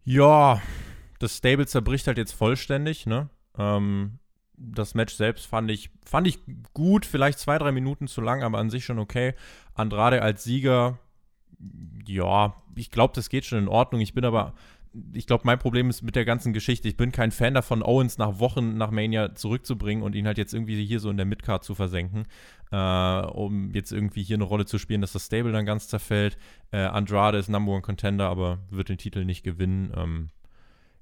Ja, 0.05 0.61
das 1.19 1.37
Stable 1.39 1.67
zerbricht 1.67 2.07
halt 2.07 2.19
jetzt 2.19 2.33
vollständig, 2.33 3.07
ne? 3.07 3.31
Ähm, 3.59 4.19
das 4.57 4.95
Match 4.95 5.15
selbst 5.15 5.47
fand 5.47 5.71
ich, 5.71 5.91
fand 6.05 6.27
ich 6.27 6.39
gut, 6.75 7.07
vielleicht 7.07 7.39
zwei, 7.39 7.59
drei 7.59 7.73
Minuten 7.73 8.07
zu 8.07 8.21
lang, 8.21 8.43
aber 8.43 8.59
an 8.59 8.71
sich 8.71 8.85
schon 8.85 8.99
okay. 8.99 9.35
Andrade 9.75 10.23
als 10.23 10.45
Sieger, 10.45 10.99
ja, 12.07 12.55
ich 12.77 12.91
glaube, 12.91 13.15
das 13.15 13.29
geht 13.29 13.45
schon 13.45 13.59
in 13.59 13.69
Ordnung. 13.69 14.01
Ich 14.01 14.15
bin 14.15 14.25
aber 14.25 14.55
ich 15.13 15.27
glaube, 15.27 15.43
mein 15.45 15.59
Problem 15.59 15.91
ist 15.91 16.03
mit 16.03 16.17
der 16.17 16.25
ganzen 16.25 16.53
Geschichte. 16.53 16.89
Ich 16.89 16.97
bin 16.97 17.13
kein 17.13 17.31
Fan 17.31 17.55
davon, 17.55 17.83
Owens 17.83 18.19
nach 18.19 18.39
Wochen 18.39 18.77
nach 18.77 18.91
Mania 18.91 19.35
zurückzubringen 19.35 20.05
und 20.05 20.15
ihn 20.15 20.27
halt 20.27 20.39
jetzt 20.39 20.55
irgendwie 20.55 20.85
hier 20.85 21.01
so 21.01 21.11
in 21.11 21.17
der 21.17 21.27
Midcard 21.27 21.65
zu 21.65 21.75
versenken, 21.75 22.27
äh, 22.71 22.77
um 22.77 23.71
jetzt 23.73 23.93
irgendwie 23.93 24.23
hier 24.23 24.37
eine 24.37 24.45
Rolle 24.45 24.67
zu 24.67 24.79
spielen, 24.79 25.01
dass 25.01 25.13
das 25.13 25.27
Stable 25.27 25.53
dann 25.53 25.67
ganz 25.67 25.89
zerfällt. 25.89 26.39
Äh, 26.71 26.79
Andrade 26.79 27.39
ist 27.39 27.49
Number 27.49 27.73
One 27.73 27.83
Contender, 27.83 28.29
aber 28.29 28.61
wird 28.71 28.89
den 28.89 28.99
Titel 28.99 29.25
nicht 29.25 29.43
gewinnen. 29.43 29.93
Ähm, 29.97 30.31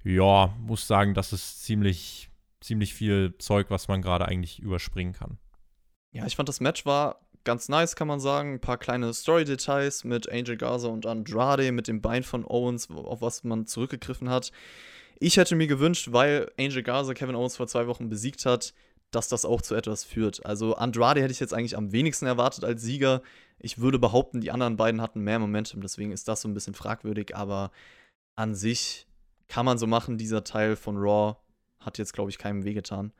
ja, 0.03 0.53
muss 0.59 0.87
sagen, 0.87 1.13
das 1.13 1.31
ist 1.31 1.63
ziemlich, 1.63 2.29
ziemlich 2.61 2.93
viel 2.93 3.35
Zeug, 3.37 3.67
was 3.69 3.87
man 3.87 4.01
gerade 4.01 4.25
eigentlich 4.27 4.59
überspringen 4.59 5.13
kann. 5.13 5.37
Ja, 6.11 6.25
ich 6.25 6.35
fand 6.35 6.49
das 6.49 6.59
Match 6.59 6.85
war 6.85 7.19
ganz 7.43 7.69
nice, 7.69 7.95
kann 7.95 8.07
man 8.07 8.19
sagen. 8.19 8.53
Ein 8.53 8.59
paar 8.59 8.77
kleine 8.77 9.13
Story-Details 9.13 10.03
mit 10.03 10.31
Angel 10.31 10.57
Garza 10.57 10.87
und 10.87 11.05
Andrade, 11.05 11.71
mit 11.71 11.87
dem 11.87 12.01
Bein 12.01 12.23
von 12.23 12.45
Owens, 12.45 12.89
auf 12.89 13.21
was 13.21 13.43
man 13.43 13.65
zurückgegriffen 13.65 14.29
hat. 14.29 14.51
Ich 15.19 15.37
hätte 15.37 15.55
mir 15.55 15.67
gewünscht, 15.67 16.09
weil 16.11 16.51
Angel 16.59 16.83
Garza 16.83 17.13
Kevin 17.13 17.35
Owens 17.35 17.55
vor 17.55 17.67
zwei 17.67 17.87
Wochen 17.87 18.09
besiegt 18.09 18.45
hat, 18.45 18.73
dass 19.11 19.27
das 19.27 19.45
auch 19.45 19.61
zu 19.61 19.75
etwas 19.75 20.03
führt. 20.03 20.45
Also 20.45 20.75
Andrade 20.75 21.21
hätte 21.21 21.31
ich 21.31 21.39
jetzt 21.39 21.53
eigentlich 21.53 21.77
am 21.77 21.91
wenigsten 21.91 22.25
erwartet 22.25 22.63
als 22.63 22.81
Sieger. 22.81 23.21
Ich 23.59 23.77
würde 23.79 23.99
behaupten, 23.99 24.41
die 24.41 24.51
anderen 24.51 24.75
beiden 24.75 25.01
hatten 25.01 25.21
mehr 25.21 25.39
Momentum, 25.39 25.81
deswegen 25.81 26.11
ist 26.11 26.27
das 26.27 26.41
so 26.41 26.47
ein 26.47 26.53
bisschen 26.53 26.73
fragwürdig, 26.73 27.35
aber 27.35 27.71
an 28.35 28.55
sich 28.55 29.07
kann 29.47 29.65
man 29.65 29.77
so 29.77 29.87
machen. 29.87 30.17
Dieser 30.17 30.43
Teil 30.43 30.75
von 30.75 30.97
Raw 30.97 31.37
hat 31.79 31.97
jetzt, 31.97 32.13
glaube 32.13 32.31
ich, 32.31 32.37
keinem 32.37 32.63
wehgetan. 32.63 33.13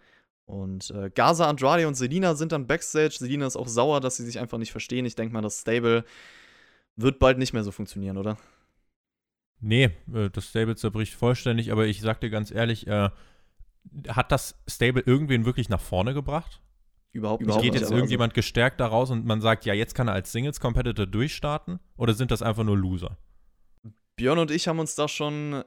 Und 0.46 0.91
äh, 0.91 1.10
Gaza, 1.10 1.48
Andrade 1.48 1.88
und 1.88 1.96
Selina 1.96 2.36
sind 2.36 2.52
dann 2.52 2.68
backstage. 2.68 3.16
Selina 3.18 3.48
ist 3.48 3.56
auch 3.56 3.68
sauer, 3.68 4.02
dass 4.02 4.18
sie 4.18 4.26
sich 4.26 4.39
einfach 4.39 4.58
nicht 4.58 4.72
verstehen. 4.72 5.06
Ich 5.06 5.16
denke 5.16 5.34
mal, 5.34 5.41
das 5.41 5.62
Stable 5.62 6.04
wird 6.96 7.20
bald 7.20 7.38
nicht 7.38 7.54
mehr 7.54 7.64
so 7.64 7.72
funktionieren, 7.72 8.18
oder? 8.18 8.38
Nee, 9.62 9.91
äh, 10.14 10.30
das 10.32 10.50
Stable 10.50 10.76
zerbricht 10.76 11.14
vollständig, 11.14 11.72
aber 11.72 11.86
ich 11.86 12.02
sag 12.02 12.20
dir 12.20 12.30
ganz 12.30 12.52
ehrlich, 12.52 12.88
äh, 12.88 13.10
hat 14.10 14.32
das 14.32 14.62
Stable 14.68 15.04
irgendwen 15.06 15.46
wirklich 15.46 15.70
nach 15.70 15.82
vorne 15.82 16.14
gebracht? 16.14 16.62
Überhaupt 17.14 17.46
nicht. 17.46 17.62
Geht 17.62 17.76
jetzt 17.76 17.91
irgendjemand 17.91 18.32
also 18.32 18.39
gestärkt 18.39 18.80
daraus 18.80 19.12
und 19.12 19.26
man 19.26 19.39
sagt, 19.39 19.66
ja, 19.66 19.74
jetzt 19.74 19.94
kann 19.94 20.08
er 20.08 20.16
als 20.16 20.32
Singles-Competitor 20.32 21.06
durchstarten? 21.06 21.80
Oder 21.96 22.14
sind 22.14 22.32
das 22.32 22.41
einfach 22.41 22.64
nur 22.64 22.78
Loser? 22.78 23.18
Björn 24.16 24.39
und 24.39 24.52
ich 24.52 24.68
haben 24.68 24.80
uns 24.80 24.96
da 24.96 25.08
schon 25.08 25.64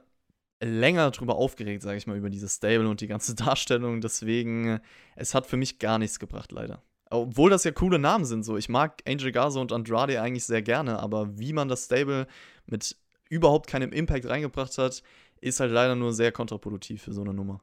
länger 0.61 1.11
drüber 1.11 1.35
aufgeregt, 1.35 1.83
sage 1.83 1.97
ich 1.97 2.07
mal, 2.07 2.17
über 2.17 2.29
dieses 2.29 2.55
Stable 2.55 2.89
und 2.89 3.01
die 3.01 3.07
ganze 3.07 3.35
Darstellung. 3.35 4.01
Deswegen, 4.01 4.79
es 5.15 5.33
hat 5.33 5.45
für 5.45 5.57
mich 5.57 5.79
gar 5.79 5.99
nichts 5.99 6.19
gebracht, 6.19 6.51
leider. 6.51 6.81
Obwohl 7.09 7.49
das 7.49 7.63
ja 7.63 7.71
coole 7.71 7.99
Namen 7.99 8.25
sind, 8.25 8.43
so. 8.43 8.57
Ich 8.57 8.67
mag 8.67 9.01
Angel 9.07 9.31
Garza 9.31 9.59
und 9.59 9.71
Andrade 9.71 10.21
eigentlich 10.21 10.45
sehr 10.45 10.61
gerne, 10.61 10.99
aber 10.99 11.39
wie 11.39 11.53
man 11.53 11.69
das 11.69 11.85
Stable 11.85 12.27
mit 12.65 12.97
überhaupt 13.29 13.67
keinem 13.67 13.93
Impact 13.93 14.25
reingebracht 14.25 14.77
hat, 14.77 15.03
ist 15.39 15.59
halt 15.59 15.71
leider 15.71 15.95
nur 15.95 16.13
sehr 16.13 16.31
kontraproduktiv 16.31 17.03
für 17.03 17.13
so 17.13 17.21
eine 17.21 17.33
Nummer. 17.33 17.61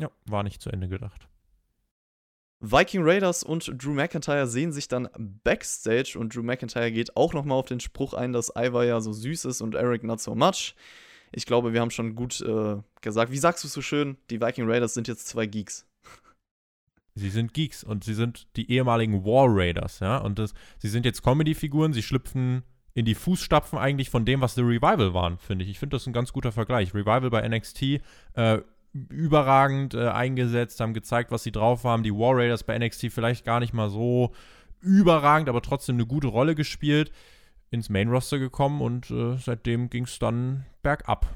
Ja, 0.00 0.10
war 0.24 0.42
nicht 0.42 0.62
zu 0.62 0.70
Ende 0.70 0.88
gedacht. 0.88 1.28
Viking 2.60 3.02
Raiders 3.04 3.42
und 3.42 3.70
Drew 3.82 3.92
McIntyre 3.92 4.46
sehen 4.46 4.72
sich 4.72 4.88
dann 4.88 5.08
backstage 5.18 6.16
und 6.18 6.34
Drew 6.34 6.42
McIntyre 6.42 6.90
geht 6.90 7.16
auch 7.16 7.34
nochmal 7.34 7.58
auf 7.58 7.66
den 7.66 7.80
Spruch 7.80 8.14
ein, 8.14 8.32
dass 8.32 8.52
Ivar 8.56 8.84
ja 8.84 9.00
so 9.00 9.12
süß 9.12 9.44
ist 9.44 9.60
und 9.60 9.74
Eric 9.74 10.04
not 10.04 10.20
so 10.20 10.34
much 10.34 10.74
ich 11.32 11.46
glaube, 11.46 11.72
wir 11.72 11.80
haben 11.80 11.90
schon 11.90 12.14
gut 12.14 12.40
äh, 12.40 12.76
gesagt. 13.00 13.32
Wie 13.32 13.38
sagst 13.38 13.64
du 13.64 13.68
so 13.68 13.82
schön? 13.82 14.16
Die 14.30 14.40
Viking 14.40 14.68
Raiders 14.68 14.94
sind 14.94 15.08
jetzt 15.08 15.28
zwei 15.28 15.46
Geeks. 15.46 15.86
Sie 17.14 17.30
sind 17.30 17.54
Geeks 17.54 17.82
und 17.82 18.04
sie 18.04 18.14
sind 18.14 18.46
die 18.56 18.70
ehemaligen 18.70 19.24
War 19.24 19.46
Raiders, 19.48 20.00
ja. 20.00 20.18
Und 20.18 20.38
das, 20.38 20.52
sie 20.78 20.88
sind 20.88 21.06
jetzt 21.06 21.22
Comedy-Figuren, 21.22 21.94
sie 21.94 22.02
schlüpfen 22.02 22.62
in 22.92 23.06
die 23.06 23.14
Fußstapfen 23.14 23.78
eigentlich 23.78 24.10
von 24.10 24.24
dem, 24.24 24.40
was 24.40 24.54
The 24.54 24.62
Revival 24.62 25.14
waren, 25.14 25.38
finde 25.38 25.64
ich. 25.64 25.70
Ich 25.70 25.78
finde 25.78 25.96
das 25.96 26.06
ein 26.06 26.12
ganz 26.12 26.32
guter 26.32 26.52
Vergleich. 26.52 26.94
Revival 26.94 27.30
bei 27.30 27.46
NXT, 27.46 28.00
äh, 28.34 28.58
überragend 28.92 29.94
äh, 29.94 30.08
eingesetzt, 30.08 30.80
haben 30.80 30.94
gezeigt, 30.94 31.30
was 31.30 31.42
sie 31.42 31.52
drauf 31.52 31.84
haben. 31.84 32.02
Die 32.02 32.14
War 32.14 32.36
Raiders 32.36 32.64
bei 32.64 32.78
NXT 32.78 33.10
vielleicht 33.10 33.44
gar 33.44 33.60
nicht 33.60 33.72
mal 33.72 33.88
so 33.88 34.32
überragend, 34.80 35.48
aber 35.48 35.62
trotzdem 35.62 35.96
eine 35.96 36.06
gute 36.06 36.28
Rolle 36.28 36.54
gespielt 36.54 37.12
ins 37.70 37.88
Main-Roster 37.88 38.38
gekommen 38.38 38.80
und 38.80 39.10
äh, 39.10 39.36
seitdem 39.38 39.90
ging 39.90 40.04
es 40.04 40.18
dann 40.18 40.64
bergab. 40.82 41.26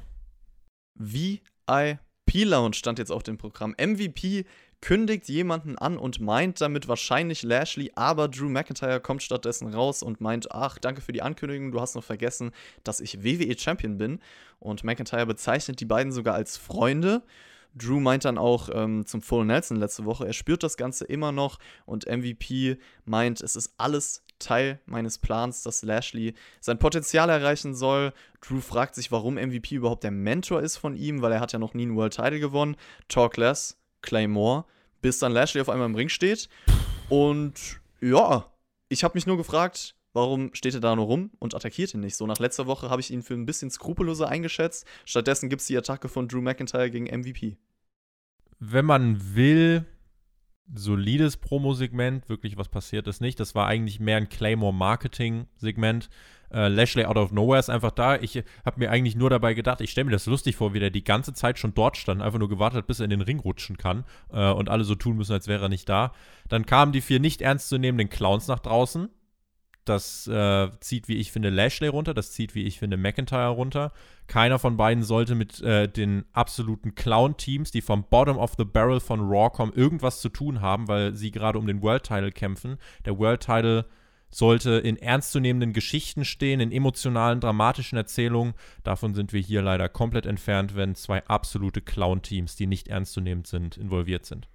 VIP-Lounge 0.95 2.73
stand 2.73 2.99
jetzt 2.99 3.11
auf 3.11 3.23
dem 3.23 3.37
Programm. 3.37 3.75
MVP 3.79 4.45
kündigt 4.81 5.29
jemanden 5.29 5.77
an 5.77 5.97
und 5.97 6.19
meint 6.19 6.59
damit 6.59 6.87
wahrscheinlich 6.87 7.43
Lashley, 7.43 7.91
aber 7.95 8.27
Drew 8.27 8.49
McIntyre 8.49 8.99
kommt 8.99 9.21
stattdessen 9.21 9.71
raus 9.73 10.01
und 10.01 10.21
meint, 10.21 10.51
ach, 10.51 10.79
danke 10.79 11.01
für 11.01 11.13
die 11.13 11.21
Ankündigung, 11.21 11.71
du 11.71 11.79
hast 11.79 11.95
noch 11.95 12.03
vergessen, 12.03 12.51
dass 12.83 12.99
ich 12.99 13.23
WWE 13.23 13.57
Champion 13.57 13.97
bin. 13.97 14.19
Und 14.59 14.83
McIntyre 14.83 15.27
bezeichnet 15.27 15.79
die 15.79 15.85
beiden 15.85 16.11
sogar 16.11 16.33
als 16.33 16.57
Freunde. 16.57 17.23
Drew 17.75 17.99
meint 17.99 18.25
dann 18.25 18.37
auch 18.37 18.69
ähm, 18.73 19.05
zum 19.05 19.21
Full 19.21 19.45
Nelson 19.45 19.77
letzte 19.77 20.03
Woche, 20.03 20.25
er 20.25 20.33
spürt 20.33 20.63
das 20.63 20.75
Ganze 20.75 21.05
immer 21.05 21.31
noch 21.31 21.57
und 21.85 22.05
MVP 22.05 22.77
meint, 23.05 23.39
es 23.39 23.55
ist 23.55 23.73
alles 23.77 24.23
Teil 24.41 24.79
meines 24.85 25.17
Plans, 25.17 25.63
dass 25.63 25.83
Lashley 25.83 26.33
sein 26.59 26.79
Potenzial 26.79 27.29
erreichen 27.29 27.73
soll. 27.73 28.13
Drew 28.41 28.59
fragt 28.59 28.95
sich, 28.95 29.11
warum 29.11 29.35
MVP 29.35 29.75
überhaupt 29.75 30.03
der 30.03 30.11
Mentor 30.11 30.61
ist 30.61 30.77
von 30.77 30.95
ihm, 30.95 31.21
weil 31.21 31.31
er 31.31 31.39
hat 31.39 31.53
ja 31.53 31.59
noch 31.59 31.73
nie 31.73 31.83
einen 31.83 31.95
World 31.95 32.15
Title 32.15 32.39
gewonnen. 32.39 32.75
Talk 33.07 33.37
less, 33.37 33.77
Claymore, 34.01 34.65
bis 35.01 35.19
dann 35.19 35.31
Lashley 35.31 35.61
auf 35.61 35.69
einmal 35.69 35.87
im 35.87 35.95
Ring 35.95 36.09
steht. 36.09 36.49
Und 37.09 37.79
ja, 38.01 38.51
ich 38.89 39.03
habe 39.03 39.15
mich 39.15 39.25
nur 39.25 39.37
gefragt, 39.37 39.95
warum 40.13 40.53
steht 40.53 40.73
er 40.73 40.79
da 40.79 40.95
nur 40.95 41.05
rum 41.05 41.31
und 41.39 41.55
attackiert 41.55 41.93
ihn 41.93 42.01
nicht? 42.01 42.15
So 42.15 42.27
nach 42.27 42.39
letzter 42.39 42.67
Woche 42.67 42.89
habe 42.89 43.01
ich 43.01 43.11
ihn 43.11 43.23
für 43.23 43.33
ein 43.33 43.45
bisschen 43.45 43.71
skrupelloser 43.71 44.27
eingeschätzt. 44.27 44.85
Stattdessen 45.05 45.49
gibt 45.49 45.61
es 45.61 45.67
die 45.67 45.77
Attacke 45.77 46.09
von 46.09 46.27
Drew 46.27 46.41
McIntyre 46.41 46.89
gegen 46.89 47.05
MVP. 47.05 47.57
Wenn 48.59 48.85
man 48.85 49.35
will, 49.35 49.85
solides 50.73 51.37
Promo-Segment, 51.37 52.29
wirklich 52.29 52.57
was 52.57 52.69
passiert 52.69 53.07
ist 53.07 53.21
nicht. 53.21 53.39
Das 53.39 53.55
war 53.55 53.67
eigentlich 53.67 53.99
mehr 53.99 54.17
ein 54.17 54.29
Claymore-Marketing-Segment. 54.29 56.09
Äh, 56.51 56.67
Lashley 56.67 57.05
out 57.05 57.17
of 57.17 57.31
nowhere 57.31 57.59
ist 57.59 57.69
einfach 57.69 57.91
da. 57.91 58.15
Ich 58.17 58.43
habe 58.65 58.79
mir 58.79 58.89
eigentlich 58.89 59.15
nur 59.15 59.29
dabei 59.29 59.53
gedacht, 59.53 59.81
ich 59.81 59.91
stelle 59.91 60.05
mir 60.05 60.11
das 60.11 60.25
lustig 60.25 60.55
vor, 60.55 60.73
wie 60.73 60.79
der 60.79 60.89
die 60.89 61.03
ganze 61.03 61.33
Zeit 61.33 61.59
schon 61.59 61.73
dort 61.73 61.97
stand, 61.97 62.21
einfach 62.21 62.39
nur 62.39 62.49
gewartet 62.49 62.79
hat, 62.79 62.87
bis 62.87 62.99
er 62.99 63.05
in 63.05 63.09
den 63.09 63.21
Ring 63.21 63.39
rutschen 63.39 63.77
kann 63.77 64.05
äh, 64.31 64.51
und 64.51 64.69
alle 64.69 64.83
so 64.83 64.95
tun 64.95 65.17
müssen, 65.17 65.33
als 65.33 65.47
wäre 65.47 65.65
er 65.65 65.69
nicht 65.69 65.87
da. 65.87 66.13
Dann 66.49 66.65
kamen 66.65 66.91
die 66.91 67.01
vier 67.01 67.19
nicht 67.19 67.41
ernstzunehmenden 67.41 68.09
Clowns 68.09 68.47
nach 68.47 68.59
draußen 68.59 69.09
das 69.85 70.27
äh, 70.27 70.69
zieht, 70.79 71.07
wie 71.07 71.17
ich 71.17 71.31
finde, 71.31 71.49
Lashley 71.49 71.87
runter. 71.87 72.13
Das 72.13 72.31
zieht, 72.31 72.53
wie 72.55 72.63
ich 72.63 72.79
finde, 72.79 72.97
McIntyre 72.97 73.49
runter. 73.49 73.91
Keiner 74.27 74.59
von 74.59 74.77
beiden 74.77 75.03
sollte 75.03 75.35
mit 75.35 75.61
äh, 75.61 75.87
den 75.87 76.25
absoluten 76.33 76.95
Clown-Teams, 76.95 77.71
die 77.71 77.81
vom 77.81 78.05
Bottom 78.09 78.37
of 78.37 78.53
the 78.57 78.65
Barrel 78.65 78.99
von 78.99 79.21
Raw 79.21 79.49
kommen, 79.49 79.73
irgendwas 79.73 80.21
zu 80.21 80.29
tun 80.29 80.61
haben, 80.61 80.87
weil 80.87 81.15
sie 81.15 81.31
gerade 81.31 81.57
um 81.57 81.67
den 81.67 81.81
World 81.81 82.03
Title 82.03 82.31
kämpfen. 82.31 82.77
Der 83.05 83.17
World 83.17 83.41
Title 83.41 83.85
sollte 84.29 84.71
in 84.71 84.97
ernstzunehmenden 84.97 85.73
Geschichten 85.73 86.25
stehen, 86.25 86.61
in 86.61 86.71
emotionalen, 86.71 87.41
dramatischen 87.41 87.97
Erzählungen. 87.97 88.53
Davon 88.83 89.13
sind 89.13 89.33
wir 89.33 89.41
hier 89.41 89.61
leider 89.61 89.89
komplett 89.89 90.25
entfernt, 90.25 90.75
wenn 90.75 90.95
zwei 90.95 91.25
absolute 91.25 91.81
Clown-Teams, 91.81 92.55
die 92.55 92.67
nicht 92.67 92.87
ernstzunehmend 92.87 93.47
sind, 93.47 93.77
involviert 93.77 94.25
sind. 94.25 94.47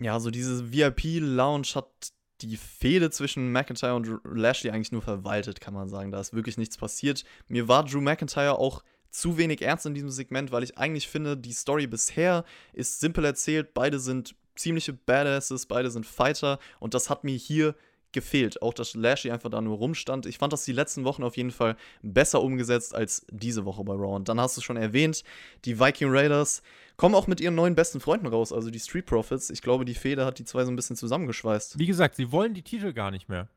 Ja, 0.00 0.14
also 0.14 0.30
diese 0.30 0.72
VIP-Lounge 0.72 1.68
hat 1.74 2.12
die 2.46 2.56
Fehde 2.56 3.10
zwischen 3.10 3.52
McIntyre 3.52 3.94
und 3.94 4.20
Lashley 4.24 4.70
eigentlich 4.70 4.92
nur 4.92 5.02
verwaltet, 5.02 5.60
kann 5.60 5.74
man 5.74 5.88
sagen. 5.88 6.12
Da 6.12 6.20
ist 6.20 6.34
wirklich 6.34 6.58
nichts 6.58 6.76
passiert. 6.76 7.24
Mir 7.48 7.68
war 7.68 7.84
Drew 7.84 8.00
McIntyre 8.00 8.58
auch 8.58 8.82
zu 9.10 9.36
wenig 9.36 9.62
ernst 9.62 9.86
in 9.86 9.94
diesem 9.94 10.10
Segment, 10.10 10.52
weil 10.52 10.62
ich 10.62 10.78
eigentlich 10.78 11.08
finde, 11.08 11.36
die 11.36 11.52
Story 11.52 11.86
bisher 11.86 12.44
ist 12.72 13.00
simpel 13.00 13.24
erzählt. 13.24 13.74
Beide 13.74 13.98
sind 13.98 14.34
ziemliche 14.56 14.92
Badasses, 14.92 15.66
beide 15.66 15.90
sind 15.90 16.06
Fighter 16.06 16.58
und 16.80 16.94
das 16.94 17.10
hat 17.10 17.24
mir 17.24 17.36
hier 17.36 17.74
gefehlt. 18.12 18.62
Auch, 18.62 18.74
dass 18.74 18.94
Lashley 18.94 19.30
einfach 19.30 19.50
da 19.50 19.60
nur 19.60 19.78
rumstand. 19.78 20.26
Ich 20.26 20.38
fand 20.38 20.52
das 20.52 20.64
die 20.64 20.72
letzten 20.72 21.04
Wochen 21.04 21.22
auf 21.22 21.36
jeden 21.36 21.50
Fall 21.50 21.76
besser 22.02 22.42
umgesetzt 22.42 22.94
als 22.94 23.26
diese 23.30 23.64
Woche 23.64 23.82
bei 23.84 23.94
Raw. 23.94 24.14
Und 24.14 24.28
dann 24.28 24.40
hast 24.40 24.56
du 24.56 24.60
schon 24.60 24.76
erwähnt, 24.76 25.24
die 25.64 25.80
Viking 25.80 26.10
Raiders 26.10 26.62
kommen 27.02 27.16
auch 27.16 27.26
mit 27.26 27.40
ihren 27.40 27.56
neuen 27.56 27.74
besten 27.74 27.98
Freunden 27.98 28.28
raus, 28.28 28.52
also 28.52 28.70
die 28.70 28.78
Street 28.78 29.06
Profits. 29.06 29.50
Ich 29.50 29.60
glaube, 29.60 29.84
die 29.84 29.96
Feder 29.96 30.24
hat 30.24 30.38
die 30.38 30.44
zwei 30.44 30.64
so 30.64 30.70
ein 30.70 30.76
bisschen 30.76 30.94
zusammengeschweißt. 30.94 31.76
Wie 31.76 31.86
gesagt, 31.86 32.14
sie 32.14 32.30
wollen 32.30 32.54
die 32.54 32.62
Titel 32.62 32.92
gar 32.92 33.10
nicht 33.10 33.28
mehr. 33.28 33.48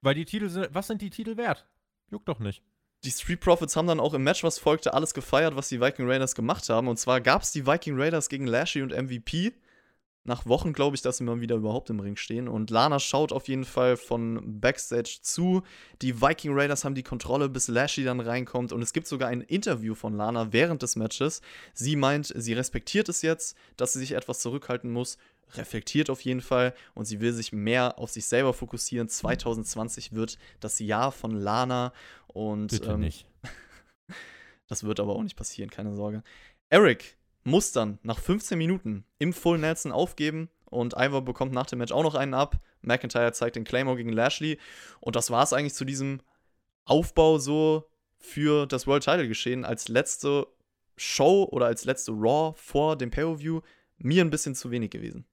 Weil 0.00 0.16
die 0.16 0.24
Titel 0.24 0.48
sind, 0.48 0.74
was 0.74 0.88
sind 0.88 1.00
die 1.00 1.10
Titel 1.10 1.36
wert? 1.36 1.68
Juckt 2.10 2.26
doch 2.28 2.40
nicht. 2.40 2.64
Die 3.04 3.12
Street 3.12 3.38
Profits 3.38 3.76
haben 3.76 3.86
dann 3.86 4.00
auch 4.00 4.12
im 4.12 4.24
Match, 4.24 4.42
was 4.42 4.58
folgte, 4.58 4.92
alles 4.92 5.14
gefeiert, 5.14 5.54
was 5.54 5.68
die 5.68 5.80
Viking 5.80 6.10
Raiders 6.10 6.34
gemacht 6.34 6.68
haben. 6.68 6.88
Und 6.88 6.98
zwar 6.98 7.20
gab 7.20 7.42
es 7.42 7.52
die 7.52 7.64
Viking 7.64 7.96
Raiders 7.96 8.28
gegen 8.28 8.48
Lashley 8.48 8.82
und 8.82 8.90
MVP 8.90 9.52
nach 10.24 10.46
Wochen 10.46 10.72
glaube 10.72 10.96
ich, 10.96 11.02
dass 11.02 11.18
sie 11.18 11.24
mal 11.24 11.40
wieder 11.40 11.56
überhaupt 11.56 11.90
im 11.90 12.00
Ring 12.00 12.16
stehen. 12.16 12.48
Und 12.48 12.70
Lana 12.70 12.98
schaut 12.98 13.30
auf 13.30 13.46
jeden 13.46 13.66
Fall 13.66 13.98
von 13.98 14.60
Backstage 14.60 15.18
zu. 15.20 15.62
Die 16.00 16.22
Viking 16.22 16.52
Raiders 16.54 16.84
haben 16.84 16.94
die 16.94 17.02
Kontrolle, 17.02 17.50
bis 17.50 17.68
Lashley 17.68 18.04
dann 18.04 18.20
reinkommt. 18.20 18.72
Und 18.72 18.80
es 18.80 18.94
gibt 18.94 19.06
sogar 19.06 19.28
ein 19.28 19.42
Interview 19.42 19.94
von 19.94 20.14
Lana 20.14 20.52
während 20.52 20.82
des 20.82 20.96
Matches. 20.96 21.42
Sie 21.74 21.94
meint, 21.94 22.32
sie 22.34 22.54
respektiert 22.54 23.10
es 23.10 23.20
jetzt, 23.20 23.56
dass 23.76 23.92
sie 23.92 23.98
sich 23.98 24.12
etwas 24.12 24.40
zurückhalten 24.40 24.90
muss. 24.90 25.18
Reflektiert 25.52 26.08
auf 26.08 26.22
jeden 26.22 26.40
Fall 26.40 26.74
und 26.94 27.04
sie 27.04 27.20
will 27.20 27.34
sich 27.34 27.52
mehr 27.52 27.98
auf 27.98 28.10
sich 28.10 28.24
selber 28.24 28.54
fokussieren. 28.54 29.10
2020 29.10 30.12
wird 30.12 30.38
das 30.60 30.78
Jahr 30.78 31.12
von 31.12 31.32
Lana 31.32 31.92
und 32.28 32.68
Bitte 32.68 32.92
ähm, 32.92 33.00
nicht. 33.00 33.26
das 34.68 34.84
wird 34.84 35.00
aber 35.00 35.14
auch 35.14 35.22
nicht 35.22 35.36
passieren, 35.36 35.68
keine 35.68 35.94
Sorge. 35.94 36.22
Eric 36.70 37.18
muss 37.44 37.72
dann 37.72 37.98
nach 38.02 38.18
15 38.18 38.58
Minuten 38.58 39.04
im 39.18 39.32
Full 39.32 39.58
Nelson 39.58 39.92
aufgeben 39.92 40.48
und 40.64 40.94
Ivor 40.96 41.22
bekommt 41.22 41.52
nach 41.52 41.66
dem 41.66 41.78
Match 41.78 41.92
auch 41.92 42.02
noch 42.02 42.14
einen 42.14 42.34
ab. 42.34 42.58
McIntyre 42.82 43.32
zeigt 43.32 43.56
den 43.56 43.64
Claymore 43.64 43.96
gegen 43.96 44.12
Lashley 44.12 44.58
und 45.00 45.16
das 45.16 45.30
war 45.30 45.42
es 45.42 45.52
eigentlich 45.52 45.74
zu 45.74 45.84
diesem 45.84 46.20
Aufbau 46.84 47.38
so 47.38 47.88
für 48.18 48.66
das 48.66 48.86
World 48.86 49.04
Title 49.04 49.28
geschehen 49.28 49.64
als 49.64 49.88
letzte 49.88 50.46
Show 50.96 51.48
oder 51.50 51.66
als 51.66 51.84
letzte 51.84 52.12
Raw 52.12 52.54
vor 52.56 52.96
dem 52.96 53.10
Pay-Per-View 53.10 53.60
mir 53.98 54.24
ein 54.24 54.30
bisschen 54.30 54.54
zu 54.54 54.70
wenig 54.70 54.90
gewesen. 54.90 55.24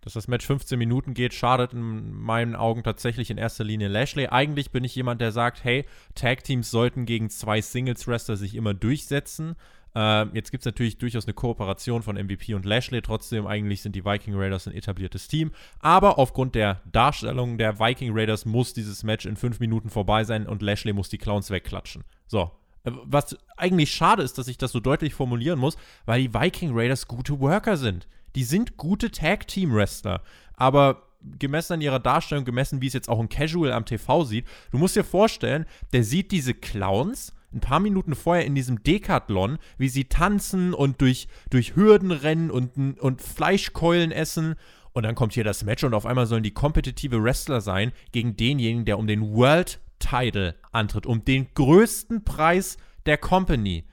Dass 0.00 0.14
das 0.14 0.26
Match 0.26 0.44
15 0.44 0.76
Minuten 0.78 1.14
geht, 1.14 1.32
schadet 1.32 1.74
in 1.74 2.12
meinen 2.12 2.56
Augen 2.56 2.82
tatsächlich 2.82 3.30
in 3.30 3.38
erster 3.38 3.62
Linie 3.62 3.86
Lashley. 3.86 4.26
Eigentlich 4.26 4.72
bin 4.72 4.82
ich 4.82 4.96
jemand, 4.96 5.20
der 5.20 5.30
sagt, 5.30 5.62
hey, 5.62 5.84
Tag 6.16 6.42
Teams 6.42 6.72
sollten 6.72 7.06
gegen 7.06 7.30
zwei 7.30 7.60
Singles 7.60 8.08
Wrestler 8.08 8.36
sich 8.36 8.56
immer 8.56 8.74
durchsetzen. 8.74 9.54
Äh, 9.94 10.24
jetzt 10.34 10.50
gibt 10.50 10.62
es 10.62 10.66
natürlich 10.66 10.98
durchaus 10.98 11.26
eine 11.26 11.34
Kooperation 11.34 12.02
von 12.02 12.16
MVP 12.16 12.54
und 12.54 12.64
Lashley. 12.64 13.02
Trotzdem, 13.02 13.46
eigentlich 13.46 13.82
sind 13.82 13.94
die 13.94 14.04
Viking 14.04 14.34
Raiders 14.34 14.66
ein 14.66 14.74
etabliertes 14.74 15.28
Team. 15.28 15.52
Aber 15.80 16.18
aufgrund 16.18 16.54
der 16.54 16.80
Darstellung 16.90 17.58
der 17.58 17.78
Viking 17.78 18.12
Raiders 18.14 18.44
muss 18.44 18.72
dieses 18.72 19.02
Match 19.02 19.26
in 19.26 19.36
fünf 19.36 19.60
Minuten 19.60 19.90
vorbei 19.90 20.24
sein 20.24 20.46
und 20.46 20.62
Lashley 20.62 20.92
muss 20.92 21.08
die 21.08 21.18
Clowns 21.18 21.50
wegklatschen. 21.50 22.04
So. 22.26 22.50
Äh, 22.84 22.92
was 23.04 23.36
eigentlich 23.56 23.92
schade 23.92 24.22
ist, 24.22 24.38
dass 24.38 24.48
ich 24.48 24.58
das 24.58 24.72
so 24.72 24.80
deutlich 24.80 25.14
formulieren 25.14 25.58
muss, 25.58 25.76
weil 26.06 26.22
die 26.22 26.34
Viking 26.34 26.70
Raiders 26.72 27.06
gute 27.06 27.40
Worker 27.40 27.76
sind. 27.76 28.08
Die 28.34 28.44
sind 28.44 28.78
gute 28.78 29.10
Tag-Team-Wrestler. 29.10 30.22
Aber 30.54 31.02
gemessen 31.38 31.74
an 31.74 31.80
ihrer 31.80 32.00
Darstellung, 32.00 32.44
gemessen 32.44 32.80
wie 32.80 32.86
es 32.86 32.94
jetzt 32.94 33.08
auch 33.08 33.20
ein 33.20 33.28
Casual 33.28 33.72
am 33.72 33.84
TV 33.84 34.24
sieht, 34.24 34.46
du 34.70 34.78
musst 34.78 34.96
dir 34.96 35.04
vorstellen, 35.04 35.66
der 35.92 36.02
sieht 36.02 36.32
diese 36.32 36.54
Clowns 36.54 37.34
ein 37.54 37.60
paar 37.60 37.80
Minuten 37.80 38.14
vorher 38.14 38.46
in 38.46 38.54
diesem 38.54 38.82
Decathlon, 38.82 39.58
wie 39.78 39.88
sie 39.88 40.04
tanzen 40.04 40.74
und 40.74 41.00
durch, 41.00 41.28
durch 41.50 41.76
Hürden 41.76 42.10
rennen 42.10 42.50
und, 42.50 43.00
und 43.00 43.22
Fleischkeulen 43.22 44.12
essen. 44.12 44.54
Und 44.92 45.04
dann 45.04 45.14
kommt 45.14 45.32
hier 45.32 45.44
das 45.44 45.64
Match 45.64 45.84
und 45.84 45.94
auf 45.94 46.06
einmal 46.06 46.26
sollen 46.26 46.42
die 46.42 46.52
kompetitive 46.52 47.22
Wrestler 47.22 47.60
sein 47.60 47.92
gegen 48.12 48.36
denjenigen, 48.36 48.84
der 48.84 48.98
um 48.98 49.06
den 49.06 49.34
World 49.34 49.80
Title 49.98 50.54
antritt, 50.72 51.06
um 51.06 51.24
den 51.24 51.48
größten 51.54 52.24
Preis 52.24 52.76
der 53.06 53.18
Company. 53.18 53.84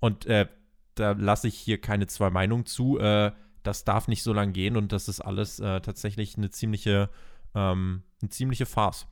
Und 0.00 0.26
äh, 0.26 0.46
da 0.94 1.12
lasse 1.12 1.48
ich 1.48 1.54
hier 1.54 1.80
keine 1.80 2.06
zwei 2.06 2.30
Meinungen 2.30 2.66
zu. 2.66 2.98
Äh, 2.98 3.32
das 3.62 3.84
darf 3.84 4.08
nicht 4.08 4.22
so 4.22 4.32
lang 4.32 4.52
gehen 4.52 4.76
und 4.76 4.92
das 4.92 5.08
ist 5.08 5.20
alles 5.20 5.60
äh, 5.60 5.80
tatsächlich 5.80 6.36
eine 6.36 6.50
ziemliche, 6.50 7.10
ähm, 7.54 8.02
eine 8.20 8.30
ziemliche 8.30 8.66
Farce 8.66 9.06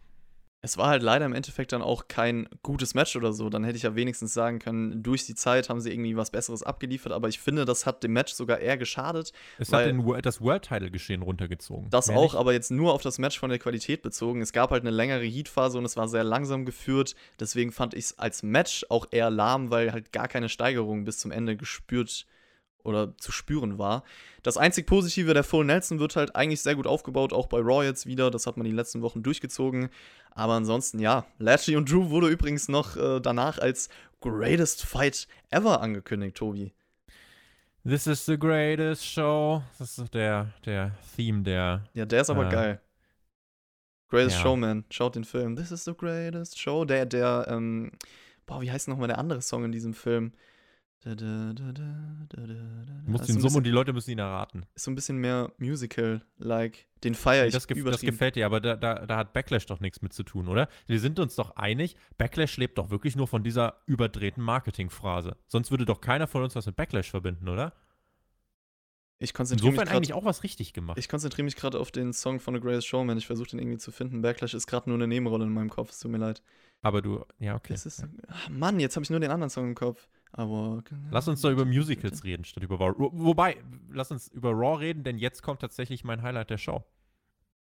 es 0.63 0.77
war 0.77 0.89
halt 0.89 1.03
leider 1.03 1.27
im 1.27 1.33
Endeffekt 1.33 1.73
dann 1.73 1.83
auch 1.83 2.09
kein 2.09 2.49
gutes 2.63 2.95
Match 2.95 3.15
oder 3.15 3.33
so. 3.33 3.51
Dann 3.51 3.63
hätte 3.63 3.77
ich 3.77 3.85
ja 3.85 3.95
wenigstens 3.95 4.35
sagen 4.35 4.59
können, 4.59 5.03
durch 5.03 5.25
die 5.27 5.35
Zeit 5.35 5.69
haben 5.69 5.81
sie 5.81 5.93
irgendwie 5.93 6.17
was 6.17 6.31
Besseres 6.31 6.63
abgeliefert. 6.63 7.13
Aber 7.13 7.29
ich 7.29 7.39
finde, 7.39 7.65
das 7.65 7.87
hat 7.87 8.03
dem 8.03 8.13
Match 8.13 8.33
sogar 8.33 8.59
eher 8.59 8.77
geschadet. 8.77 9.33
Es 9.59 9.73
hat 9.73 9.87
den, 9.87 10.05
das 10.23 10.41
World-Title-Geschehen 10.41 11.23
runtergezogen. 11.23 11.89
Das 11.91 12.09
Mehr 12.09 12.17
auch, 12.17 12.33
nicht? 12.33 12.35
aber 12.35 12.53
jetzt 12.53 12.71
nur 12.71 12.95
auf 12.95 13.03
das 13.03 13.19
Match 13.19 13.39
von 13.39 13.51
der 13.51 13.59
Qualität 13.59 14.03
bezogen. 14.03 14.41
Es 14.41 14.53
gab 14.53 14.71
halt 14.71 14.83
eine 14.83 14.91
längere 14.91 15.25
Heat-Phase 15.25 15.79
und 15.79 15.85
es 15.85 15.97
war 15.97 16.09
sehr 16.09 16.25
langsam 16.25 16.65
geführt. 16.65 17.15
Deswegen 17.39 17.71
fand 17.71 17.95
ich 17.95 18.07
es 18.07 18.19
als 18.19 18.43
Match 18.43 18.87
auch 18.89 19.07
eher 19.11 19.31
lahm, 19.31 19.71
weil 19.71 19.93
halt 19.93 20.11
gar 20.13 20.27
keine 20.27 20.49
Steigerung 20.49 21.05
bis 21.05 21.19
zum 21.19 21.31
Ende 21.31 21.57
gespürt 21.57 22.27
oder 22.87 23.17
zu 23.19 23.33
spüren 23.33 23.79
war. 23.79 24.05
Das 24.43 24.57
einzig 24.57 24.87
Positive 24.87 25.35
der 25.35 25.45
Full 25.45 25.65
Nelson 25.65 25.99
wird 25.99 26.17
halt 26.17 26.37
eigentlich 26.37 26.63
sehr 26.63 26.77
gut 26.77 26.87
aufgebaut, 26.87 27.33
auch 27.33 27.49
bei 27.49 27.59
Raw 27.59 27.85
jetzt 27.85 28.07
wieder. 28.07 28.31
Das 28.31 28.47
hat 28.47 28.57
man 28.57 28.65
die 28.65 28.73
letzten 28.73 29.03
Wochen 29.03 29.23
durchgezogen. 29.23 29.91
Aber 30.31 30.55
ansonsten, 30.55 30.99
ja, 30.99 31.27
Lashley 31.39 31.77
und 31.77 31.91
Drew 31.91 32.11
wurde 32.11 32.29
übrigens 32.29 32.69
noch 32.69 32.97
äh, 32.97 33.21
danach 33.21 33.59
als 33.59 33.89
Greatest 34.21 34.85
Fight 34.85 35.29
Ever 35.51 35.81
angekündigt, 35.81 36.37
Tobi. 36.37 36.73
This 37.87 38.07
is 38.07 38.27
the 38.27 38.37
greatest 38.37 39.05
show. 39.05 39.63
Das 39.79 39.97
ist 39.97 40.13
der, 40.13 40.53
der 40.65 40.93
Theme 41.15 41.43
der. 41.43 41.85
Ja, 41.95 42.05
der 42.05 42.23
ist 42.23 42.31
aber 42.31 42.49
äh, 42.49 42.51
geil. 42.51 42.81
Greatest 44.09 44.37
ja. 44.37 44.43
Showman. 44.43 44.85
Schaut 44.91 45.15
den 45.15 45.25
Film. 45.25 45.57
This 45.57 45.71
is 45.71 45.85
the 45.85 45.95
greatest 45.95 46.59
show. 46.59 46.85
Der, 46.85 47.07
der, 47.07 47.47
ähm, 47.49 47.93
boah, 48.45 48.61
wie 48.61 48.71
heißt 48.71 48.89
nochmal 48.89 49.09
der 49.09 49.19
andere 49.19 49.43
Song 49.43 49.65
in 49.65 49.73
diesem 49.73 49.95
Film? 49.95 50.33
Du 51.15 52.43
musst 53.07 53.29
ihn 53.29 53.41
summen 53.41 53.59
und 53.59 53.65
die 53.65 53.71
Leute 53.71 53.93
müssen 53.93 54.11
ihn 54.11 54.19
erraten. 54.19 54.67
Ist 54.75 54.85
so 54.85 54.91
ein 54.91 54.97
bisschen 54.97 55.19
mehr 55.19 55.53
Musical-like. 55.59 56.87
Den 57.05 57.15
feiere 57.15 57.47
ich 57.47 57.53
das, 57.53 57.69
ge 57.69 57.81
das 57.85 58.01
gefällt 58.01 58.35
dir, 58.35 58.45
aber 58.45 58.61
da, 58.61 58.75
da, 58.75 59.07
da 59.07 59.17
hat 59.17 59.33
Backlash 59.33 59.67
doch 59.67 59.79
nichts 59.79 60.03
mit 60.03 60.13
zu 60.13 60.25
tun, 60.25 60.49
oder? 60.49 60.69
Wir 60.89 60.99
sind 60.99 61.21
uns 61.21 61.37
doch 61.37 61.55
einig, 61.55 61.97
Backlash 62.19 62.57
lebt 62.57 62.79
doch 62.79 62.91
wirklich 62.91 63.15
nur 63.15 63.29
von 63.29 63.45
dieser 63.45 63.83
überdrehten 63.87 64.43
Marketingphrase. 64.43 65.37
Sonst 65.47 65.71
würde 65.71 65.85
doch 65.85 66.01
keiner 66.01 66.27
von 66.27 66.43
uns 66.43 66.57
was 66.57 66.67
mit 66.67 66.75
Backlash 66.75 67.11
verbinden, 67.11 67.49
oder? 67.49 67.73
Ich 69.19 69.33
konzentriere 69.33 69.71
Insofern 69.71 69.89
mich 69.89 69.97
eigentlich 69.97 70.13
auch 70.13 70.25
was 70.25 70.43
richtig 70.43 70.73
gemacht. 70.73 70.99
Ich 70.99 71.09
konzentriere 71.09 71.45
mich 71.45 71.57
gerade 71.57 71.79
auf 71.79 71.93
den 71.93 72.13
Song 72.13 72.41
von 72.41 72.55
The 72.55 72.61
Greatest 72.61 72.89
Showman. 72.89 73.17
Ich 73.17 73.27
versuche 73.27 73.51
den 73.51 73.61
irgendwie 73.61 73.79
zu 73.79 73.93
finden. 73.93 74.23
Backlash 74.23 74.55
ist 74.55 74.67
gerade 74.67 74.91
nur 74.91 74.99
eine 74.99 75.07
Nebenrolle 75.07 75.45
in 75.45 75.53
meinem 75.53 75.71
Kopf. 75.71 75.91
Es 75.91 76.01
tut 76.01 76.11
mir 76.11 76.19
leid. 76.19 76.43
Aber 76.83 77.03
du, 77.03 77.25
ja, 77.39 77.57
okay. 77.57 77.75
Ist, 77.75 78.01
ja. 78.01 78.09
Ach 78.29 78.49
Mann, 78.49 78.79
jetzt 78.79 78.97
habe 78.97 79.05
ich 79.05 79.11
nur 79.11 79.21
den 79.21 79.31
anderen 79.31 79.51
Song 79.51 79.69
im 79.69 79.75
Kopf. 79.75 80.09
Aber 80.33 80.83
lass 81.11 81.29
uns 81.29 81.41
doch 81.41 81.51
über 81.51 81.65
Musicals 81.65 82.23
reden, 82.23 82.45
statt 82.45 82.63
über 82.63 82.79
Raw. 82.79 82.95
Wobei, 82.99 83.57
lass 83.91 84.11
uns 84.11 84.29
über 84.29 84.51
Raw 84.51 84.79
reden, 84.79 85.03
denn 85.03 85.19
jetzt 85.19 85.43
kommt 85.43 85.61
tatsächlich 85.61 86.05
mein 86.05 86.23
Highlight 86.23 86.51
der 86.51 86.59
Show. 86.59 86.85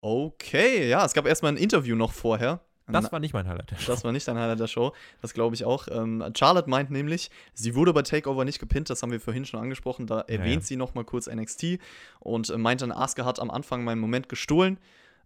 Okay, 0.01 0.89
ja, 0.89 1.05
es 1.05 1.13
gab 1.13 1.27
erstmal 1.27 1.53
ein 1.53 1.59
Interview 1.59 1.97
noch 1.97 2.13
vorher. 2.13 2.61
Das 2.93 3.13
war 3.13 3.21
nicht 3.21 3.35
mein 3.35 3.47
Highlight 3.47 3.71
der 3.71 3.77
Show. 3.77 3.93
Das 3.93 4.05
war 4.05 4.13
nicht 4.13 4.27
dein 4.27 4.37
Highlight 4.37 4.61
der 4.61 4.67
Show. 4.67 4.93
Das 5.21 5.33
glaube 5.35 5.55
ich 5.55 5.65
auch. 5.65 5.89
Ähm, 5.91 6.25
Charlotte 6.37 6.69
meint 6.69 6.91
nämlich, 6.91 7.31
sie 7.55 7.75
wurde 7.75 7.93
bei 7.93 8.03
Takeover 8.03 8.45
nicht 8.45 8.59
gepinnt. 8.59 8.91
Das 8.91 9.03
haben 9.03 9.13
wir 9.13 9.21
vorhin 9.21 9.45
schon 9.45 9.61
angesprochen. 9.61 10.07
Da 10.07 10.21
erwähnt 10.21 10.47
ja, 10.47 10.53
ja. 10.55 10.61
sie 10.61 10.77
noch 10.77 10.95
mal 10.95 11.05
kurz 11.05 11.29
NXT 11.29 11.79
und 12.21 12.51
äh, 12.51 12.59
meint 12.59 12.83
dann, 12.83 12.93
Asuka 12.93 13.25
hat 13.25 13.41
am 13.41 13.51
Anfang 13.51 13.85
meinen 13.85 14.01
Moment 14.01 14.29
gestohlen. 14.29 14.79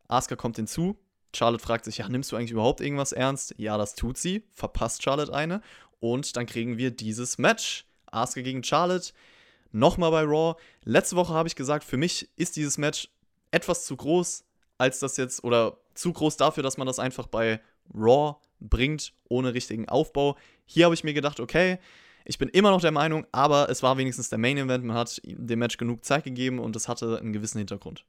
Asuka 0.08 0.36
kommt 0.36 0.56
hinzu. 0.56 0.96
Charlotte 1.34 1.62
fragt 1.62 1.84
sich, 1.84 1.98
ja, 1.98 2.08
nimmst 2.08 2.32
du 2.32 2.36
eigentlich 2.36 2.50
überhaupt 2.50 2.80
irgendwas 2.80 3.12
ernst? 3.12 3.54
Ja, 3.58 3.76
das 3.76 3.94
tut 3.94 4.16
sie. 4.16 4.44
Verpasst 4.52 5.02
Charlotte 5.02 5.32
eine. 5.32 5.60
Und 6.00 6.36
dann 6.36 6.46
kriegen 6.46 6.78
wir 6.78 6.90
dieses 6.90 7.38
Match. 7.38 7.86
Asuka 8.06 8.42
gegen 8.42 8.62
Charlotte. 8.62 9.12
Nochmal 9.72 10.10
bei 10.10 10.22
Raw. 10.22 10.54
Letzte 10.84 11.16
Woche 11.16 11.34
habe 11.34 11.48
ich 11.48 11.56
gesagt, 11.56 11.84
für 11.84 11.96
mich 11.96 12.28
ist 12.36 12.56
dieses 12.56 12.78
Match 12.78 13.08
etwas 13.50 13.86
zu 13.86 13.96
groß, 13.96 14.44
als 14.78 15.00
das 15.00 15.16
jetzt, 15.16 15.42
oder 15.42 15.78
zu 15.94 16.12
groß 16.12 16.36
dafür, 16.36 16.62
dass 16.62 16.76
man 16.76 16.86
das 16.86 16.98
einfach 16.98 17.26
bei 17.26 17.60
Raw 17.94 18.36
bringt, 18.60 19.12
ohne 19.28 19.54
richtigen 19.54 19.88
Aufbau. 19.88 20.36
Hier 20.66 20.84
habe 20.86 20.94
ich 20.94 21.04
mir 21.04 21.14
gedacht, 21.14 21.40
okay, 21.40 21.78
ich 22.24 22.38
bin 22.38 22.48
immer 22.48 22.70
noch 22.70 22.80
der 22.80 22.90
Meinung, 22.90 23.26
aber 23.32 23.68
es 23.68 23.82
war 23.82 23.98
wenigstens 23.98 24.30
der 24.30 24.38
Main 24.38 24.56
Event. 24.56 24.84
Man 24.84 24.96
hat 24.96 25.20
dem 25.24 25.58
Match 25.58 25.76
genug 25.76 26.04
Zeit 26.04 26.24
gegeben 26.24 26.58
und 26.58 26.74
es 26.76 26.88
hatte 26.88 27.18
einen 27.18 27.32
gewissen 27.32 27.58
Hintergrund. 27.58 28.04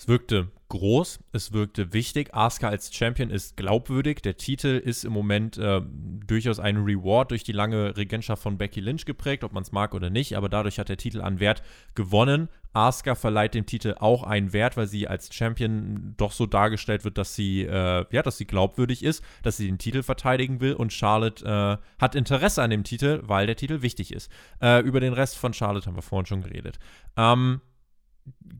Es 0.00 0.08
wirkte 0.08 0.48
groß, 0.70 1.18
es 1.32 1.52
wirkte 1.52 1.92
wichtig. 1.92 2.32
Asuka 2.32 2.70
als 2.70 2.94
Champion 2.94 3.28
ist 3.28 3.58
glaubwürdig. 3.58 4.22
Der 4.22 4.38
Titel 4.38 4.80
ist 4.82 5.04
im 5.04 5.12
Moment 5.12 5.58
äh, 5.58 5.82
durchaus 6.26 6.58
ein 6.58 6.78
Reward 6.78 7.32
durch 7.32 7.44
die 7.44 7.52
lange 7.52 7.94
Regentschaft 7.98 8.42
von 8.42 8.56
Becky 8.56 8.80
Lynch 8.80 9.04
geprägt, 9.04 9.44
ob 9.44 9.52
man 9.52 9.62
es 9.62 9.72
mag 9.72 9.92
oder 9.92 10.08
nicht, 10.08 10.38
aber 10.38 10.48
dadurch 10.48 10.78
hat 10.78 10.88
der 10.88 10.96
Titel 10.96 11.20
an 11.20 11.38
Wert 11.38 11.62
gewonnen. 11.94 12.48
Asuka 12.72 13.14
verleiht 13.14 13.52
dem 13.52 13.66
Titel 13.66 13.94
auch 13.98 14.22
einen 14.22 14.54
Wert, 14.54 14.78
weil 14.78 14.86
sie 14.86 15.06
als 15.06 15.34
Champion 15.34 16.14
doch 16.16 16.32
so 16.32 16.46
dargestellt 16.46 17.04
wird, 17.04 17.18
dass 17.18 17.34
sie, 17.34 17.64
äh, 17.64 18.06
ja, 18.10 18.22
dass 18.22 18.38
sie 18.38 18.46
glaubwürdig 18.46 19.04
ist, 19.04 19.22
dass 19.42 19.58
sie 19.58 19.66
den 19.66 19.76
Titel 19.76 20.02
verteidigen 20.02 20.62
will 20.62 20.72
und 20.72 20.94
Charlotte 20.94 21.44
äh, 21.44 22.00
hat 22.00 22.14
Interesse 22.14 22.62
an 22.62 22.70
dem 22.70 22.84
Titel, 22.84 23.20
weil 23.24 23.46
der 23.46 23.56
Titel 23.56 23.82
wichtig 23.82 24.14
ist. 24.14 24.32
Äh, 24.62 24.80
über 24.80 25.00
den 25.00 25.12
Rest 25.12 25.36
von 25.36 25.52
Charlotte 25.52 25.84
haben 25.84 25.96
wir 25.96 26.02
vorhin 26.02 26.24
schon 26.24 26.42
geredet. 26.42 26.78
Ähm, 27.18 27.60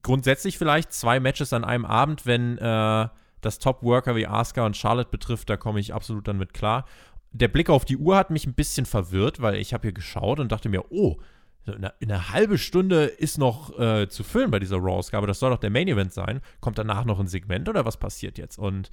grundsätzlich 0.02 0.58
vielleicht 0.58 0.92
zwei 0.92 1.20
Matches 1.20 1.52
an 1.52 1.64
einem 1.64 1.84
Abend, 1.84 2.26
wenn 2.26 2.58
äh, 2.58 3.08
das 3.40 3.58
Top-Worker 3.58 4.16
wie 4.16 4.26
Asuka 4.26 4.66
und 4.66 4.76
Charlotte 4.76 5.10
betrifft, 5.10 5.50
da 5.50 5.56
komme 5.56 5.80
ich 5.80 5.94
absolut 5.94 6.28
dann 6.28 6.38
mit 6.38 6.52
klar. 6.54 6.84
Der 7.32 7.48
Blick 7.48 7.70
auf 7.70 7.84
die 7.84 7.96
Uhr 7.96 8.16
hat 8.16 8.30
mich 8.30 8.46
ein 8.46 8.54
bisschen 8.54 8.86
verwirrt, 8.86 9.40
weil 9.40 9.56
ich 9.56 9.72
habe 9.72 9.82
hier 9.82 9.92
geschaut 9.92 10.40
und 10.40 10.50
dachte 10.52 10.68
mir, 10.68 10.90
oh, 10.90 11.16
eine, 11.66 11.92
eine 12.00 12.30
halbe 12.30 12.58
Stunde 12.58 13.04
ist 13.04 13.38
noch 13.38 13.78
äh, 13.78 14.08
zu 14.08 14.24
füllen 14.24 14.50
bei 14.50 14.58
dieser 14.58 14.78
Raw-Ausgabe. 14.78 15.26
Das 15.26 15.38
soll 15.38 15.50
doch 15.50 15.60
der 15.60 15.70
Main-Event 15.70 16.12
sein. 16.12 16.40
Kommt 16.60 16.78
danach 16.78 17.04
noch 17.04 17.20
ein 17.20 17.28
Segment 17.28 17.68
oder 17.68 17.84
was 17.84 17.98
passiert 17.98 18.38
jetzt? 18.38 18.58
Und 18.58 18.90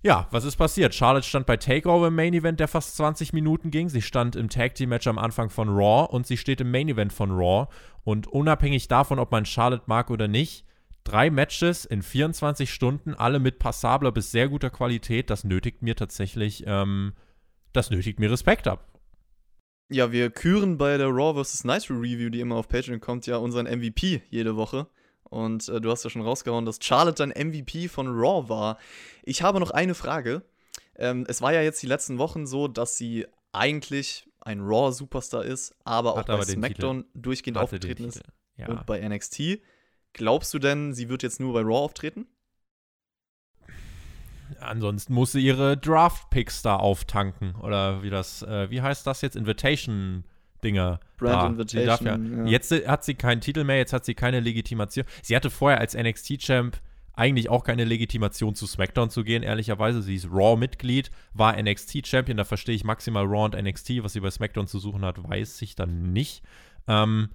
ja, 0.00 0.28
was 0.30 0.44
ist 0.44 0.56
passiert? 0.56 0.94
Charlotte 0.94 1.26
stand 1.26 1.46
bei 1.46 1.56
Takeover 1.56 2.06
im 2.06 2.14
Main 2.14 2.32
Event, 2.32 2.60
der 2.60 2.68
fast 2.68 2.96
20 2.96 3.32
Minuten 3.32 3.72
ging. 3.72 3.88
Sie 3.88 4.02
stand 4.02 4.36
im 4.36 4.48
Tag 4.48 4.76
Team 4.76 4.90
Match 4.90 5.08
am 5.08 5.18
Anfang 5.18 5.50
von 5.50 5.68
Raw 5.68 6.08
und 6.08 6.24
sie 6.24 6.36
steht 6.36 6.60
im 6.60 6.70
Main 6.70 6.88
Event 6.88 7.12
von 7.12 7.32
Raw. 7.32 7.66
Und 8.08 8.26
unabhängig 8.26 8.88
davon, 8.88 9.18
ob 9.18 9.32
man 9.32 9.44
Charlotte 9.44 9.82
mag 9.84 10.08
oder 10.08 10.28
nicht, 10.28 10.64
drei 11.04 11.28
Matches 11.28 11.84
in 11.84 12.00
24 12.00 12.72
Stunden, 12.72 13.12
alle 13.12 13.38
mit 13.38 13.58
passabler 13.58 14.12
bis 14.12 14.30
sehr 14.30 14.48
guter 14.48 14.70
Qualität, 14.70 15.28
das 15.28 15.44
nötigt 15.44 15.82
mir 15.82 15.94
tatsächlich, 15.94 16.64
ähm, 16.66 17.12
das 17.74 17.90
nötigt 17.90 18.18
mir 18.18 18.30
Respekt 18.30 18.66
ab. 18.66 18.98
Ja, 19.90 20.10
wir 20.10 20.30
küren 20.30 20.78
bei 20.78 20.96
der 20.96 21.08
Raw 21.08 21.44
vs. 21.44 21.64
Nitro 21.64 21.96
Review, 21.96 22.30
die 22.30 22.40
immer 22.40 22.54
auf 22.56 22.68
Patreon 22.68 22.98
kommt, 22.98 23.26
ja 23.26 23.36
unseren 23.36 23.66
MVP 23.66 24.22
jede 24.30 24.56
Woche. 24.56 24.86
Und 25.24 25.68
äh, 25.68 25.78
du 25.78 25.90
hast 25.90 26.02
ja 26.02 26.08
schon 26.08 26.22
rausgehauen, 26.22 26.64
dass 26.64 26.78
Charlotte 26.80 27.22
dann 27.22 27.48
MVP 27.48 27.88
von 27.88 28.06
Raw 28.08 28.48
war. 28.48 28.78
Ich 29.22 29.42
habe 29.42 29.60
noch 29.60 29.70
eine 29.70 29.94
Frage. 29.94 30.40
Ähm, 30.96 31.26
es 31.28 31.42
war 31.42 31.52
ja 31.52 31.60
jetzt 31.60 31.82
die 31.82 31.86
letzten 31.86 32.16
Wochen 32.16 32.46
so, 32.46 32.68
dass 32.68 32.96
sie 32.96 33.26
eigentlich 33.52 34.27
ein 34.48 34.60
Raw-Superstar 34.60 35.44
ist, 35.44 35.74
aber 35.84 36.16
Hat 36.16 36.30
auch 36.30 36.34
aber 36.34 36.38
bei 36.38 36.52
SmackDown 36.52 37.04
durchgehend 37.14 37.58
Hatte 37.58 37.64
aufgetreten 37.64 38.04
ist 38.04 38.16
Titel. 38.16 38.30
Ja. 38.56 38.68
und 38.68 38.86
bei 38.86 39.06
NXT. 39.06 39.60
Glaubst 40.14 40.52
du 40.54 40.58
denn, 40.58 40.94
sie 40.94 41.10
wird 41.10 41.22
jetzt 41.22 41.38
nur 41.38 41.52
bei 41.52 41.60
Raw 41.60 41.84
auftreten? 41.84 42.26
Ansonsten 44.60 45.12
muss 45.12 45.32
sie 45.32 45.40
ihre 45.40 45.76
Draft-Picks 45.76 46.62
da 46.62 46.76
auftanken. 46.76 47.54
Oder 47.56 48.02
wie 48.02 48.08
das, 48.08 48.42
äh, 48.42 48.70
wie 48.70 48.80
heißt 48.80 49.06
das 49.06 49.20
jetzt? 49.20 49.36
Invitation-Dinger. 49.36 51.00
Brand 51.18 51.34
da. 51.34 51.46
Invitation, 51.46 52.38
ja. 52.38 52.44
Jetzt 52.46 52.72
hat 52.72 53.04
sie 53.04 53.14
keinen 53.14 53.42
Titel 53.42 53.64
mehr, 53.64 53.76
jetzt 53.76 53.92
hat 53.92 54.06
sie 54.06 54.14
keine 54.14 54.40
Legitimation. 54.40 55.04
Sie 55.22 55.36
hatte 55.36 55.50
vorher 55.50 55.78
als 55.78 55.94
NXT-Champ 55.94 56.80
eigentlich 57.18 57.48
auch 57.48 57.64
keine 57.64 57.84
Legitimation 57.84 58.54
zu 58.54 58.66
SmackDown 58.66 59.10
zu 59.10 59.24
gehen, 59.24 59.42
ehrlicherweise. 59.42 60.02
Sie 60.02 60.14
ist 60.14 60.28
Raw-Mitglied, 60.30 61.10
war 61.34 61.60
NXT-Champion, 61.60 62.36
da 62.36 62.44
verstehe 62.44 62.74
ich 62.74 62.84
maximal 62.84 63.24
Raw 63.24 63.44
und 63.44 63.60
NXT, 63.60 64.02
was 64.02 64.12
sie 64.12 64.20
bei 64.20 64.30
SmackDown 64.30 64.68
zu 64.68 64.78
suchen 64.78 65.04
hat, 65.04 65.28
weiß 65.28 65.60
ich 65.62 65.74
dann 65.74 66.12
nicht. 66.12 66.42
Ähm, 66.86 67.30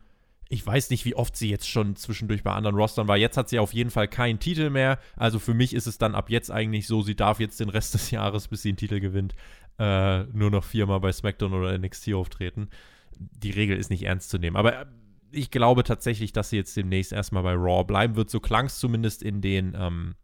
ich 0.50 0.66
weiß 0.66 0.90
nicht, 0.90 1.04
wie 1.06 1.16
oft 1.16 1.36
sie 1.36 1.50
jetzt 1.50 1.68
schon 1.68 1.96
zwischendurch 1.96 2.44
bei 2.44 2.54
anderen 2.54 2.76
Rostern 2.76 3.08
war. 3.08 3.18
Jetzt 3.18 3.38
hat 3.38 3.50
sie 3.50 3.60
auf 3.60 3.74
jeden 3.74 3.90
Fall 3.90 4.08
keinen 4.08 4.40
Titel 4.40 4.70
mehr. 4.70 5.00
Also 5.16 5.40
für 5.40 5.54
mich 5.54 5.74
ist 5.74 5.88
es 5.88 5.98
dann 5.98 6.16
ab 6.16 6.30
jetzt 6.30 6.52
eigentlich 6.52 6.88
so, 6.88 7.02
sie 7.02 7.16
darf 7.16 7.40
jetzt 7.40 7.60
den 7.60 7.70
Rest 7.70 7.94
des 7.94 8.12
Jahres, 8.12 8.48
bis 8.48 8.62
sie 8.62 8.70
einen 8.70 8.78
Titel 8.78 9.00
gewinnt, 9.00 9.36
äh, 9.80 10.24
nur 10.26 10.52
noch 10.52 10.64
viermal 10.64 11.00
bei 11.00 11.12
SmackDown 11.12 11.54
oder 11.54 11.78
NXT 11.78 12.14
auftreten. 12.14 12.70
Die 13.18 13.52
Regel 13.52 13.78
ist 13.78 13.90
nicht 13.90 14.04
ernst 14.04 14.30
zu 14.30 14.38
nehmen. 14.38 14.56
Aber 14.56 14.82
äh, 14.82 14.86
ich 15.34 15.52
glaube 15.52 15.84
tatsächlich, 15.84 16.32
dass 16.34 16.50
sie 16.50 16.58
jetzt 16.58 16.76
demnächst 16.76 17.12
erstmal 17.12 17.44
bei 17.44 17.54
Raw 17.54 17.84
bleiben 17.84 18.16
wird. 18.16 18.30
So 18.30 18.40
klang 18.40 18.68
es 18.68 18.80
zumindest 18.80 19.24
in 19.24 19.42
den, 19.42 19.76
ähm, 19.78 20.16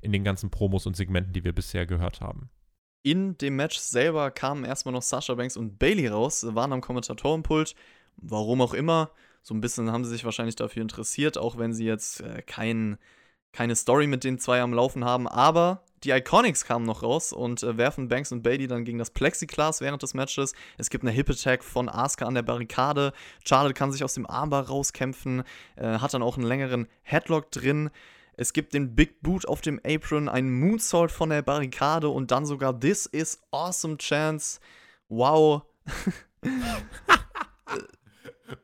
in 0.00 0.12
den 0.12 0.24
ganzen 0.24 0.50
Promos 0.50 0.86
und 0.86 0.96
Segmenten, 0.96 1.32
die 1.32 1.44
wir 1.44 1.52
bisher 1.52 1.86
gehört 1.86 2.20
haben. 2.20 2.50
In 3.02 3.36
dem 3.36 3.56
Match 3.56 3.78
selber 3.78 4.30
kamen 4.30 4.64
erstmal 4.64 4.94
noch 4.94 5.02
Sasha 5.02 5.34
Banks 5.34 5.56
und 5.56 5.78
Bailey 5.78 6.08
raus, 6.08 6.46
waren 6.54 6.72
am 6.72 6.80
Kommentatorenpult. 6.80 7.74
Warum 8.16 8.62
auch 8.62 8.74
immer. 8.74 9.10
So 9.42 9.54
ein 9.54 9.60
bisschen 9.60 9.92
haben 9.92 10.04
sie 10.04 10.10
sich 10.10 10.24
wahrscheinlich 10.24 10.56
dafür 10.56 10.80
interessiert, 10.80 11.36
auch 11.36 11.58
wenn 11.58 11.74
sie 11.74 11.84
jetzt 11.84 12.22
äh, 12.22 12.40
kein, 12.40 12.96
keine 13.52 13.76
Story 13.76 14.06
mit 14.06 14.24
den 14.24 14.38
zwei 14.38 14.62
am 14.62 14.72
Laufen 14.72 15.04
haben. 15.04 15.28
Aber 15.28 15.84
die 16.04 16.10
Iconics 16.10 16.64
kamen 16.64 16.84
noch 16.84 17.02
raus 17.02 17.32
und 17.32 17.62
äh, 17.62 17.76
werfen 17.76 18.08
Banks 18.08 18.30
und 18.32 18.42
Bailey 18.42 18.66
dann 18.66 18.84
gegen 18.84 18.98
das 18.98 19.10
Plexiglas 19.10 19.80
während 19.80 20.02
des 20.02 20.14
Matches. 20.14 20.54
Es 20.78 20.90
gibt 20.90 21.04
eine 21.04 21.10
Hip 21.10 21.30
Attack 21.30 21.64
von 21.64 21.88
Asuka 21.88 22.26
an 22.26 22.34
der 22.34 22.42
Barrikade. 22.42 23.12
Charlotte 23.44 23.74
kann 23.74 23.92
sich 23.92 24.04
aus 24.04 24.14
dem 24.14 24.28
Armbar 24.28 24.68
rauskämpfen, 24.68 25.42
äh, 25.76 25.98
hat 25.98 26.14
dann 26.14 26.22
auch 26.22 26.36
einen 26.36 26.46
längeren 26.46 26.86
Headlock 27.02 27.50
drin. 27.50 27.90
Es 28.36 28.52
gibt 28.52 28.74
den 28.74 28.94
Big 28.94 29.22
Boot 29.22 29.46
auf 29.46 29.60
dem 29.60 29.80
Apron, 29.84 30.28
einen 30.28 30.52
Moonsault 30.58 31.12
von 31.12 31.30
der 31.30 31.42
Barrikade 31.42 32.08
und 32.08 32.30
dann 32.30 32.46
sogar 32.46 32.78
This 32.78 33.06
is 33.06 33.40
Awesome 33.50 33.98
Chance. 33.98 34.60
Wow. 35.08 35.62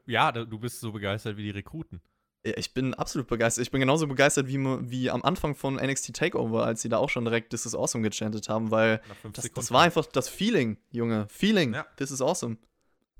Ja, 0.06 0.32
du 0.32 0.58
bist 0.58 0.80
so 0.80 0.90
begeistert 0.92 1.36
wie 1.36 1.44
die 1.44 1.50
Rekruten. 1.50 2.00
Ich 2.42 2.72
bin 2.72 2.94
absolut 2.94 3.28
begeistert. 3.28 3.62
Ich 3.62 3.70
bin 3.70 3.80
genauso 3.80 4.06
begeistert 4.06 4.46
wie, 4.46 4.58
wie 4.58 5.10
am 5.10 5.22
Anfang 5.22 5.54
von 5.54 5.74
NXT 5.74 6.14
Takeover, 6.14 6.64
als 6.64 6.80
sie 6.80 6.88
da 6.88 6.96
auch 6.96 7.10
schon 7.10 7.24
direkt 7.24 7.50
This 7.50 7.66
is 7.66 7.74
Awesome 7.74 8.02
gechantet 8.02 8.48
haben, 8.48 8.70
weil 8.70 9.02
das, 9.32 9.50
das 9.52 9.70
war 9.70 9.82
einfach 9.82 10.06
das 10.06 10.28
Feeling, 10.28 10.78
Junge. 10.90 11.26
Feeling. 11.28 11.74
Ja. 11.74 11.86
This 11.96 12.10
is 12.10 12.22
Awesome. 12.22 12.56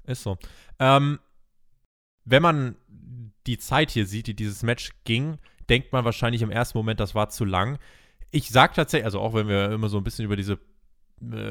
Ist 0.07 0.23
so. 0.23 0.39
Ähm, 0.79 1.19
wenn 2.25 2.43
man 2.43 2.77
die 3.47 3.59
Zeit 3.59 3.91
hier 3.91 4.07
sieht, 4.07 4.27
die 4.27 4.35
dieses 4.35 4.63
Match 4.63 4.91
ging, 5.05 5.39
denkt 5.69 5.93
man 5.93 6.05
wahrscheinlich 6.05 6.43
im 6.43 6.51
ersten 6.51 6.79
Moment, 6.79 7.01
das 7.01 7.15
war 7.15 7.29
zu 7.29 7.45
lang. 7.45 7.79
Ich 8.31 8.49
sag 8.49 8.75
tatsächlich, 8.75 9.05
also 9.05 9.21
auch 9.21 9.35
wenn 9.35 9.49
wir 9.49 9.71
immer 9.71 9.89
so 9.89 9.99
ein 9.99 10.05
bisschen 10.05 10.25
über 10.25 10.37
diese 10.37 10.59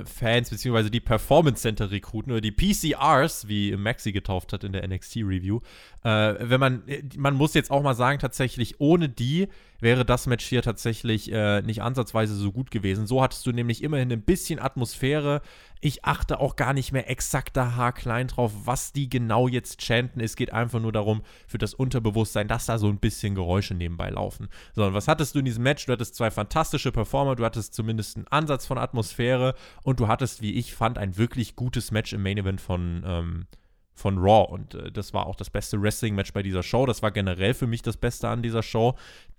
Fans 0.05 0.49
beziehungsweise 0.49 0.89
die 0.89 0.99
Performance 0.99 1.61
Center 1.61 1.91
Rekruten 1.91 2.31
oder 2.31 2.41
die 2.41 2.51
PCRs, 2.51 3.47
wie 3.47 3.75
Maxi 3.77 4.11
getauft 4.11 4.51
hat 4.51 4.63
in 4.63 4.73
der 4.73 4.87
NXT 4.87 5.17
Review, 5.17 5.59
äh, 6.03 6.35
wenn 6.39 6.59
man, 6.59 6.87
äh, 6.87 7.03
man 7.15 7.35
muss 7.35 7.53
jetzt 7.53 7.69
auch 7.69 7.83
mal 7.83 7.93
sagen, 7.93 8.19
tatsächlich 8.19 8.79
ohne 8.79 9.09
die 9.09 9.47
wäre 9.79 10.05
das 10.05 10.27
Match 10.27 10.45
hier 10.45 10.61
tatsächlich 10.61 11.31
äh, 11.31 11.61
nicht 11.61 11.81
ansatzweise 11.81 12.35
so 12.35 12.51
gut 12.51 12.71
gewesen. 12.71 13.07
So 13.07 13.21
hattest 13.21 13.45
du 13.45 13.51
nämlich 13.51 13.83
immerhin 13.83 14.11
ein 14.11 14.21
bisschen 14.21 14.59
Atmosphäre. 14.59 15.41
Ich 15.81 16.03
achte 16.03 16.39
auch 16.39 16.55
gar 16.55 16.73
nicht 16.73 16.91
mehr 16.91 17.09
exakt 17.09 17.55
da 17.55 17.75
haarklein 17.75 18.27
drauf, 18.27 18.51
was 18.65 18.91
die 18.91 19.09
genau 19.09 19.47
jetzt 19.47 19.81
chanten. 19.81 20.19
Es 20.19 20.35
geht 20.35 20.51
einfach 20.51 20.79
nur 20.79 20.91
darum, 20.91 21.21
für 21.47 21.57
das 21.57 21.73
Unterbewusstsein, 21.73 22.47
dass 22.47 22.65
da 22.65 22.77
so 22.77 22.87
ein 22.87 22.99
bisschen 22.99 23.35
Geräusche 23.35 23.73
nebenbei 23.73 24.09
laufen. 24.09 24.49
So, 24.75 24.85
und 24.85 24.93
was 24.93 25.07
hattest 25.07 25.35
du 25.35 25.39
in 25.39 25.45
diesem 25.45 25.63
Match? 25.63 25.85
Du 25.85 25.93
hattest 25.93 26.15
zwei 26.15 26.31
fantastische 26.31 26.91
Performer, 26.91 27.35
du 27.35 27.45
hattest 27.45 27.73
zumindest 27.73 28.17
einen 28.17 28.27
Ansatz 28.27 28.65
von 28.65 28.77
Atmosphäre 28.77 29.55
und 29.83 29.99
du 29.99 30.07
hattest, 30.07 30.41
wie 30.41 30.53
ich 30.53 30.73
fand, 30.73 30.97
ein 30.97 31.17
wirklich 31.17 31.55
gutes 31.55 31.91
Match 31.91 32.13
im 32.13 32.23
Main 32.23 32.37
Event 32.37 32.59
von, 32.59 33.03
ähm, 33.05 33.47
von 33.93 34.17
Raw. 34.17 34.51
Und 34.51 34.75
äh, 34.75 34.91
das 34.91 35.13
war 35.13 35.27
auch 35.27 35.35
das 35.35 35.49
beste 35.49 35.81
Wrestling-Match 35.81 36.33
bei 36.33 36.41
dieser 36.43 36.63
Show. 36.63 36.85
Das 36.85 37.01
war 37.01 37.11
generell 37.11 37.53
für 37.53 37.67
mich 37.67 37.81
das 37.81 37.97
Beste 37.97 38.27
an 38.29 38.41
dieser 38.41 38.63
Show. 38.63 38.95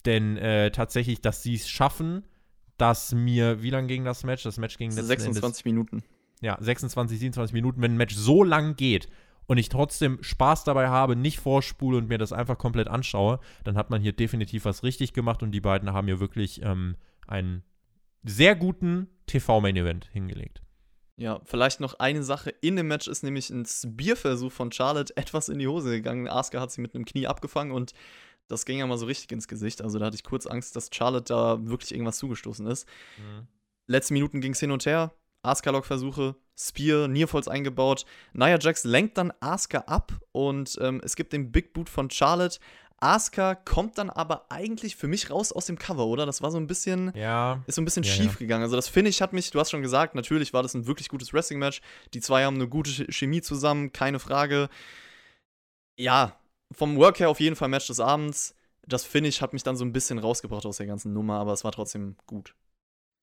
Denn 0.06 0.36
äh, 0.36 0.70
tatsächlich, 0.70 1.20
dass 1.20 1.42
sie 1.42 1.54
es 1.54 1.68
schaffen, 1.68 2.24
dass 2.76 3.12
mir, 3.12 3.62
wie 3.62 3.70
lang 3.70 3.86
ging 3.86 4.04
das 4.04 4.24
Match? 4.24 4.42
Das 4.42 4.56
Match 4.58 4.78
ging 4.78 4.90
letzten 4.90 5.06
26 5.06 5.64
Minuten. 5.66 5.96
Endes, 5.96 6.10
ja, 6.40 6.56
26, 6.58 7.18
27 7.18 7.52
Minuten. 7.52 7.82
Wenn 7.82 7.92
ein 7.92 7.98
Match 7.98 8.14
so 8.14 8.42
lang 8.42 8.76
geht 8.76 9.08
und 9.46 9.58
ich 9.58 9.68
trotzdem 9.68 10.22
Spaß 10.22 10.64
dabei 10.64 10.88
habe, 10.88 11.16
nicht 11.16 11.38
vorspule 11.38 11.98
und 11.98 12.08
mir 12.08 12.18
das 12.18 12.32
einfach 12.32 12.56
komplett 12.56 12.88
anschaue, 12.88 13.40
dann 13.64 13.76
hat 13.76 13.90
man 13.90 14.00
hier 14.00 14.12
definitiv 14.12 14.64
was 14.64 14.82
richtig 14.82 15.12
gemacht 15.12 15.42
und 15.42 15.52
die 15.52 15.60
beiden 15.60 15.92
haben 15.92 16.06
hier 16.06 16.20
wirklich 16.20 16.62
ähm, 16.62 16.96
einen 17.26 17.62
sehr 18.22 18.56
guten 18.56 19.08
TV-Main-Event 19.26 20.08
hingelegt. 20.12 20.62
Ja, 21.16 21.40
vielleicht 21.44 21.80
noch 21.80 21.94
eine 21.98 22.22
Sache 22.22 22.48
in 22.48 22.76
dem 22.76 22.88
Match 22.88 23.06
ist 23.06 23.22
nämlich 23.22 23.50
ein 23.50 23.66
Spear-Versuch 23.66 24.52
von 24.52 24.72
Charlotte 24.72 25.14
etwas 25.18 25.50
in 25.50 25.58
die 25.58 25.68
Hose 25.68 25.90
gegangen. 25.90 26.26
Asuka 26.28 26.60
hat 26.60 26.70
sie 26.70 26.80
mit 26.80 26.94
einem 26.94 27.04
Knie 27.04 27.26
abgefangen 27.26 27.72
und 27.72 27.92
das 28.50 28.64
ging 28.64 28.78
ja 28.78 28.86
mal 28.86 28.98
so 28.98 29.06
richtig 29.06 29.30
ins 29.32 29.48
Gesicht. 29.48 29.82
Also 29.82 29.98
da 29.98 30.06
hatte 30.06 30.16
ich 30.16 30.24
kurz 30.24 30.46
Angst, 30.46 30.76
dass 30.76 30.90
Charlotte 30.92 31.32
da 31.32 31.58
wirklich 31.66 31.92
irgendwas 31.92 32.18
zugestoßen 32.18 32.66
ist. 32.66 32.86
Letzten 33.86 34.14
Minuten 34.14 34.40
ging 34.40 34.52
es 34.52 34.60
hin 34.60 34.70
und 34.70 34.86
her. 34.86 35.12
Asuka-Lock-Versuche, 35.42 36.36
Spear, 36.58 37.08
Nearfalls 37.08 37.48
eingebaut. 37.48 38.04
Nia 38.34 38.58
Jax 38.60 38.84
lenkt 38.84 39.16
dann 39.16 39.32
Asuka 39.40 39.78
ab 39.86 40.12
und 40.32 40.76
ähm, 40.80 41.00
es 41.02 41.16
gibt 41.16 41.32
den 41.32 41.50
Big 41.50 41.72
Boot 41.72 41.88
von 41.88 42.10
Charlotte. 42.10 42.58
Asuka 43.02 43.54
kommt 43.54 43.96
dann 43.96 44.10
aber 44.10 44.44
eigentlich 44.50 44.94
für 44.96 45.08
mich 45.08 45.30
raus 45.30 45.52
aus 45.52 45.64
dem 45.64 45.78
Cover, 45.78 46.04
oder? 46.06 46.26
Das 46.26 46.42
war 46.42 46.50
so 46.50 46.58
ein 46.58 46.66
bisschen 46.66 47.10
Ja, 47.16 47.62
ist 47.66 47.76
so 47.76 47.80
ein 47.80 47.86
bisschen 47.86 48.02
Ja, 48.02 48.12
schief 48.12 48.32
ja. 48.32 48.38
gegangen. 48.40 48.62
Also 48.62 48.76
das 48.76 48.88
Finish 48.88 49.22
hat 49.22 49.32
mich, 49.32 49.50
du 49.50 49.58
hast 49.58 49.70
schon 49.70 49.80
gesagt, 49.80 50.14
natürlich 50.14 50.52
war 50.52 50.62
das 50.62 50.74
ein 50.74 50.86
wirklich 50.86 51.08
gutes 51.08 51.32
Wrestling-Match. 51.32 51.80
Die 52.12 52.20
zwei 52.20 52.44
haben 52.44 52.56
eine 52.56 52.68
gute 52.68 52.90
Ch- 52.90 53.10
Chemie 53.10 53.40
zusammen, 53.40 53.92
keine 53.94 54.18
Frage. 54.18 54.68
Ja, 55.98 56.38
vom 56.72 56.96
Work 56.96 57.20
her 57.20 57.30
auf 57.30 57.40
jeden 57.40 57.56
Fall 57.56 57.68
Match 57.68 57.86
des 57.86 58.00
Abends. 58.00 58.54
Das 58.86 59.04
Finish 59.04 59.40
hat 59.40 59.52
mich 59.52 59.62
dann 59.62 59.76
so 59.76 59.84
ein 59.84 59.92
bisschen 59.92 60.18
rausgebracht 60.18 60.66
aus 60.66 60.78
der 60.78 60.86
ganzen 60.86 61.12
Nummer, 61.12 61.38
aber 61.38 61.52
es 61.52 61.64
war 61.64 61.72
trotzdem 61.72 62.16
gut. 62.26 62.54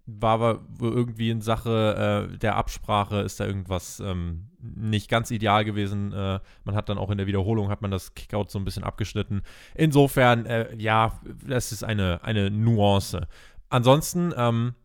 war 0.05 0.33
aber 0.33 0.61
irgendwie 0.79 1.29
in 1.29 1.41
Sache 1.41 2.29
äh, 2.31 2.37
der 2.37 2.55
Absprache 2.55 3.21
ist 3.21 3.39
da 3.39 3.45
irgendwas 3.45 3.99
ähm, 3.99 4.49
nicht 4.59 5.09
ganz 5.09 5.31
ideal 5.31 5.65
gewesen. 5.65 6.13
Äh, 6.13 6.39
man 6.63 6.75
hat 6.75 6.89
dann 6.89 6.97
auch 6.97 7.09
in 7.09 7.17
der 7.17 7.27
Wiederholung 7.27 7.69
hat 7.69 7.81
man 7.81 7.91
das 7.91 8.13
Kickout 8.13 8.49
so 8.49 8.59
ein 8.59 8.65
bisschen 8.65 8.83
abgeschnitten. 8.83 9.41
Insofern, 9.75 10.45
äh, 10.45 10.75
ja, 10.77 11.19
das 11.45 11.71
ist 11.71 11.83
eine, 11.83 12.23
eine 12.23 12.51
Nuance. 12.51 13.27
Ansonsten, 13.69 14.33
ähm, 14.37 14.75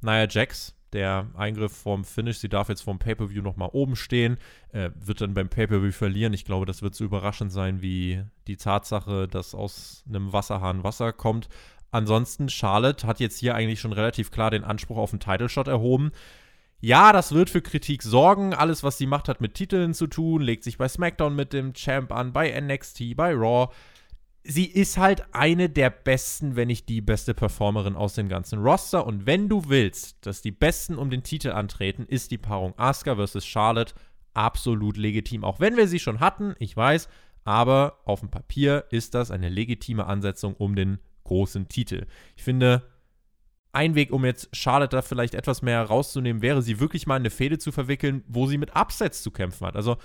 Nia 0.00 0.26
Jax, 0.28 0.77
der 0.92 1.26
Eingriff 1.36 1.72
vom 1.72 2.04
Finish, 2.04 2.38
sie 2.38 2.48
darf 2.48 2.68
jetzt 2.68 2.82
vom 2.82 2.98
Pay-Per-View 2.98 3.42
nochmal 3.42 3.70
oben 3.72 3.96
stehen, 3.96 4.38
äh, 4.72 4.90
wird 4.94 5.20
dann 5.20 5.34
beim 5.34 5.48
Pay-Per-View 5.48 5.92
verlieren. 5.92 6.32
Ich 6.32 6.44
glaube, 6.44 6.66
das 6.66 6.82
wird 6.82 6.94
so 6.94 7.04
überraschend 7.04 7.52
sein 7.52 7.82
wie 7.82 8.22
die 8.46 8.56
Tatsache, 8.56 9.28
dass 9.28 9.54
aus 9.54 10.04
einem 10.08 10.32
Wasserhahn 10.32 10.84
Wasser 10.84 11.12
kommt. 11.12 11.48
Ansonsten, 11.90 12.48
Charlotte 12.48 13.06
hat 13.06 13.20
jetzt 13.20 13.38
hier 13.38 13.54
eigentlich 13.54 13.80
schon 13.80 13.92
relativ 13.92 14.30
klar 14.30 14.50
den 14.50 14.64
Anspruch 14.64 14.98
auf 14.98 15.12
einen 15.12 15.20
Title-Shot 15.20 15.68
erhoben. 15.68 16.12
Ja, 16.80 17.12
das 17.12 17.32
wird 17.32 17.50
für 17.50 17.62
Kritik 17.62 18.02
sorgen. 18.02 18.54
Alles, 18.54 18.84
was 18.84 18.98
sie 18.98 19.06
macht, 19.06 19.28
hat 19.28 19.40
mit 19.40 19.54
Titeln 19.54 19.94
zu 19.94 20.06
tun, 20.06 20.42
legt 20.42 20.62
sich 20.62 20.78
bei 20.78 20.86
SmackDown 20.86 21.34
mit 21.34 21.52
dem 21.52 21.72
Champ 21.72 22.12
an, 22.12 22.32
bei 22.32 22.58
NXT, 22.60 23.16
bei 23.16 23.32
Raw. 23.34 23.72
Sie 24.50 24.64
ist 24.64 24.96
halt 24.96 25.34
eine 25.34 25.68
der 25.68 25.90
besten, 25.90 26.56
wenn 26.56 26.68
nicht 26.68 26.88
die 26.88 27.02
beste 27.02 27.34
Performerin 27.34 27.96
aus 27.96 28.14
dem 28.14 28.30
ganzen 28.30 28.60
Roster. 28.60 29.06
Und 29.06 29.26
wenn 29.26 29.50
du 29.50 29.68
willst, 29.68 30.24
dass 30.26 30.40
die 30.40 30.52
Besten 30.52 30.96
um 30.96 31.10
den 31.10 31.22
Titel 31.22 31.50
antreten, 31.50 32.06
ist 32.08 32.30
die 32.30 32.38
Paarung 32.38 32.72
Asuka 32.78 33.14
vs. 33.14 33.44
Charlotte 33.44 33.92
absolut 34.32 34.96
legitim. 34.96 35.44
Auch 35.44 35.60
wenn 35.60 35.76
wir 35.76 35.86
sie 35.86 35.98
schon 35.98 36.20
hatten, 36.20 36.54
ich 36.60 36.74
weiß, 36.74 37.10
aber 37.44 37.98
auf 38.06 38.20
dem 38.20 38.30
Papier 38.30 38.86
ist 38.90 39.14
das 39.14 39.30
eine 39.30 39.50
legitime 39.50 40.06
Ansetzung 40.06 40.54
um 40.54 40.74
den 40.74 40.98
großen 41.24 41.68
Titel. 41.68 42.06
Ich 42.34 42.42
finde, 42.42 42.88
ein 43.72 43.94
Weg, 43.94 44.12
um 44.12 44.24
jetzt 44.24 44.48
Charlotte 44.56 44.96
da 44.96 45.02
vielleicht 45.02 45.34
etwas 45.34 45.60
mehr 45.60 45.82
rauszunehmen, 45.82 46.40
wäre, 46.40 46.62
sie 46.62 46.80
wirklich 46.80 47.06
mal 47.06 47.16
in 47.16 47.22
eine 47.22 47.30
Fehde 47.30 47.58
zu 47.58 47.70
verwickeln, 47.70 48.24
wo 48.26 48.46
sie 48.46 48.56
mit 48.58 48.74
Upsets 48.74 49.22
zu 49.22 49.30
kämpfen 49.30 49.66
hat. 49.66 49.76
Also, 49.76 49.98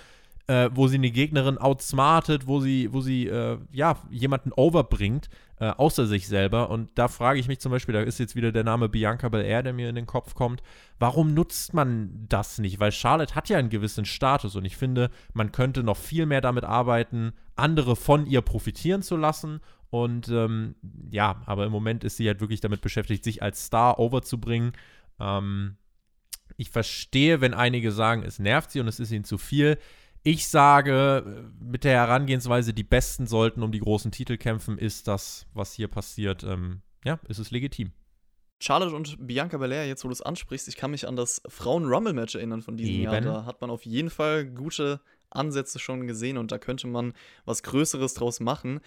äh, 0.48 0.70
wo 0.74 0.88
sie 0.88 0.98
eine 0.98 1.12
Gegnerin 1.12 1.58
outsmartet, 1.58 2.48
wo 2.48 2.60
sie, 2.60 2.92
wo 2.92 3.02
sie, 3.02 3.28
äh, 3.28 3.58
ja, 3.72 3.98
jemanden 4.10 4.52
overbringt, 4.52 5.30
äh, 5.60 5.70
außer 5.70 6.06
sich 6.06 6.28
selber. 6.28 6.70
Und 6.70 6.90
da 6.96 7.08
frage 7.08 7.40
ich 7.40 7.48
mich 7.48 7.60
zum 7.60 7.72
Beispiel, 7.72 7.94
da 7.94 8.02
ist 8.02 8.20
jetzt 8.20 8.36
wieder 8.36 8.52
der 8.52 8.64
Name 8.64 8.90
Bianca 8.90 9.30
Belair, 9.30 9.64
der 9.64 9.74
mir 9.74 9.90
in 9.90 9.96
den 9.96 10.06
Kopf 10.06 10.34
kommt. 10.34 10.62
Warum 11.00 11.34
nutzt 11.34 11.74
man 11.74 12.26
das 12.28 12.60
nicht? 12.60 12.80
Weil 12.80 12.92
Charlotte 12.92 13.36
hat 13.36 13.50
ja 13.50 13.58
einen 13.58 13.70
gewissen 13.70 14.06
Status 14.06 14.56
und 14.56 14.66
ich 14.66 14.76
finde, 14.76 15.10
man 15.34 15.52
könnte 15.52 15.84
noch 15.84 15.98
viel 15.98 16.26
mehr 16.26 16.42
damit 16.42 16.66
arbeiten, 16.66 17.34
andere 17.56 17.96
von 17.96 18.26
ihr 18.26 18.42
profitieren 18.42 19.02
zu 19.02 19.16
lassen 19.16 19.62
und 19.94 20.28
ähm, 20.30 20.74
ja, 21.12 21.44
aber 21.46 21.68
im 21.68 21.72
Moment 21.72 22.04
ist 22.04 22.18
sie 22.18 22.26
halt 22.26 22.42
wirklich 22.42 22.62
damit 22.62 22.82
beschäftigt, 22.82 23.24
sich 23.24 23.44
als 23.44 23.68
Star 23.68 24.00
overzubringen. 24.00 24.72
Ähm, 25.20 25.78
ich 26.58 26.72
verstehe, 26.72 27.42
wenn 27.42 27.54
einige 27.54 27.92
sagen, 27.92 28.24
es 28.24 28.40
nervt 28.40 28.72
sie 28.72 28.80
und 28.80 28.88
es 28.88 29.00
ist 29.00 29.12
ihnen 29.12 29.24
zu 29.24 29.38
viel. 29.38 29.78
Ich 30.24 30.48
sage, 30.48 31.52
mit 31.60 31.84
der 31.84 31.94
Herangehensweise, 31.94 32.74
die 32.74 32.84
Besten 32.84 33.28
sollten 33.28 33.62
um 33.62 33.74
die 33.74 33.82
großen 33.82 34.12
Titel 34.12 34.38
kämpfen, 34.38 34.78
ist 34.78 35.08
das, 35.08 35.48
was 35.54 35.74
hier 35.74 35.90
passiert, 35.90 36.44
ähm, 36.44 36.82
ja, 37.04 37.20
ist 37.28 37.40
es 37.40 37.52
legitim. 37.52 37.92
Charlotte 38.62 38.96
und 38.96 39.18
Bianca 39.28 39.58
Belair, 39.58 39.86
jetzt 39.86 40.06
wo 40.06 40.08
du 40.08 40.14
es 40.14 40.22
ansprichst, 40.22 40.70
ich 40.70 40.78
kann 40.78 40.92
mich 40.92 41.06
an 41.06 41.18
das 41.18 41.42
Frauen-Rumble-Match 41.50 42.36
erinnern 42.36 42.62
von 42.62 42.78
diesem 42.78 42.96
Eben. 42.96 43.04
Jahr. 43.04 43.20
Da 43.20 43.46
hat 43.46 43.60
man 43.60 43.70
auf 43.70 43.86
jeden 43.86 44.10
Fall 44.10 44.46
gute 44.46 45.02
Ansätze 45.30 45.80
schon 45.80 46.08
gesehen 46.08 46.38
und 46.38 46.54
da 46.54 46.58
könnte 46.58 46.88
man 46.88 47.14
was 47.44 47.62
Größeres 47.64 48.14
draus 48.14 48.40
machen. 48.40 48.80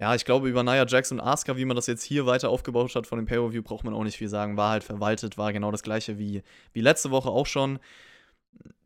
Ja, 0.00 0.16
ich 0.16 0.24
glaube, 0.24 0.48
über 0.48 0.64
Nia 0.64 0.84
Jax 0.84 1.12
und 1.12 1.20
Asuka, 1.20 1.56
wie 1.56 1.64
man 1.64 1.76
das 1.76 1.86
jetzt 1.86 2.02
hier 2.02 2.26
weiter 2.26 2.50
aufgebaut 2.50 2.96
hat 2.96 3.06
von 3.06 3.18
dem 3.18 3.26
Pay-Per-View, 3.26 3.62
braucht 3.62 3.84
man 3.84 3.94
auch 3.94 4.02
nicht 4.02 4.16
viel 4.18 4.28
sagen. 4.28 4.56
War 4.56 4.72
halt 4.72 4.82
verwaltet, 4.82 5.38
war 5.38 5.52
genau 5.52 5.70
das 5.70 5.82
gleiche 5.82 6.18
wie, 6.18 6.42
wie 6.72 6.80
letzte 6.80 7.12
Woche 7.12 7.30
auch 7.30 7.46
schon. 7.46 7.78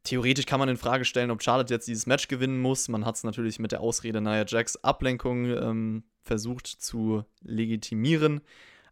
Theoretisch 0.03 0.47
kann 0.47 0.61
man 0.61 0.69
in 0.69 0.77
Frage 0.77 1.05
stellen, 1.05 1.31
ob 1.31 1.43
Charlotte 1.43 1.73
jetzt 1.73 1.87
dieses 1.87 2.07
Match 2.07 2.29
gewinnen 2.29 2.61
muss. 2.61 2.89
Man 2.89 3.05
hat 3.05 3.17
es 3.17 3.25
natürlich 3.25 3.59
mit 3.59 3.73
der 3.73 3.81
Ausrede 3.81 4.21
Nia 4.21 4.45
Jax 4.47 4.77
Ablenkung 4.77 5.45
ähm, 5.47 6.05
versucht 6.23 6.67
zu 6.67 7.25
legitimieren. 7.43 8.41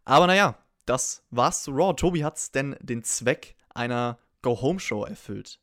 Aber 0.05 0.27
naja, 0.27 0.57
das 0.85 1.23
war's 1.29 1.63
zu 1.63 1.71
Raw. 1.71 1.93
Tobi 1.93 2.23
hat 2.23 2.37
es 2.37 2.51
denn 2.51 2.75
den 2.79 3.03
Zweck 3.03 3.55
einer 3.73 4.19
Go-Home-Show 4.41 5.03
erfüllt? 5.03 5.59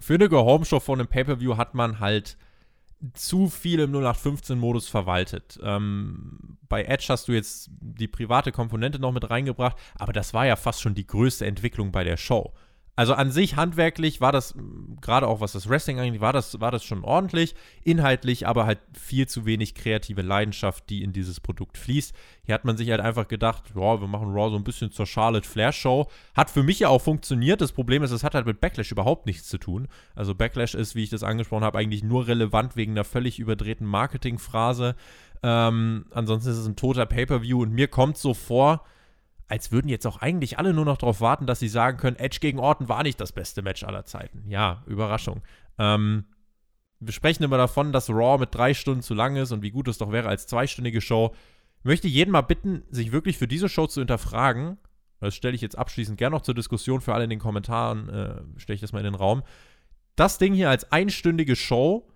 Für 0.00 0.14
eine 0.14 0.28
Go-Home-Show 0.28 0.80
von 0.80 1.00
einem 1.00 1.08
Pay-Per-View 1.08 1.56
hat 1.56 1.74
man 1.74 2.00
halt 2.00 2.38
zu 3.14 3.48
viel 3.48 3.80
im 3.80 3.92
0815-Modus 3.92 4.88
verwaltet. 4.88 5.58
Ähm, 5.62 6.58
bei 6.68 6.84
Edge 6.84 7.06
hast 7.08 7.28
du 7.28 7.32
jetzt 7.32 7.70
die 7.80 8.08
private 8.08 8.52
Komponente 8.52 8.98
noch 8.98 9.12
mit 9.12 9.30
reingebracht, 9.30 9.76
aber 9.96 10.12
das 10.12 10.34
war 10.34 10.46
ja 10.46 10.56
fast 10.56 10.80
schon 10.80 10.94
die 10.94 11.06
größte 11.06 11.46
Entwicklung 11.46 11.92
bei 11.92 12.04
der 12.04 12.16
Show. 12.16 12.52
Also 12.98 13.14
an 13.14 13.30
sich 13.30 13.54
handwerklich 13.54 14.20
war 14.20 14.32
das, 14.32 14.56
gerade 15.00 15.28
auch 15.28 15.40
was 15.40 15.52
das 15.52 15.68
Wrestling 15.68 16.00
angeht, 16.00 16.20
war 16.20 16.32
das, 16.32 16.60
war 16.60 16.72
das 16.72 16.82
schon 16.82 17.04
ordentlich. 17.04 17.54
Inhaltlich 17.84 18.48
aber 18.48 18.66
halt 18.66 18.80
viel 18.92 19.28
zu 19.28 19.46
wenig 19.46 19.76
kreative 19.76 20.20
Leidenschaft, 20.20 20.90
die 20.90 21.04
in 21.04 21.12
dieses 21.12 21.38
Produkt 21.38 21.78
fließt. 21.78 22.12
Hier 22.42 22.56
hat 22.56 22.64
man 22.64 22.76
sich 22.76 22.90
halt 22.90 23.00
einfach 23.00 23.28
gedacht, 23.28 23.62
ja, 23.76 24.00
wir 24.00 24.08
machen 24.08 24.32
Raw 24.32 24.50
so 24.50 24.56
ein 24.56 24.64
bisschen 24.64 24.90
zur 24.90 25.06
Charlotte 25.06 25.48
Flair 25.48 25.70
Show. 25.70 26.08
Hat 26.34 26.50
für 26.50 26.64
mich 26.64 26.80
ja 26.80 26.88
auch 26.88 27.00
funktioniert. 27.00 27.60
Das 27.60 27.70
Problem 27.70 28.02
ist, 28.02 28.10
es 28.10 28.24
hat 28.24 28.34
halt 28.34 28.46
mit 28.46 28.60
Backlash 28.60 28.90
überhaupt 28.90 29.26
nichts 29.26 29.46
zu 29.46 29.58
tun. 29.58 29.86
Also 30.16 30.34
Backlash 30.34 30.74
ist, 30.74 30.96
wie 30.96 31.04
ich 31.04 31.10
das 31.10 31.22
angesprochen 31.22 31.62
habe, 31.62 31.78
eigentlich 31.78 32.02
nur 32.02 32.26
relevant 32.26 32.74
wegen 32.74 32.94
einer 32.94 33.04
völlig 33.04 33.38
überdrehten 33.38 33.86
Marketingphrase. 33.86 34.96
Ähm, 35.44 36.06
ansonsten 36.10 36.50
ist 36.50 36.56
es 36.56 36.66
ein 36.66 36.74
toter 36.74 37.06
Pay-Per-View 37.06 37.62
und 37.62 37.72
mir 37.72 37.86
kommt 37.86 38.18
so 38.18 38.34
vor, 38.34 38.82
als 39.48 39.72
würden 39.72 39.88
jetzt 39.88 40.06
auch 40.06 40.18
eigentlich 40.18 40.58
alle 40.58 40.74
nur 40.74 40.84
noch 40.84 40.98
darauf 40.98 41.20
warten, 41.20 41.46
dass 41.46 41.58
sie 41.58 41.68
sagen 41.68 41.96
können, 41.96 42.16
Edge 42.16 42.38
gegen 42.40 42.58
Orton 42.58 42.88
war 42.88 43.02
nicht 43.02 43.20
das 43.20 43.32
beste 43.32 43.62
Match 43.62 43.82
aller 43.82 44.04
Zeiten. 44.04 44.44
Ja, 44.48 44.82
Überraschung. 44.86 45.42
Ähm, 45.78 46.26
wir 47.00 47.12
sprechen 47.12 47.42
immer 47.44 47.56
davon, 47.56 47.92
dass 47.92 48.10
Raw 48.10 48.38
mit 48.38 48.54
drei 48.54 48.74
Stunden 48.74 49.02
zu 49.02 49.14
lang 49.14 49.36
ist 49.36 49.52
und 49.52 49.62
wie 49.62 49.70
gut 49.70 49.88
es 49.88 49.98
doch 49.98 50.12
wäre 50.12 50.28
als 50.28 50.46
zweistündige 50.46 51.00
Show. 51.00 51.34
Ich 51.78 51.84
möchte 51.84 52.08
jeden 52.08 52.30
mal 52.30 52.42
bitten, 52.42 52.82
sich 52.90 53.12
wirklich 53.12 53.38
für 53.38 53.48
diese 53.48 53.68
Show 53.68 53.86
zu 53.86 54.00
hinterfragen. 54.00 54.76
Das 55.20 55.34
stelle 55.34 55.54
ich 55.54 55.62
jetzt 55.62 55.78
abschließend 55.78 56.18
gerne 56.18 56.36
noch 56.36 56.42
zur 56.42 56.54
Diskussion 56.54 57.00
für 57.00 57.14
alle 57.14 57.24
in 57.24 57.30
den 57.30 57.38
Kommentaren, 57.38 58.08
äh, 58.08 58.60
stelle 58.60 58.74
ich 58.74 58.80
das 58.80 58.92
mal 58.92 58.98
in 58.98 59.04
den 59.04 59.14
Raum. 59.14 59.42
Das 60.14 60.38
Ding 60.38 60.52
hier 60.52 60.68
als 60.68 60.92
einstündige 60.92 61.56
Show, 61.56 62.06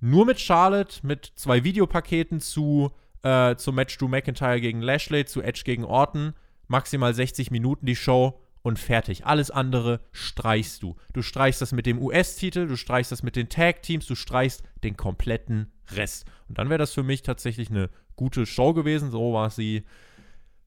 nur 0.00 0.24
mit 0.24 0.40
Charlotte, 0.40 1.06
mit 1.06 1.32
zwei 1.34 1.64
Videopaketen 1.64 2.40
zu, 2.40 2.92
äh, 3.22 3.56
zum 3.56 3.74
Match 3.74 3.98
Drew 3.98 4.08
McIntyre 4.08 4.60
gegen 4.60 4.80
Lashley, 4.80 5.24
zu 5.26 5.42
Edge 5.42 5.62
gegen 5.64 5.84
Orton 5.84 6.34
maximal 6.68 7.12
60 7.12 7.50
Minuten 7.50 7.86
die 7.86 7.96
Show 7.96 8.40
und 8.62 8.78
fertig. 8.78 9.26
Alles 9.26 9.50
andere 9.50 10.00
streichst 10.12 10.82
du. 10.82 10.96
Du 11.12 11.22
streichst 11.22 11.60
das 11.60 11.72
mit 11.72 11.86
dem 11.86 12.00
US-Titel, 12.00 12.66
du 12.66 12.76
streichst 12.76 13.10
das 13.12 13.22
mit 13.22 13.36
den 13.36 13.48
Tag-Teams, 13.48 14.06
du 14.06 14.14
streichst 14.14 14.62
den 14.84 14.96
kompletten 14.96 15.72
Rest. 15.90 16.26
Und 16.48 16.58
dann 16.58 16.68
wäre 16.68 16.78
das 16.78 16.92
für 16.92 17.02
mich 17.02 17.22
tatsächlich 17.22 17.70
eine 17.70 17.90
gute 18.16 18.46
Show 18.46 18.74
gewesen. 18.74 19.10
So 19.10 19.32
war 19.32 19.50
sie 19.50 19.84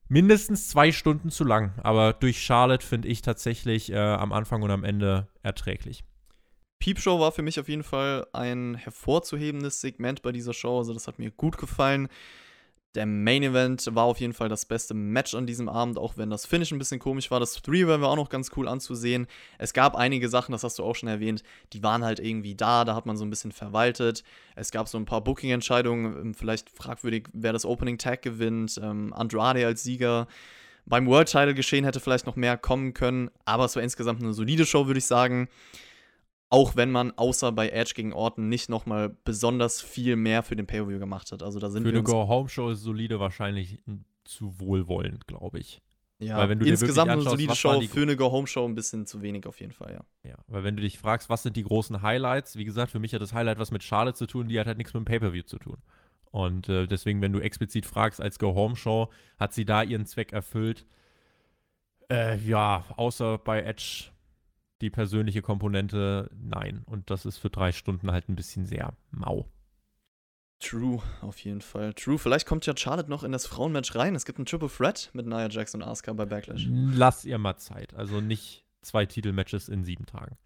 mindestens 0.08 0.68
zwei 0.68 0.92
Stunden 0.92 1.30
zu 1.30 1.44
lang. 1.44 1.72
Aber 1.82 2.12
durch 2.12 2.42
Charlotte 2.42 2.86
finde 2.86 3.08
ich 3.08 3.22
tatsächlich 3.22 3.92
äh, 3.92 3.96
am 3.96 4.32
Anfang 4.32 4.62
und 4.62 4.70
am 4.70 4.84
Ende 4.84 5.28
erträglich. 5.42 6.04
Peep 6.80 6.98
Show 6.98 7.20
war 7.20 7.30
für 7.30 7.42
mich 7.42 7.60
auf 7.60 7.68
jeden 7.68 7.84
Fall 7.84 8.26
ein 8.32 8.74
hervorzuhebendes 8.74 9.80
Segment 9.80 10.22
bei 10.22 10.32
dieser 10.32 10.52
Show. 10.52 10.78
Also 10.78 10.92
das 10.92 11.06
hat 11.06 11.20
mir 11.20 11.30
gut 11.30 11.56
gefallen. 11.56 12.08
Der 12.94 13.06
Main 13.06 13.42
Event 13.42 13.88
war 13.94 14.04
auf 14.04 14.20
jeden 14.20 14.34
Fall 14.34 14.50
das 14.50 14.66
beste 14.66 14.92
Match 14.92 15.34
an 15.34 15.46
diesem 15.46 15.68
Abend, 15.68 15.96
auch 15.98 16.18
wenn 16.18 16.28
das 16.28 16.44
Finish 16.44 16.72
ein 16.72 16.78
bisschen 16.78 16.98
komisch 16.98 17.30
war. 17.30 17.40
Das 17.40 17.54
Three 17.54 17.86
war 17.86 18.02
auch 18.02 18.16
noch 18.16 18.28
ganz 18.28 18.50
cool 18.56 18.68
anzusehen. 18.68 19.26
Es 19.56 19.72
gab 19.72 19.96
einige 19.96 20.28
Sachen, 20.28 20.52
das 20.52 20.62
hast 20.62 20.78
du 20.78 20.84
auch 20.84 20.94
schon 20.94 21.08
erwähnt, 21.08 21.42
die 21.72 21.82
waren 21.82 22.04
halt 22.04 22.20
irgendwie 22.20 22.54
da, 22.54 22.84
da 22.84 22.94
hat 22.94 23.06
man 23.06 23.16
so 23.16 23.24
ein 23.24 23.30
bisschen 23.30 23.50
verwaltet. 23.52 24.24
Es 24.56 24.70
gab 24.70 24.88
so 24.88 24.98
ein 24.98 25.06
paar 25.06 25.22
Booking-Entscheidungen, 25.22 26.04
ähm, 26.20 26.34
vielleicht 26.34 26.68
fragwürdig, 26.68 27.28
wer 27.32 27.54
das 27.54 27.64
Opening 27.64 27.96
Tag 27.96 28.20
gewinnt. 28.20 28.78
Ähm, 28.82 29.14
Andrade 29.14 29.66
als 29.66 29.82
Sieger. 29.82 30.26
Beim 30.84 31.06
World 31.06 31.28
Title 31.28 31.54
geschehen 31.54 31.84
hätte 31.84 32.00
vielleicht 32.00 32.26
noch 32.26 32.36
mehr 32.36 32.58
kommen 32.58 32.92
können, 32.92 33.30
aber 33.46 33.64
es 33.64 33.76
war 33.76 33.82
insgesamt 33.82 34.20
eine 34.20 34.34
solide 34.34 34.66
Show, 34.66 34.86
würde 34.86 34.98
ich 34.98 35.06
sagen. 35.06 35.48
Auch 36.52 36.76
wenn 36.76 36.90
man 36.90 37.12
außer 37.12 37.50
bei 37.50 37.70
Edge 37.70 37.92
gegen 37.96 38.12
Orton 38.12 38.50
nicht 38.50 38.68
nochmal 38.68 39.16
besonders 39.24 39.80
viel 39.80 40.16
mehr 40.16 40.42
für 40.42 40.54
den 40.54 40.66
Pay-Per-View 40.66 40.98
gemacht 40.98 41.32
hat. 41.32 41.42
Also 41.42 41.58
da 41.58 41.70
sind 41.70 41.82
für 41.82 41.88
eine 41.88 42.02
Go-Home-Show 42.02 42.68
ist 42.68 42.82
solide 42.82 43.18
wahrscheinlich 43.18 43.78
zu 44.24 44.60
wohlwollend, 44.60 45.26
glaube 45.26 45.60
ich. 45.60 45.80
Ja, 46.18 46.36
weil 46.36 46.50
wenn 46.50 46.58
du 46.58 46.66
insgesamt 46.66 47.10
eine 47.10 47.22
solide 47.22 47.56
Show 47.56 47.80
für 47.80 48.02
eine 48.02 48.16
Go-Home-Show 48.16 48.66
ein 48.66 48.74
bisschen 48.74 49.06
zu 49.06 49.22
wenig 49.22 49.46
auf 49.46 49.60
jeden 49.60 49.72
Fall, 49.72 49.94
ja. 49.94 50.30
Ja, 50.30 50.36
weil 50.46 50.62
wenn 50.62 50.76
du 50.76 50.82
dich 50.82 50.98
fragst, 50.98 51.30
was 51.30 51.42
sind 51.42 51.56
die 51.56 51.64
großen 51.64 52.02
Highlights, 52.02 52.56
wie 52.56 52.66
gesagt, 52.66 52.92
für 52.92 53.00
mich 53.00 53.14
hat 53.14 53.22
das 53.22 53.32
Highlight 53.32 53.58
was 53.58 53.70
mit 53.70 53.82
Charlotte 53.82 54.18
zu 54.18 54.26
tun, 54.26 54.48
die 54.48 54.60
hat 54.60 54.66
halt 54.66 54.76
nichts 54.76 54.92
mit 54.92 55.00
dem 55.00 55.06
Pay-Per-View 55.06 55.44
zu 55.44 55.58
tun. 55.58 55.78
Und 56.32 56.68
äh, 56.68 56.86
deswegen, 56.86 57.22
wenn 57.22 57.32
du 57.32 57.40
explizit 57.40 57.86
fragst, 57.86 58.20
als 58.20 58.38
Go-Home-Show, 58.38 59.08
hat 59.38 59.54
sie 59.54 59.64
da 59.64 59.82
ihren 59.82 60.04
Zweck 60.04 60.34
erfüllt? 60.34 60.84
Äh, 62.10 62.36
ja, 62.40 62.84
außer 62.96 63.38
bei 63.38 63.62
Edge 63.62 64.11
die 64.82 64.90
persönliche 64.90 65.42
Komponente, 65.42 66.30
nein. 66.34 66.82
Und 66.86 67.10
das 67.10 67.24
ist 67.24 67.38
für 67.38 67.50
drei 67.50 67.72
Stunden 67.72 68.10
halt 68.12 68.28
ein 68.28 68.36
bisschen 68.36 68.66
sehr 68.66 68.94
mau. 69.10 69.48
True, 70.58 71.02
auf 71.22 71.38
jeden 71.40 71.60
Fall. 71.60 71.92
True. 71.94 72.18
Vielleicht 72.18 72.46
kommt 72.46 72.66
ja 72.66 72.76
Charlotte 72.76 73.10
noch 73.10 73.24
in 73.24 73.32
das 73.32 73.46
Frauenmatch 73.46 73.96
rein. 73.96 74.14
Es 74.14 74.24
gibt 74.24 74.38
ein 74.38 74.46
Triple 74.46 74.68
Threat 74.68 75.10
mit 75.12 75.26
Nia 75.26 75.48
Jax 75.48 75.74
und 75.74 75.82
Asuka 75.82 76.12
bei 76.12 76.24
Backlash. 76.24 76.66
Lass 76.68 77.24
ihr 77.24 77.38
mal 77.38 77.56
Zeit. 77.56 77.94
Also 77.94 78.20
nicht 78.20 78.64
zwei 78.80 79.06
Titelmatches 79.06 79.68
in 79.68 79.84
sieben 79.84 80.06
Tagen. 80.06 80.36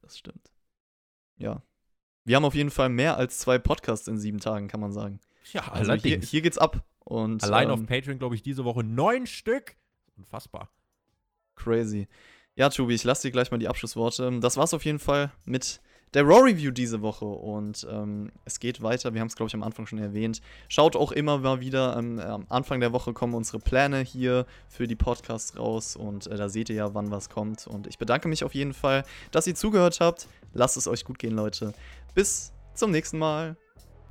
Das 0.00 0.16
stimmt. 0.16 0.52
Ja. 1.38 1.62
Wir 2.24 2.36
haben 2.36 2.44
auf 2.44 2.54
jeden 2.54 2.70
Fall 2.70 2.88
mehr 2.88 3.16
als 3.16 3.38
zwei 3.38 3.58
Podcasts 3.58 4.06
in 4.06 4.18
sieben 4.18 4.38
Tagen, 4.38 4.68
kann 4.68 4.80
man 4.80 4.92
sagen. 4.92 5.18
Ja, 5.52 5.66
also 5.72 5.94
hier, 5.94 6.20
hier, 6.20 6.42
geht's 6.42 6.58
ab. 6.58 6.84
Und, 7.00 7.42
Allein 7.42 7.68
ähm, 7.68 7.74
auf 7.74 7.86
Patreon, 7.86 8.18
glaube 8.18 8.34
ich, 8.34 8.42
diese 8.42 8.64
Woche 8.64 8.84
neun 8.84 9.26
Stück. 9.26 9.76
Unfassbar. 10.16 10.70
Crazy. 11.56 12.06
Ja, 12.58 12.70
Tobi, 12.70 12.94
ich 12.94 13.04
lasse 13.04 13.22
dir 13.22 13.30
gleich 13.30 13.52
mal 13.52 13.58
die 13.58 13.68
Abschlussworte. 13.68 14.40
Das 14.40 14.56
war's 14.56 14.74
auf 14.74 14.84
jeden 14.84 14.98
Fall 14.98 15.30
mit 15.44 15.80
der 16.12 16.24
Raw 16.24 16.42
Review 16.42 16.72
diese 16.72 17.02
Woche 17.02 17.24
und 17.24 17.86
ähm, 17.88 18.32
es 18.46 18.58
geht 18.58 18.82
weiter. 18.82 19.14
Wir 19.14 19.20
haben 19.20 19.28
es, 19.28 19.36
glaube 19.36 19.46
ich, 19.46 19.54
am 19.54 19.62
Anfang 19.62 19.86
schon 19.86 20.00
erwähnt. 20.00 20.40
Schaut 20.66 20.96
auch 20.96 21.12
immer 21.12 21.38
mal 21.38 21.60
wieder. 21.60 21.96
Ähm, 21.96 22.18
am 22.18 22.46
Anfang 22.48 22.80
der 22.80 22.92
Woche 22.92 23.12
kommen 23.12 23.34
unsere 23.34 23.60
Pläne 23.60 24.00
hier 24.00 24.44
für 24.68 24.88
die 24.88 24.96
Podcasts 24.96 25.56
raus 25.56 25.94
und 25.94 26.26
äh, 26.26 26.36
da 26.36 26.48
seht 26.48 26.68
ihr 26.68 26.74
ja, 26.74 26.94
wann 26.94 27.12
was 27.12 27.30
kommt. 27.30 27.68
Und 27.68 27.86
ich 27.86 27.96
bedanke 27.96 28.26
mich 28.26 28.42
auf 28.42 28.56
jeden 28.56 28.74
Fall, 28.74 29.04
dass 29.30 29.46
ihr 29.46 29.54
zugehört 29.54 30.00
habt. 30.00 30.26
Lasst 30.52 30.76
es 30.76 30.88
euch 30.88 31.04
gut 31.04 31.20
gehen, 31.20 31.36
Leute. 31.36 31.74
Bis 32.16 32.52
zum 32.74 32.90
nächsten 32.90 33.18
Mal. 33.18 33.56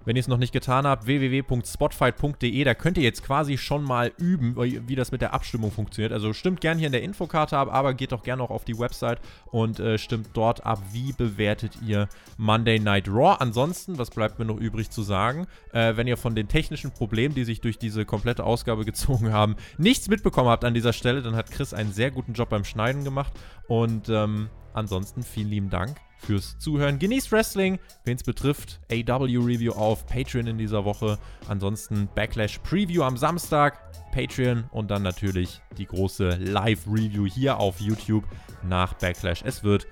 Wenn 0.07 0.15
ihr 0.15 0.21
es 0.21 0.29
noch 0.29 0.37
nicht 0.37 0.53
getan 0.53 0.87
habt, 0.87 1.05
www.spotfight.de, 1.05 2.63
da 2.63 2.73
könnt 2.75 2.97
ihr 2.97 3.03
jetzt 3.03 3.25
quasi 3.25 3.57
schon 3.57 3.83
mal 3.83 4.13
üben, 4.17 4.55
wie 4.55 4.95
das 4.95 5.11
mit 5.11 5.19
der 5.19 5.33
Abstimmung 5.33 5.69
funktioniert. 5.69 6.13
Also 6.13 6.31
stimmt 6.31 6.61
gern 6.61 6.77
hier 6.77 6.85
in 6.85 6.93
der 6.93 7.03
Infokarte 7.03 7.57
ab, 7.57 7.67
aber 7.69 7.93
geht 7.93 8.13
doch 8.13 8.23
gerne 8.23 8.41
auch 8.41 8.49
auf 8.49 8.63
die 8.63 8.79
Website 8.79 9.19
und 9.51 9.81
äh, 9.81 9.97
stimmt 9.97 10.29
dort 10.31 10.65
ab, 10.65 10.81
wie 10.93 11.11
bewertet 11.11 11.79
ihr 11.85 12.07
Monday 12.37 12.79
Night 12.79 13.09
Raw. 13.09 13.35
Ansonsten, 13.39 13.97
was 13.97 14.09
bleibt 14.09 14.39
mir 14.39 14.45
noch 14.45 14.55
übrig 14.55 14.91
zu 14.91 15.01
sagen, 15.01 15.45
äh, 15.73 15.97
wenn 15.97 16.07
ihr 16.07 16.15
von 16.15 16.35
den 16.35 16.47
technischen 16.47 16.91
Problemen, 16.91 17.35
die 17.35 17.43
sich 17.43 17.59
durch 17.59 17.77
diese 17.77 18.05
komplette 18.05 18.45
Ausgabe 18.45 18.85
gezogen 18.85 19.33
haben, 19.33 19.57
nichts 19.77 20.07
mitbekommen 20.07 20.47
habt 20.47 20.63
an 20.63 20.73
dieser 20.73 20.93
Stelle, 20.93 21.21
dann 21.21 21.35
hat 21.35 21.51
Chris 21.51 21.73
einen 21.73 21.91
sehr 21.91 22.11
guten 22.11 22.31
Job 22.31 22.47
beim 22.47 22.63
Schneiden 22.63 23.03
gemacht 23.03 23.33
und 23.67 24.07
ähm, 24.07 24.47
ansonsten 24.73 25.21
vielen 25.21 25.49
lieben 25.49 25.69
Dank 25.69 25.97
fürs 26.19 26.57
Zuhören. 26.59 26.99
Genießt 26.99 27.31
Wrestling, 27.31 27.79
wen 28.05 28.17
es 28.17 28.23
betrifft. 28.23 28.79
AW 28.91 29.37
Review 29.37 29.71
auf 29.73 30.05
Patreon 30.05 30.47
in 30.47 30.57
dieser 30.57 30.85
Woche. 30.85 31.17
Ansonsten 31.47 32.09
Backlash 32.15 32.59
Preview 32.59 33.03
am 33.03 33.17
Samstag, 33.17 33.79
Patreon 34.11 34.65
und 34.71 34.89
dann 34.89 35.03
natürlich 35.03 35.61
die 35.77 35.85
große 35.85 36.29
Live 36.39 36.87
Review 36.87 37.25
hier 37.25 37.57
auf 37.57 37.79
YouTube 37.79 38.23
nach 38.63 38.93
Backlash. 38.93 39.43
Es 39.43 39.63
wird 39.63 39.87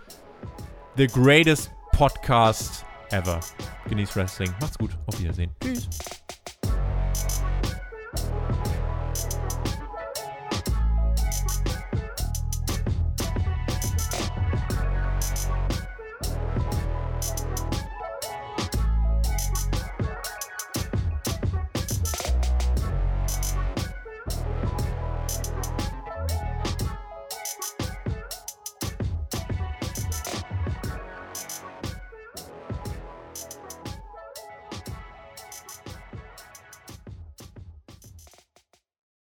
the 0.97 1.07
greatest 1.07 1.71
podcast 1.91 2.86
ever. 3.11 3.39
Genießt 3.89 4.15
Wrestling. 4.15 4.53
Macht's 4.59 4.78
gut. 4.78 4.91
Auf 5.05 5.19
Wiedersehen. 5.19 5.51
Tschüss. 5.61 5.88